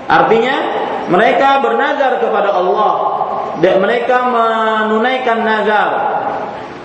Artinya 0.07 0.57
mereka 1.11 1.61
bernazar 1.61 2.23
kepada 2.23 2.55
Allah 2.55 2.93
dan 3.61 3.81
mereka 3.83 4.25
menunaikan 4.29 5.43
nazar 5.43 5.91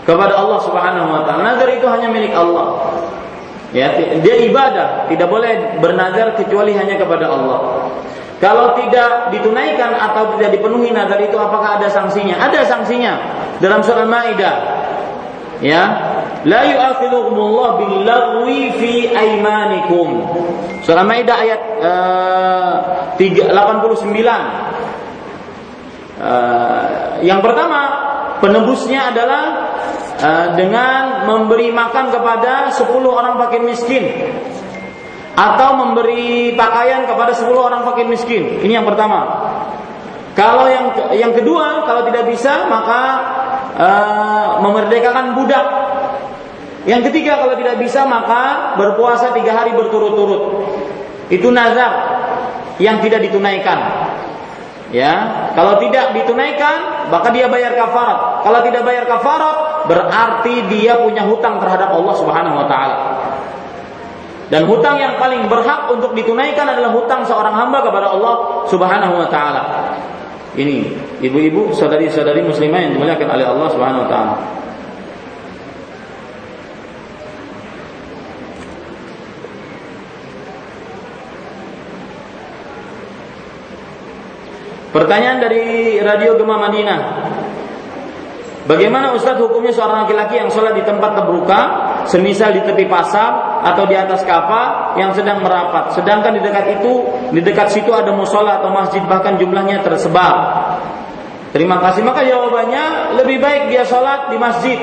kepada 0.05 0.33
Allah 0.33 0.59
Subhanahu 0.65 1.07
wa 1.13 1.21
taala. 1.25 1.55
Nazar 1.55 1.69
itu 1.69 1.85
hanya 1.85 2.07
milik 2.09 2.33
Allah. 2.33 2.91
Ya, 3.71 3.87
dia 4.19 4.35
ibadah, 4.51 5.07
tidak 5.07 5.31
boleh 5.31 5.79
bernazar 5.79 6.35
kecuali 6.35 6.75
hanya 6.75 6.99
kepada 6.99 7.31
Allah. 7.31 7.87
Kalau 8.43 8.75
tidak 8.75 9.31
ditunaikan 9.31 9.95
atau 9.95 10.35
tidak 10.35 10.57
dipenuhi 10.57 10.89
nazar 10.91 11.21
itu 11.21 11.37
apakah 11.37 11.77
ada 11.77 11.87
sanksinya? 11.87 12.35
Ada 12.41 12.67
sanksinya 12.67 13.13
dalam 13.61 13.85
surah 13.85 14.03
Maidah. 14.03 14.55
Ya, 15.61 15.83
la 16.43 16.65
yu'akhidhukumullah 16.65 17.79
bil 17.79 18.01
fi 18.81 19.13
aymanikum. 19.13 20.25
Surah 20.81 21.05
Maidah 21.05 21.37
ayat 21.37 21.61
uh, 21.85 22.75
89. 23.21 24.09
Uh, 26.21 27.21
yang 27.21 27.45
pertama 27.45 27.79
penebusnya 28.41 29.13
adalah 29.13 29.43
dengan 30.53 31.25
memberi 31.25 31.73
makan 31.73 32.13
kepada 32.13 32.69
10 32.69 32.85
orang 33.09 33.41
fakir 33.41 33.61
miskin 33.65 34.05
atau 35.33 35.79
memberi 35.79 36.53
pakaian 36.53 37.07
kepada 37.07 37.33
10 37.33 37.49
orang 37.55 37.81
fakir 37.87 38.05
miskin. 38.05 38.61
Ini 38.61 38.81
yang 38.81 38.87
pertama. 38.87 39.49
Kalau 40.31 40.69
yang 40.69 41.11
yang 41.11 41.33
kedua, 41.35 41.83
kalau 41.83 42.07
tidak 42.07 42.29
bisa 42.31 42.69
maka 42.69 43.01
uh, 43.75 44.47
memerdekakan 44.63 45.35
budak. 45.35 45.67
Yang 46.87 47.11
ketiga 47.11 47.37
kalau 47.37 47.53
tidak 47.59 47.77
bisa 47.77 48.07
maka 48.09 48.73
berpuasa 48.79 49.35
tiga 49.35 49.53
hari 49.53 49.75
berturut-turut. 49.75 50.65
Itu 51.29 51.53
nazar 51.53 51.91
yang 52.81 53.03
tidak 53.03 53.27
ditunaikan. 53.29 54.00
Ya, 54.91 55.47
kalau 55.55 55.79
tidak 55.79 56.11
ditunaikan, 56.11 57.07
maka 57.07 57.31
dia 57.31 57.47
bayar 57.47 57.71
kafarat. 57.79 58.43
Kalau 58.43 58.59
tidak 58.59 58.83
bayar 58.83 59.07
kafarat, 59.07 59.87
berarti 59.87 60.67
dia 60.67 60.99
punya 60.99 61.23
hutang 61.23 61.63
terhadap 61.63 61.95
Allah 61.95 62.15
Subhanahu 62.19 62.59
wa 62.59 62.67
taala. 62.67 62.97
Dan 64.51 64.67
hutang 64.67 64.99
yang 64.99 65.15
paling 65.15 65.47
berhak 65.47 65.87
untuk 65.87 66.11
ditunaikan 66.11 66.67
adalah 66.67 66.91
hutang 66.91 67.23
seorang 67.23 67.55
hamba 67.55 67.79
kepada 67.87 68.11
Allah 68.11 68.67
Subhanahu 68.67 69.15
wa 69.15 69.27
taala. 69.31 69.63
Ini 70.59 70.83
ibu-ibu, 71.23 71.71
saudari-saudari 71.71 72.43
muslimah 72.43 72.83
yang 72.83 72.91
dimuliakan 72.99 73.27
oleh 73.31 73.47
Allah 73.47 73.67
Subhanahu 73.71 74.03
wa 74.03 74.09
taala. 74.11 74.35
Pertanyaan 84.91 85.39
dari 85.39 85.63
Radio 86.03 86.35
Gema 86.35 86.59
Madinah. 86.59 87.01
Bagaimana 88.67 89.15
Ustaz 89.15 89.39
hukumnya 89.39 89.71
seorang 89.71 90.03
laki-laki 90.03 90.35
yang 90.35 90.51
sholat 90.51 90.75
di 90.75 90.83
tempat 90.83 91.15
terbuka, 91.15 91.59
semisal 92.11 92.51
di 92.51 92.61
tepi 92.67 92.91
pasar 92.91 93.63
atau 93.71 93.87
di 93.87 93.95
atas 93.95 94.27
kapal 94.27 94.99
yang 94.99 95.15
sedang 95.15 95.39
merapat, 95.39 95.95
sedangkan 95.95 96.35
di 96.35 96.41
dekat 96.43 96.83
itu, 96.83 97.07
di 97.31 97.39
dekat 97.39 97.71
situ 97.71 97.89
ada 97.95 98.11
musola 98.11 98.59
atau 98.59 98.67
masjid 98.69 98.99
bahkan 99.07 99.39
jumlahnya 99.39 99.79
tersebar. 99.79 100.35
Terima 101.55 101.79
kasih. 101.79 102.03
Maka 102.03 102.27
jawabannya 102.27 103.15
lebih 103.15 103.39
baik 103.39 103.71
dia 103.71 103.87
sholat 103.87 104.27
di 104.27 104.37
masjid 104.39 104.79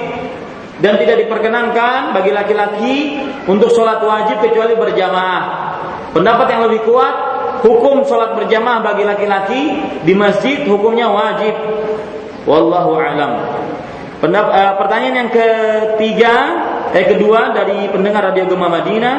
dan 0.81 0.97
tidak 0.97 1.29
diperkenankan 1.29 2.17
bagi 2.17 2.33
laki-laki 2.33 2.97
untuk 3.45 3.69
sholat 3.77 4.01
wajib 4.01 4.41
kecuali 4.41 4.73
berjamaah. 4.73 5.43
Pendapat 6.17 6.47
yang 6.49 6.65
lebih 6.65 6.89
kuat 6.89 7.28
hukum 7.63 8.07
sholat 8.07 8.39
berjamaah 8.39 8.81
bagi 8.83 9.05
laki-laki 9.07 9.63
di 10.05 10.13
masjid 10.15 10.67
hukumnya 10.67 11.11
wajib. 11.11 11.55
Wallahu 12.49 12.97
alam. 12.97 13.33
Uh, 14.19 14.73
pertanyaan 14.83 15.15
yang 15.15 15.31
ketiga, 15.31 16.35
eh 16.91 17.07
kedua 17.07 17.55
dari 17.55 17.87
pendengar 17.87 18.35
radio 18.35 18.51
Gema 18.51 18.67
Madinah, 18.67 19.17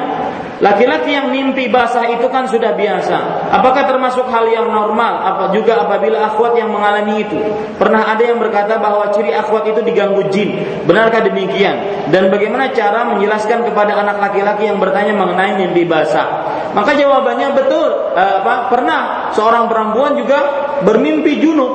laki-laki 0.60 1.16
yang 1.16 1.32
mimpi 1.32 1.72
basah 1.72 2.03
itu 2.11 2.28
kan 2.28 2.52
sudah 2.52 2.76
biasa. 2.76 3.48
Apakah 3.48 3.88
termasuk 3.88 4.28
hal 4.28 4.52
yang 4.52 4.68
normal? 4.68 5.24
Apa 5.24 5.44
juga 5.56 5.88
apabila 5.88 6.20
akhwat 6.28 6.60
yang 6.60 6.68
mengalami 6.68 7.24
itu? 7.24 7.40
Pernah 7.80 8.11
ada 8.11 8.28
yang 8.28 8.44
berkata 8.44 8.76
bahwa 8.76 9.07
ciri 9.16 9.32
akhwat 9.32 9.72
itu 9.72 9.80
diganggu 9.88 10.28
jin. 10.36 10.84
Benarkah 10.84 11.24
demikian? 11.24 12.11
Dan 12.11 12.28
bagaimana 12.28 12.76
cara 12.76 13.07
menjelaskan 13.07 13.72
kepada 13.72 14.03
anak 14.03 14.20
laki-laki 14.20 14.68
yang 14.68 14.84
bertanya 14.84 15.16
mengenai 15.16 15.64
mimpi 15.64 15.88
basah? 15.88 16.59
Maka 16.73 16.91
jawabannya 16.93 17.49
betul. 17.57 17.89
Eh, 18.13 18.33
apa? 18.43 18.69
Pernah 18.69 19.31
seorang 19.33 19.65
perempuan 19.65 20.17
juga 20.17 20.39
bermimpi 20.85 21.41
junub. 21.41 21.71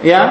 Ya, 0.00 0.22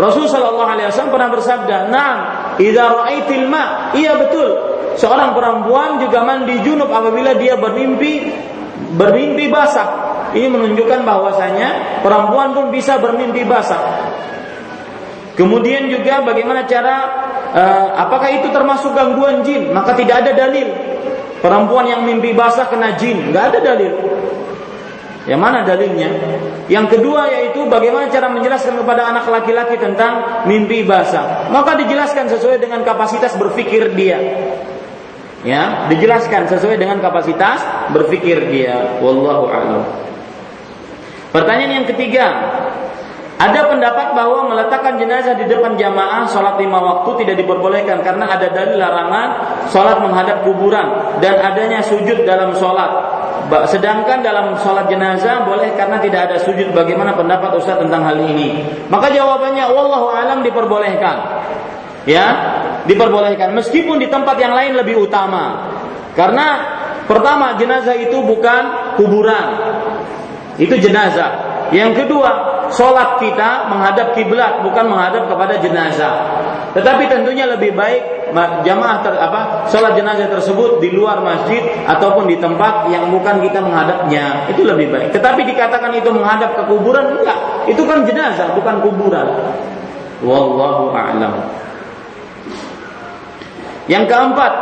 Rasul 0.00 0.24
Shallallahu 0.30 0.70
Alaihi 0.70 0.88
Wasallam 0.88 1.12
pernah 1.12 1.30
bersabda, 1.30 1.76
"Nam, 1.92 2.16
idza 2.56 2.84
ra'aitil 2.88 3.46
ma." 3.50 3.92
Iya 3.92 4.16
betul. 4.16 4.48
Seorang 4.96 5.36
perempuan 5.36 6.00
juga 6.00 6.24
mandi 6.24 6.58
junub 6.64 6.88
apabila 6.88 7.36
dia 7.36 7.60
bermimpi 7.60 8.26
bermimpi 8.96 9.46
basah. 9.52 10.10
Ini 10.30 10.46
menunjukkan 10.46 11.02
bahwasanya 11.02 12.00
perempuan 12.06 12.54
pun 12.54 12.70
bisa 12.70 12.98
bermimpi 13.02 13.42
basah. 13.46 14.08
Kemudian 15.34 15.90
juga 15.90 16.22
bagaimana 16.22 16.66
cara 16.66 16.96
uh, 17.50 17.86
apakah 18.06 18.30
itu 18.30 18.50
termasuk 18.50 18.94
gangguan 18.94 19.42
jin? 19.42 19.74
Maka 19.74 19.94
tidak 19.98 20.26
ada 20.26 20.32
dalil. 20.46 20.68
Perempuan 21.40 21.88
yang 21.88 22.04
mimpi 22.04 22.36
basah 22.36 22.68
kena 22.68 23.00
jin, 23.00 23.32
nggak 23.32 23.44
ada 23.52 23.58
dalil. 23.64 23.94
Yang 25.28 25.40
mana 25.40 25.64
dalilnya? 25.64 26.08
Yang 26.68 26.96
kedua 26.96 27.28
yaitu 27.28 27.64
bagaimana 27.68 28.08
cara 28.08 28.32
menjelaskan 28.32 28.80
kepada 28.80 29.08
anak 29.08 29.28
laki-laki 29.28 29.76
tentang 29.76 30.44
mimpi 30.48 30.84
basah. 30.84 31.48
Maka 31.52 31.76
dijelaskan 31.80 32.28
sesuai 32.28 32.60
dengan 32.60 32.80
kapasitas 32.84 33.36
berpikir 33.36 33.92
dia. 33.92 34.16
Ya, 35.40 35.88
dijelaskan 35.88 36.52
sesuai 36.52 36.76
dengan 36.76 37.00
kapasitas 37.00 37.64
berpikir 37.96 38.52
dia. 38.52 39.00
Wallahu 39.00 39.48
a'lam. 39.48 39.82
Pertanyaan 41.32 41.80
yang 41.80 41.86
ketiga, 41.88 42.26
ada 43.40 43.72
pendapat 43.72 44.12
bahwa 44.12 44.52
meletakkan 44.52 45.00
jenazah 45.00 45.32
di 45.32 45.48
depan 45.48 45.72
jamaah 45.80 46.28
sholat 46.28 46.60
lima 46.60 46.76
waktu 46.76 47.24
tidak 47.24 47.40
diperbolehkan 47.40 48.04
karena 48.04 48.28
ada 48.28 48.52
dalil 48.52 48.76
larangan 48.76 49.28
sholat 49.72 49.96
menghadap 49.96 50.44
kuburan 50.44 51.16
dan 51.24 51.40
adanya 51.40 51.80
sujud 51.80 52.28
dalam 52.28 52.52
sholat. 52.52 52.92
Sedangkan 53.72 54.20
dalam 54.20 54.60
sholat 54.60 54.92
jenazah 54.92 55.48
boleh 55.48 55.72
karena 55.72 55.96
tidak 56.04 56.28
ada 56.28 56.36
sujud. 56.44 56.76
Bagaimana 56.76 57.16
pendapat 57.16 57.56
Ustaz 57.56 57.80
tentang 57.80 58.04
hal 58.04 58.20
ini? 58.20 58.60
Maka 58.92 59.08
jawabannya, 59.08 59.72
wallahu 59.72 60.12
alam 60.12 60.44
diperbolehkan. 60.44 61.16
Ya, 62.04 62.26
diperbolehkan 62.84 63.56
meskipun 63.56 64.04
di 64.04 64.12
tempat 64.12 64.36
yang 64.36 64.52
lain 64.52 64.76
lebih 64.76 65.00
utama. 65.00 65.72
Karena 66.12 66.76
pertama 67.08 67.56
jenazah 67.56 67.96
itu 67.96 68.20
bukan 68.20 68.94
kuburan. 69.00 69.48
Itu 70.60 70.76
jenazah. 70.76 71.48
Yang 71.72 72.04
kedua, 72.04 72.49
sholat 72.70 73.18
kita 73.18 73.70
menghadap 73.70 74.14
kiblat 74.14 74.62
bukan 74.62 74.86
menghadap 74.90 75.26
kepada 75.26 75.58
jenazah. 75.58 76.14
Tetapi 76.70 77.10
tentunya 77.10 77.50
lebih 77.50 77.74
baik 77.74 78.30
jamaah 78.62 79.02
ter, 79.02 79.14
apa 79.18 79.66
sholat 79.66 79.98
jenazah 79.98 80.30
tersebut 80.30 80.78
di 80.78 80.94
luar 80.94 81.18
masjid 81.18 81.66
ataupun 81.84 82.30
di 82.30 82.38
tempat 82.38 82.86
yang 82.94 83.10
bukan 83.10 83.42
kita 83.42 83.58
menghadapnya 83.58 84.46
itu 84.46 84.62
lebih 84.62 84.94
baik. 84.94 85.10
Tetapi 85.10 85.42
dikatakan 85.50 85.90
itu 85.98 86.14
menghadap 86.14 86.54
ke 86.54 86.62
kuburan 86.70 87.18
enggak, 87.18 87.66
itu 87.66 87.82
kan 87.82 88.06
jenazah 88.06 88.54
bukan 88.54 88.86
kuburan. 88.86 89.26
Wallahu 90.22 90.94
a'lam. 90.94 91.34
Yang 93.90 94.04
keempat, 94.06 94.52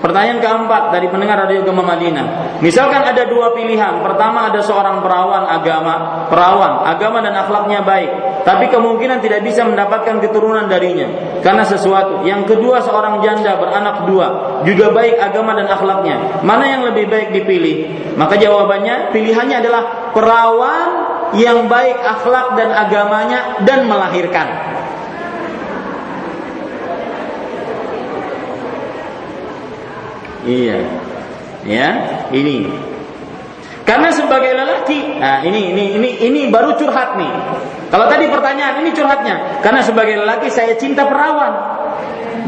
Pertanyaan 0.00 0.40
keempat 0.40 0.96
dari 0.96 1.12
pendengar 1.12 1.44
radio 1.44 1.60
Gema 1.60 1.84
Madinah. 1.84 2.56
Misalkan 2.64 3.04
ada 3.04 3.28
dua 3.28 3.52
pilihan. 3.52 4.00
Pertama 4.00 4.48
ada 4.48 4.64
seorang 4.64 5.04
perawan 5.04 5.44
agama, 5.44 6.24
perawan 6.32 6.88
agama 6.88 7.20
dan 7.20 7.36
akhlaknya 7.36 7.84
baik, 7.84 8.10
tapi 8.48 8.72
kemungkinan 8.72 9.20
tidak 9.20 9.44
bisa 9.44 9.60
mendapatkan 9.68 10.24
keturunan 10.24 10.72
darinya 10.72 11.36
karena 11.44 11.68
sesuatu. 11.68 12.24
Yang 12.24 12.56
kedua 12.56 12.80
seorang 12.80 13.20
janda 13.20 13.60
beranak 13.60 14.08
dua, 14.08 14.28
juga 14.64 14.88
baik 14.88 15.20
agama 15.20 15.52
dan 15.52 15.68
akhlaknya. 15.68 16.40
Mana 16.48 16.64
yang 16.64 16.82
lebih 16.88 17.04
baik 17.04 17.36
dipilih? 17.36 17.76
Maka 18.16 18.40
jawabannya 18.40 19.12
pilihannya 19.12 19.56
adalah 19.60 19.82
perawan 20.16 20.88
yang 21.36 21.68
baik 21.68 22.00
akhlak 22.00 22.56
dan 22.56 22.72
agamanya 22.72 23.60
dan 23.68 23.84
melahirkan. 23.84 24.48
Iya. 30.44 30.78
Ya, 31.64 31.88
ini. 32.32 32.72
Karena 33.84 34.08
sebagai 34.14 34.54
lelaki, 34.54 35.18
nah 35.18 35.42
ini 35.42 35.74
ini 35.74 35.84
ini 35.98 36.10
ini 36.22 36.40
baru 36.46 36.78
curhat 36.78 37.18
nih. 37.18 37.32
Kalau 37.90 38.06
tadi 38.06 38.30
pertanyaan 38.30 38.86
ini 38.86 38.94
curhatnya, 38.94 39.60
karena 39.66 39.82
sebagai 39.82 40.14
lelaki 40.14 40.46
saya 40.46 40.78
cinta 40.78 41.10
perawan 41.10 41.50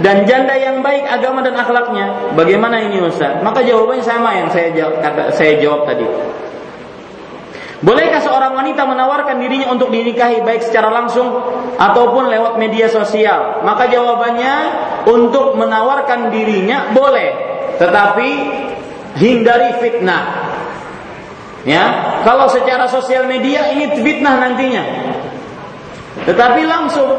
dan 0.07 0.23
janda 0.23 0.55
yang 0.55 0.87
baik 0.87 1.03
agama 1.03 1.43
dan 1.43 1.59
akhlaknya. 1.59 2.31
Bagaimana 2.39 2.79
ini 2.87 3.03
Ustaz? 3.03 3.43
Maka 3.43 3.67
jawabannya 3.67 4.07
sama 4.07 4.39
yang 4.39 4.49
saya 4.55 4.71
jawab, 4.71 5.03
saya 5.35 5.59
jawab 5.59 5.83
tadi. 5.83 6.07
Bolehkah 7.83 8.23
seorang 8.23 8.55
wanita 8.55 8.87
menawarkan 8.87 9.43
dirinya 9.43 9.75
untuk 9.75 9.91
dinikahi 9.91 10.47
baik 10.47 10.63
secara 10.63 10.95
langsung 10.95 11.27
ataupun 11.75 12.31
lewat 12.31 12.55
media 12.55 12.87
sosial? 12.87 13.67
Maka 13.67 13.91
jawabannya 13.91 14.55
untuk 15.11 15.59
menawarkan 15.59 16.31
dirinya 16.31 16.95
boleh 16.95 17.52
tetapi 17.83 18.29
hindari 19.19 19.75
fitnah. 19.83 20.23
Ya, 21.67 22.19
kalau 22.23 22.47
secara 22.47 22.87
sosial 22.87 23.27
media 23.27 23.75
ini 23.75 23.91
fitnah 23.99 24.39
nantinya. 24.39 24.83
Tetapi 26.23 26.63
langsung 26.63 27.11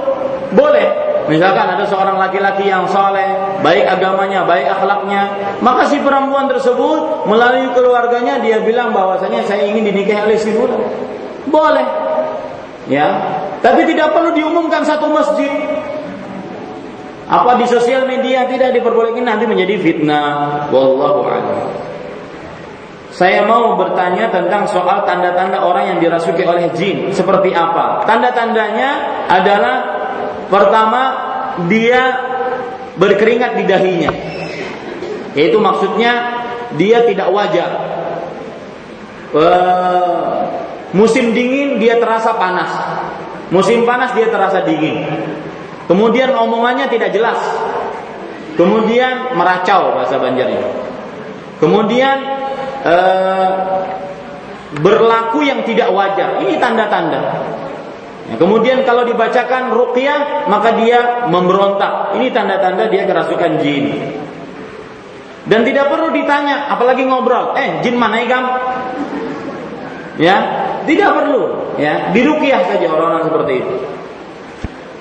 boleh. 0.56 1.04
Misalkan 1.24 1.80
ada 1.80 1.88
seorang 1.88 2.20
laki-laki 2.20 2.68
yang 2.68 2.84
soleh, 2.92 3.60
baik 3.64 3.88
agamanya, 3.88 4.44
baik 4.44 4.68
akhlaknya, 4.76 5.56
maka 5.64 5.88
si 5.88 6.04
perempuan 6.04 6.52
tersebut 6.52 7.24
melalui 7.32 7.72
keluarganya 7.72 8.44
dia 8.44 8.60
bilang 8.60 8.92
bahwasanya 8.92 9.48
saya 9.48 9.64
ingin 9.72 9.88
dinikahi 9.88 10.20
oleh 10.20 10.36
si 10.36 10.52
fulan. 10.52 10.84
Boleh. 11.48 11.88
Ya, 12.92 13.08
tapi 13.64 13.88
tidak 13.88 14.12
perlu 14.12 14.36
diumumkan 14.36 14.84
satu 14.84 15.08
masjid. 15.08 15.48
Apa 17.24 17.56
di 17.56 17.66
sosial 17.66 18.04
media 18.04 18.44
tidak 18.52 18.76
diperbolehkan 18.76 19.24
nanti 19.24 19.48
menjadi 19.48 19.80
fitnah. 19.80 20.68
Wallahu 20.70 21.24
a'lam. 21.24 21.84
Saya 23.14 23.46
mau 23.46 23.78
bertanya 23.78 24.34
tentang 24.34 24.66
soal 24.66 25.06
tanda-tanda 25.06 25.62
orang 25.62 25.96
yang 25.96 25.98
dirasuki 26.02 26.42
oleh 26.44 26.74
jin. 26.74 27.14
Seperti 27.14 27.54
apa? 27.54 28.02
Tanda-tandanya 28.10 28.90
adalah 29.30 29.76
pertama 30.50 31.02
dia 31.70 32.02
berkeringat 32.98 33.52
di 33.62 33.64
dahinya. 33.70 34.12
Yaitu 35.38 35.62
maksudnya 35.62 36.42
dia 36.74 37.06
tidak 37.06 37.30
wajar. 37.30 37.72
Uh, 39.34 40.46
musim 40.98 41.38
dingin 41.38 41.78
dia 41.78 42.02
terasa 42.02 42.34
panas. 42.34 42.70
Musim 43.54 43.86
panas 43.86 44.18
dia 44.18 44.30
terasa 44.34 44.66
dingin. 44.66 45.06
Kemudian 45.88 46.32
omongannya 46.32 46.88
tidak 46.88 47.12
jelas. 47.12 47.40
Kemudian 48.56 49.36
meracau 49.36 49.98
bahasa 49.98 50.22
Banjarnya. 50.22 50.62
Kemudian 51.58 52.18
eh, 52.86 53.52
berlaku 54.80 55.44
yang 55.44 55.66
tidak 55.68 55.92
wajar. 55.92 56.40
Ini 56.44 56.60
tanda-tanda. 56.62 57.22
Ya, 58.24 58.36
kemudian 58.40 58.88
kalau 58.88 59.04
dibacakan 59.04 59.76
ruqyah 59.76 60.48
maka 60.48 60.80
dia 60.80 61.28
memberontak. 61.28 62.16
Ini 62.16 62.32
tanda-tanda 62.32 62.88
dia 62.88 63.04
kerasukan 63.04 63.60
jin. 63.60 63.86
Dan 65.44 65.68
tidak 65.68 65.92
perlu 65.92 66.16
ditanya, 66.16 66.72
apalagi 66.72 67.04
ngobrol. 67.04 67.52
Eh, 67.60 67.84
jin 67.84 68.00
mana 68.00 68.24
ya, 68.24 68.40
Ya, 70.16 70.36
tidak 70.88 71.10
perlu. 71.20 71.76
Ya, 71.76 72.16
diruqyah 72.16 72.64
saja 72.70 72.88
orang-orang 72.88 73.28
seperti 73.28 73.54
itu. 73.60 73.76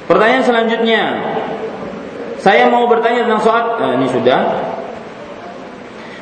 Pertanyaan 0.06 0.44
selanjutnya, 0.44 1.02
saya 2.42 2.66
mau 2.66 2.90
bertanya 2.90 3.26
tentang 3.26 3.42
soal 3.42 3.62
eh, 3.78 3.92
ini 4.02 4.06
sudah. 4.10 4.40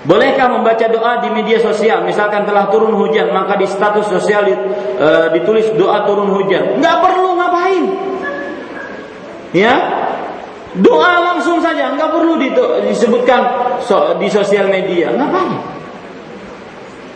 Bolehkah 0.00 0.48
membaca 0.48 0.88
doa 0.88 1.20
di 1.20 1.28
media 1.28 1.60
sosial? 1.60 2.08
Misalkan 2.08 2.48
telah 2.48 2.72
turun 2.72 2.96
hujan, 2.96 3.36
maka 3.36 3.60
di 3.60 3.68
status 3.68 4.08
sosial 4.08 4.48
e, 4.48 5.08
ditulis 5.36 5.76
doa 5.76 6.08
turun 6.08 6.32
hujan. 6.32 6.80
Nggak 6.80 6.96
perlu 7.04 7.36
ngapain? 7.36 7.84
Ya, 9.52 9.76
doa 10.80 11.12
langsung 11.20 11.60
saja, 11.60 11.92
nggak 11.92 12.16
perlu 12.16 12.40
disebutkan 12.88 13.44
di 14.16 14.28
sosial 14.32 14.72
media. 14.72 15.12
Ngapain? 15.12 15.52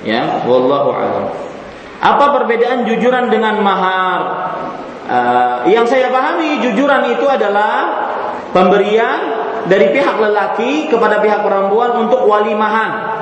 Ya, 0.04 0.44
wallahu 0.44 0.92
a'lam. 0.92 1.32
Apa 2.04 2.36
perbedaan 2.36 2.84
jujuran 2.84 3.32
dengan 3.32 3.64
mahar? 3.64 4.20
Uh, 5.04 5.68
yang 5.68 5.84
saya 5.84 6.08
pahami 6.08 6.64
jujuran 6.64 7.12
itu 7.12 7.28
adalah 7.28 8.08
pemberian 8.56 9.20
dari 9.68 9.92
pihak 9.92 10.16
lelaki 10.16 10.88
kepada 10.88 11.20
pihak 11.20 11.44
perempuan 11.44 12.08
untuk 12.08 12.24
walimahan. 12.24 13.12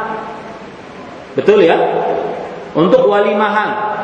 Betul 1.34 1.66
ya? 1.66 1.74
Untuk 2.78 3.10
walimahan. 3.10 3.98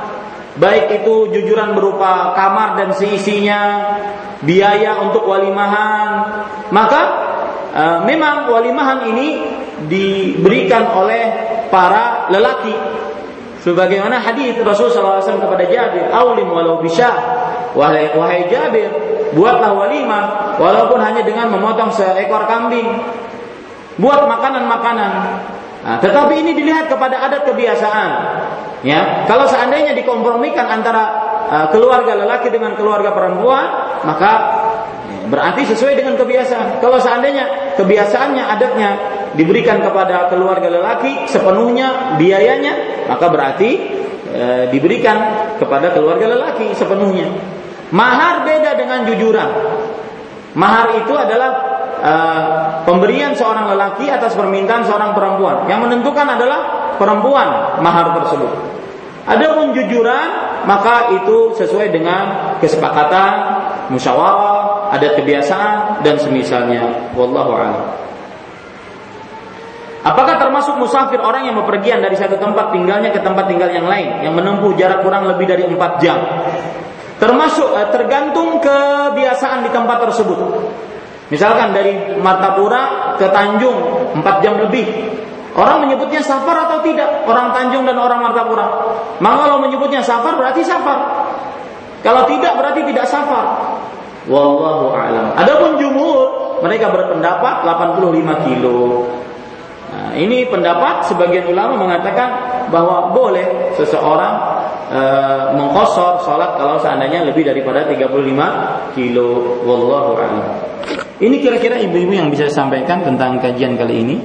Baik 0.59 1.03
itu 1.03 1.31
jujuran 1.31 1.79
berupa 1.79 2.35
kamar 2.35 2.75
dan 2.83 2.91
seisinya, 2.91 3.95
biaya 4.43 4.99
untuk 4.99 5.23
walimahan. 5.23 6.11
Maka 6.75 7.03
uh, 7.71 7.99
memang 8.03 8.51
walimahan 8.51 9.07
ini 9.07 9.29
diberikan 9.87 10.99
oleh 10.99 11.23
para 11.71 12.27
lelaki 12.35 12.99
Sebagaimana 13.59 14.23
hadis 14.23 14.55
Rasulullah 14.63 15.19
SAW 15.19 15.43
kepada 15.43 15.67
Jabir, 15.67 16.09
"Aulim 16.15 16.47
walau 16.49 16.79
bisa." 16.79 17.11
Wahai, 17.77 18.13
wahai 18.17 18.49
Jabir, 18.49 18.89
buatlah 19.37 19.73
walimah 19.77 20.25
walaupun 20.57 21.01
hanya 21.01 21.21
dengan 21.25 21.53
memotong 21.53 21.93
seekor 21.93 22.49
kambing. 22.49 22.89
Buat 23.99 24.31
makanan-makanan. 24.31 25.13
Nah, 25.79 25.99
tetapi 25.99 26.39
ini 26.39 26.55
dilihat 26.55 26.87
kepada 26.87 27.19
adat 27.19 27.49
kebiasaan. 27.51 28.11
Ya, 28.87 29.27
kalau 29.27 29.43
seandainya 29.51 29.91
dikompromikan 29.95 30.71
antara 30.71 31.05
uh, 31.51 31.67
keluarga 31.75 32.15
lelaki 32.15 32.47
dengan 32.55 32.79
keluarga 32.79 33.11
perempuan, 33.11 33.67
maka 34.07 34.33
ya, 35.11 35.27
berarti 35.27 35.67
sesuai 35.67 35.99
dengan 35.99 36.15
kebiasaan. 36.15 36.79
Kalau 36.79 37.03
seandainya 37.03 37.75
kebiasaannya 37.75 38.45
adatnya 38.55 38.91
diberikan 39.35 39.83
kepada 39.83 40.31
keluarga 40.31 40.71
lelaki 40.71 41.27
sepenuhnya 41.27 42.19
biayanya, 42.23 43.07
maka 43.11 43.27
berarti 43.27 43.71
e, 44.31 44.45
diberikan 44.71 45.51
kepada 45.59 45.91
keluarga 45.91 46.39
lelaki 46.39 46.73
sepenuhnya. 46.75 47.58
Mahar 47.89 48.45
beda 48.45 48.77
dengan 48.77 49.09
jujuran. 49.09 49.51
Mahar 50.53 50.93
itu 51.01 51.15
adalah 51.17 51.51
e, 52.01 52.13
pemberian 52.85 53.33
seorang 53.33 53.73
lelaki 53.73 54.13
atas 54.13 54.37
permintaan 54.37 54.85
seorang 54.85 55.17
perempuan. 55.17 55.65
Yang 55.71 55.81
menentukan 55.89 56.27
adalah 56.29 56.61
perempuan 57.01 57.81
mahar 57.81 58.13
tersebut. 58.21 58.53
Adapun 59.29 59.77
jujuran 59.77 60.29
maka 60.65 61.13
itu 61.17 61.53
sesuai 61.57 61.93
dengan 61.93 62.57
kesepakatan, 62.61 63.33
musyawarah, 63.93 64.93
adat 64.93 65.21
kebiasaan 65.21 66.05
dan 66.05 66.17
semisalnya. 66.21 67.13
Wallahu 67.17 67.53
a'lam. 67.57 68.09
Apakah 69.99 70.41
termasuk 70.41 70.81
musafir 70.81 71.21
orang 71.21 71.51
yang 71.51 71.57
bepergian 71.61 72.01
dari 72.01 72.17
satu 72.17 72.41
tempat 72.41 72.73
tinggalnya 72.73 73.13
ke 73.13 73.21
tempat 73.21 73.51
tinggal 73.51 73.69
yang 73.69 73.85
lain 73.85 74.25
yang 74.25 74.33
menempuh 74.33 74.73
jarak 74.79 75.05
kurang 75.05 75.29
lebih 75.29 75.45
dari 75.45 75.69
4 75.69 75.77
jam? 76.01 76.19
Termasuk 77.19 77.69
eh, 77.75 77.89
tergantung 77.91 78.63
kebiasaan 78.63 79.67
di 79.67 79.71
tempat 79.75 80.07
tersebut. 80.07 80.39
Misalkan 81.29 81.77
dari 81.77 82.17
Martapura 82.17 83.15
ke 83.21 83.29
Tanjung 83.29 83.77
4 84.17 84.45
jam 84.45 84.55
lebih. 84.63 84.87
Orang 85.59 85.83
menyebutnya 85.85 86.23
safar 86.23 86.71
atau 86.71 86.79
tidak? 86.87 87.27
Orang 87.27 87.51
Tanjung 87.51 87.83
dan 87.85 87.99
orang 87.99 88.23
Martapura. 88.23 88.67
Maka 89.19 89.37
kalau 89.45 89.59
menyebutnya 89.59 90.01
safar 90.01 90.39
berarti 90.39 90.63
safar. 90.63 91.27
Kalau 92.07 92.25
tidak 92.31 92.55
berarti 92.55 92.81
tidak 92.87 93.11
safar. 93.11 93.77
Wallahu 94.31 94.95
a'lam. 94.95 95.35
Adapun 95.35 95.83
jumhur 95.83 96.61
mereka 96.63 96.95
berpendapat 96.95 97.67
85 97.67 98.47
kilo. 98.47 99.09
Nah, 99.89 100.13
ini 100.15 100.47
pendapat 100.47 101.09
sebagian 101.11 101.49
ulama 101.51 101.75
mengatakan 101.81 102.29
bahwa 102.69 103.11
boleh 103.11 103.75
seseorang 103.75 104.68
e, 104.89 105.03
mengkosor 105.55 106.25
sholat 106.25 106.57
kalau 106.57 106.81
seandainya 106.81 107.29
lebih 107.29 107.45
daripada 107.45 107.87
35 107.87 108.97
kilo. 108.97 109.61
Wallahu 109.63 110.17
a'lam. 110.17 110.47
Ini 111.19 111.37
kira-kira 111.43 111.79
ibu-ibu 111.83 112.15
yang 112.15 112.29
bisa 112.33 112.49
sampaikan 112.49 113.05
tentang 113.05 113.39
kajian 113.39 113.77
kali 113.77 114.03
ini. 114.03 114.17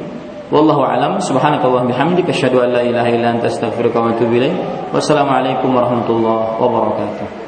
Wallahu 0.53 0.85
a'lam. 0.85 1.19
Subhanakallah 1.19 1.87
bihamdika 1.89 2.31
asyhadu 2.31 2.63
an 2.63 2.77
la 2.77 2.81
ilaha 2.85 3.09
illa 3.11 3.27
anta 3.33 3.49
astaghfiruka 3.49 3.97
wa 3.99 4.13
atubu 4.15 4.37
ilaik. 4.39 4.55
Wassalamualaikum 4.93 5.73
warahmatullahi 5.73 6.61
wabarakatuh. 6.61 7.42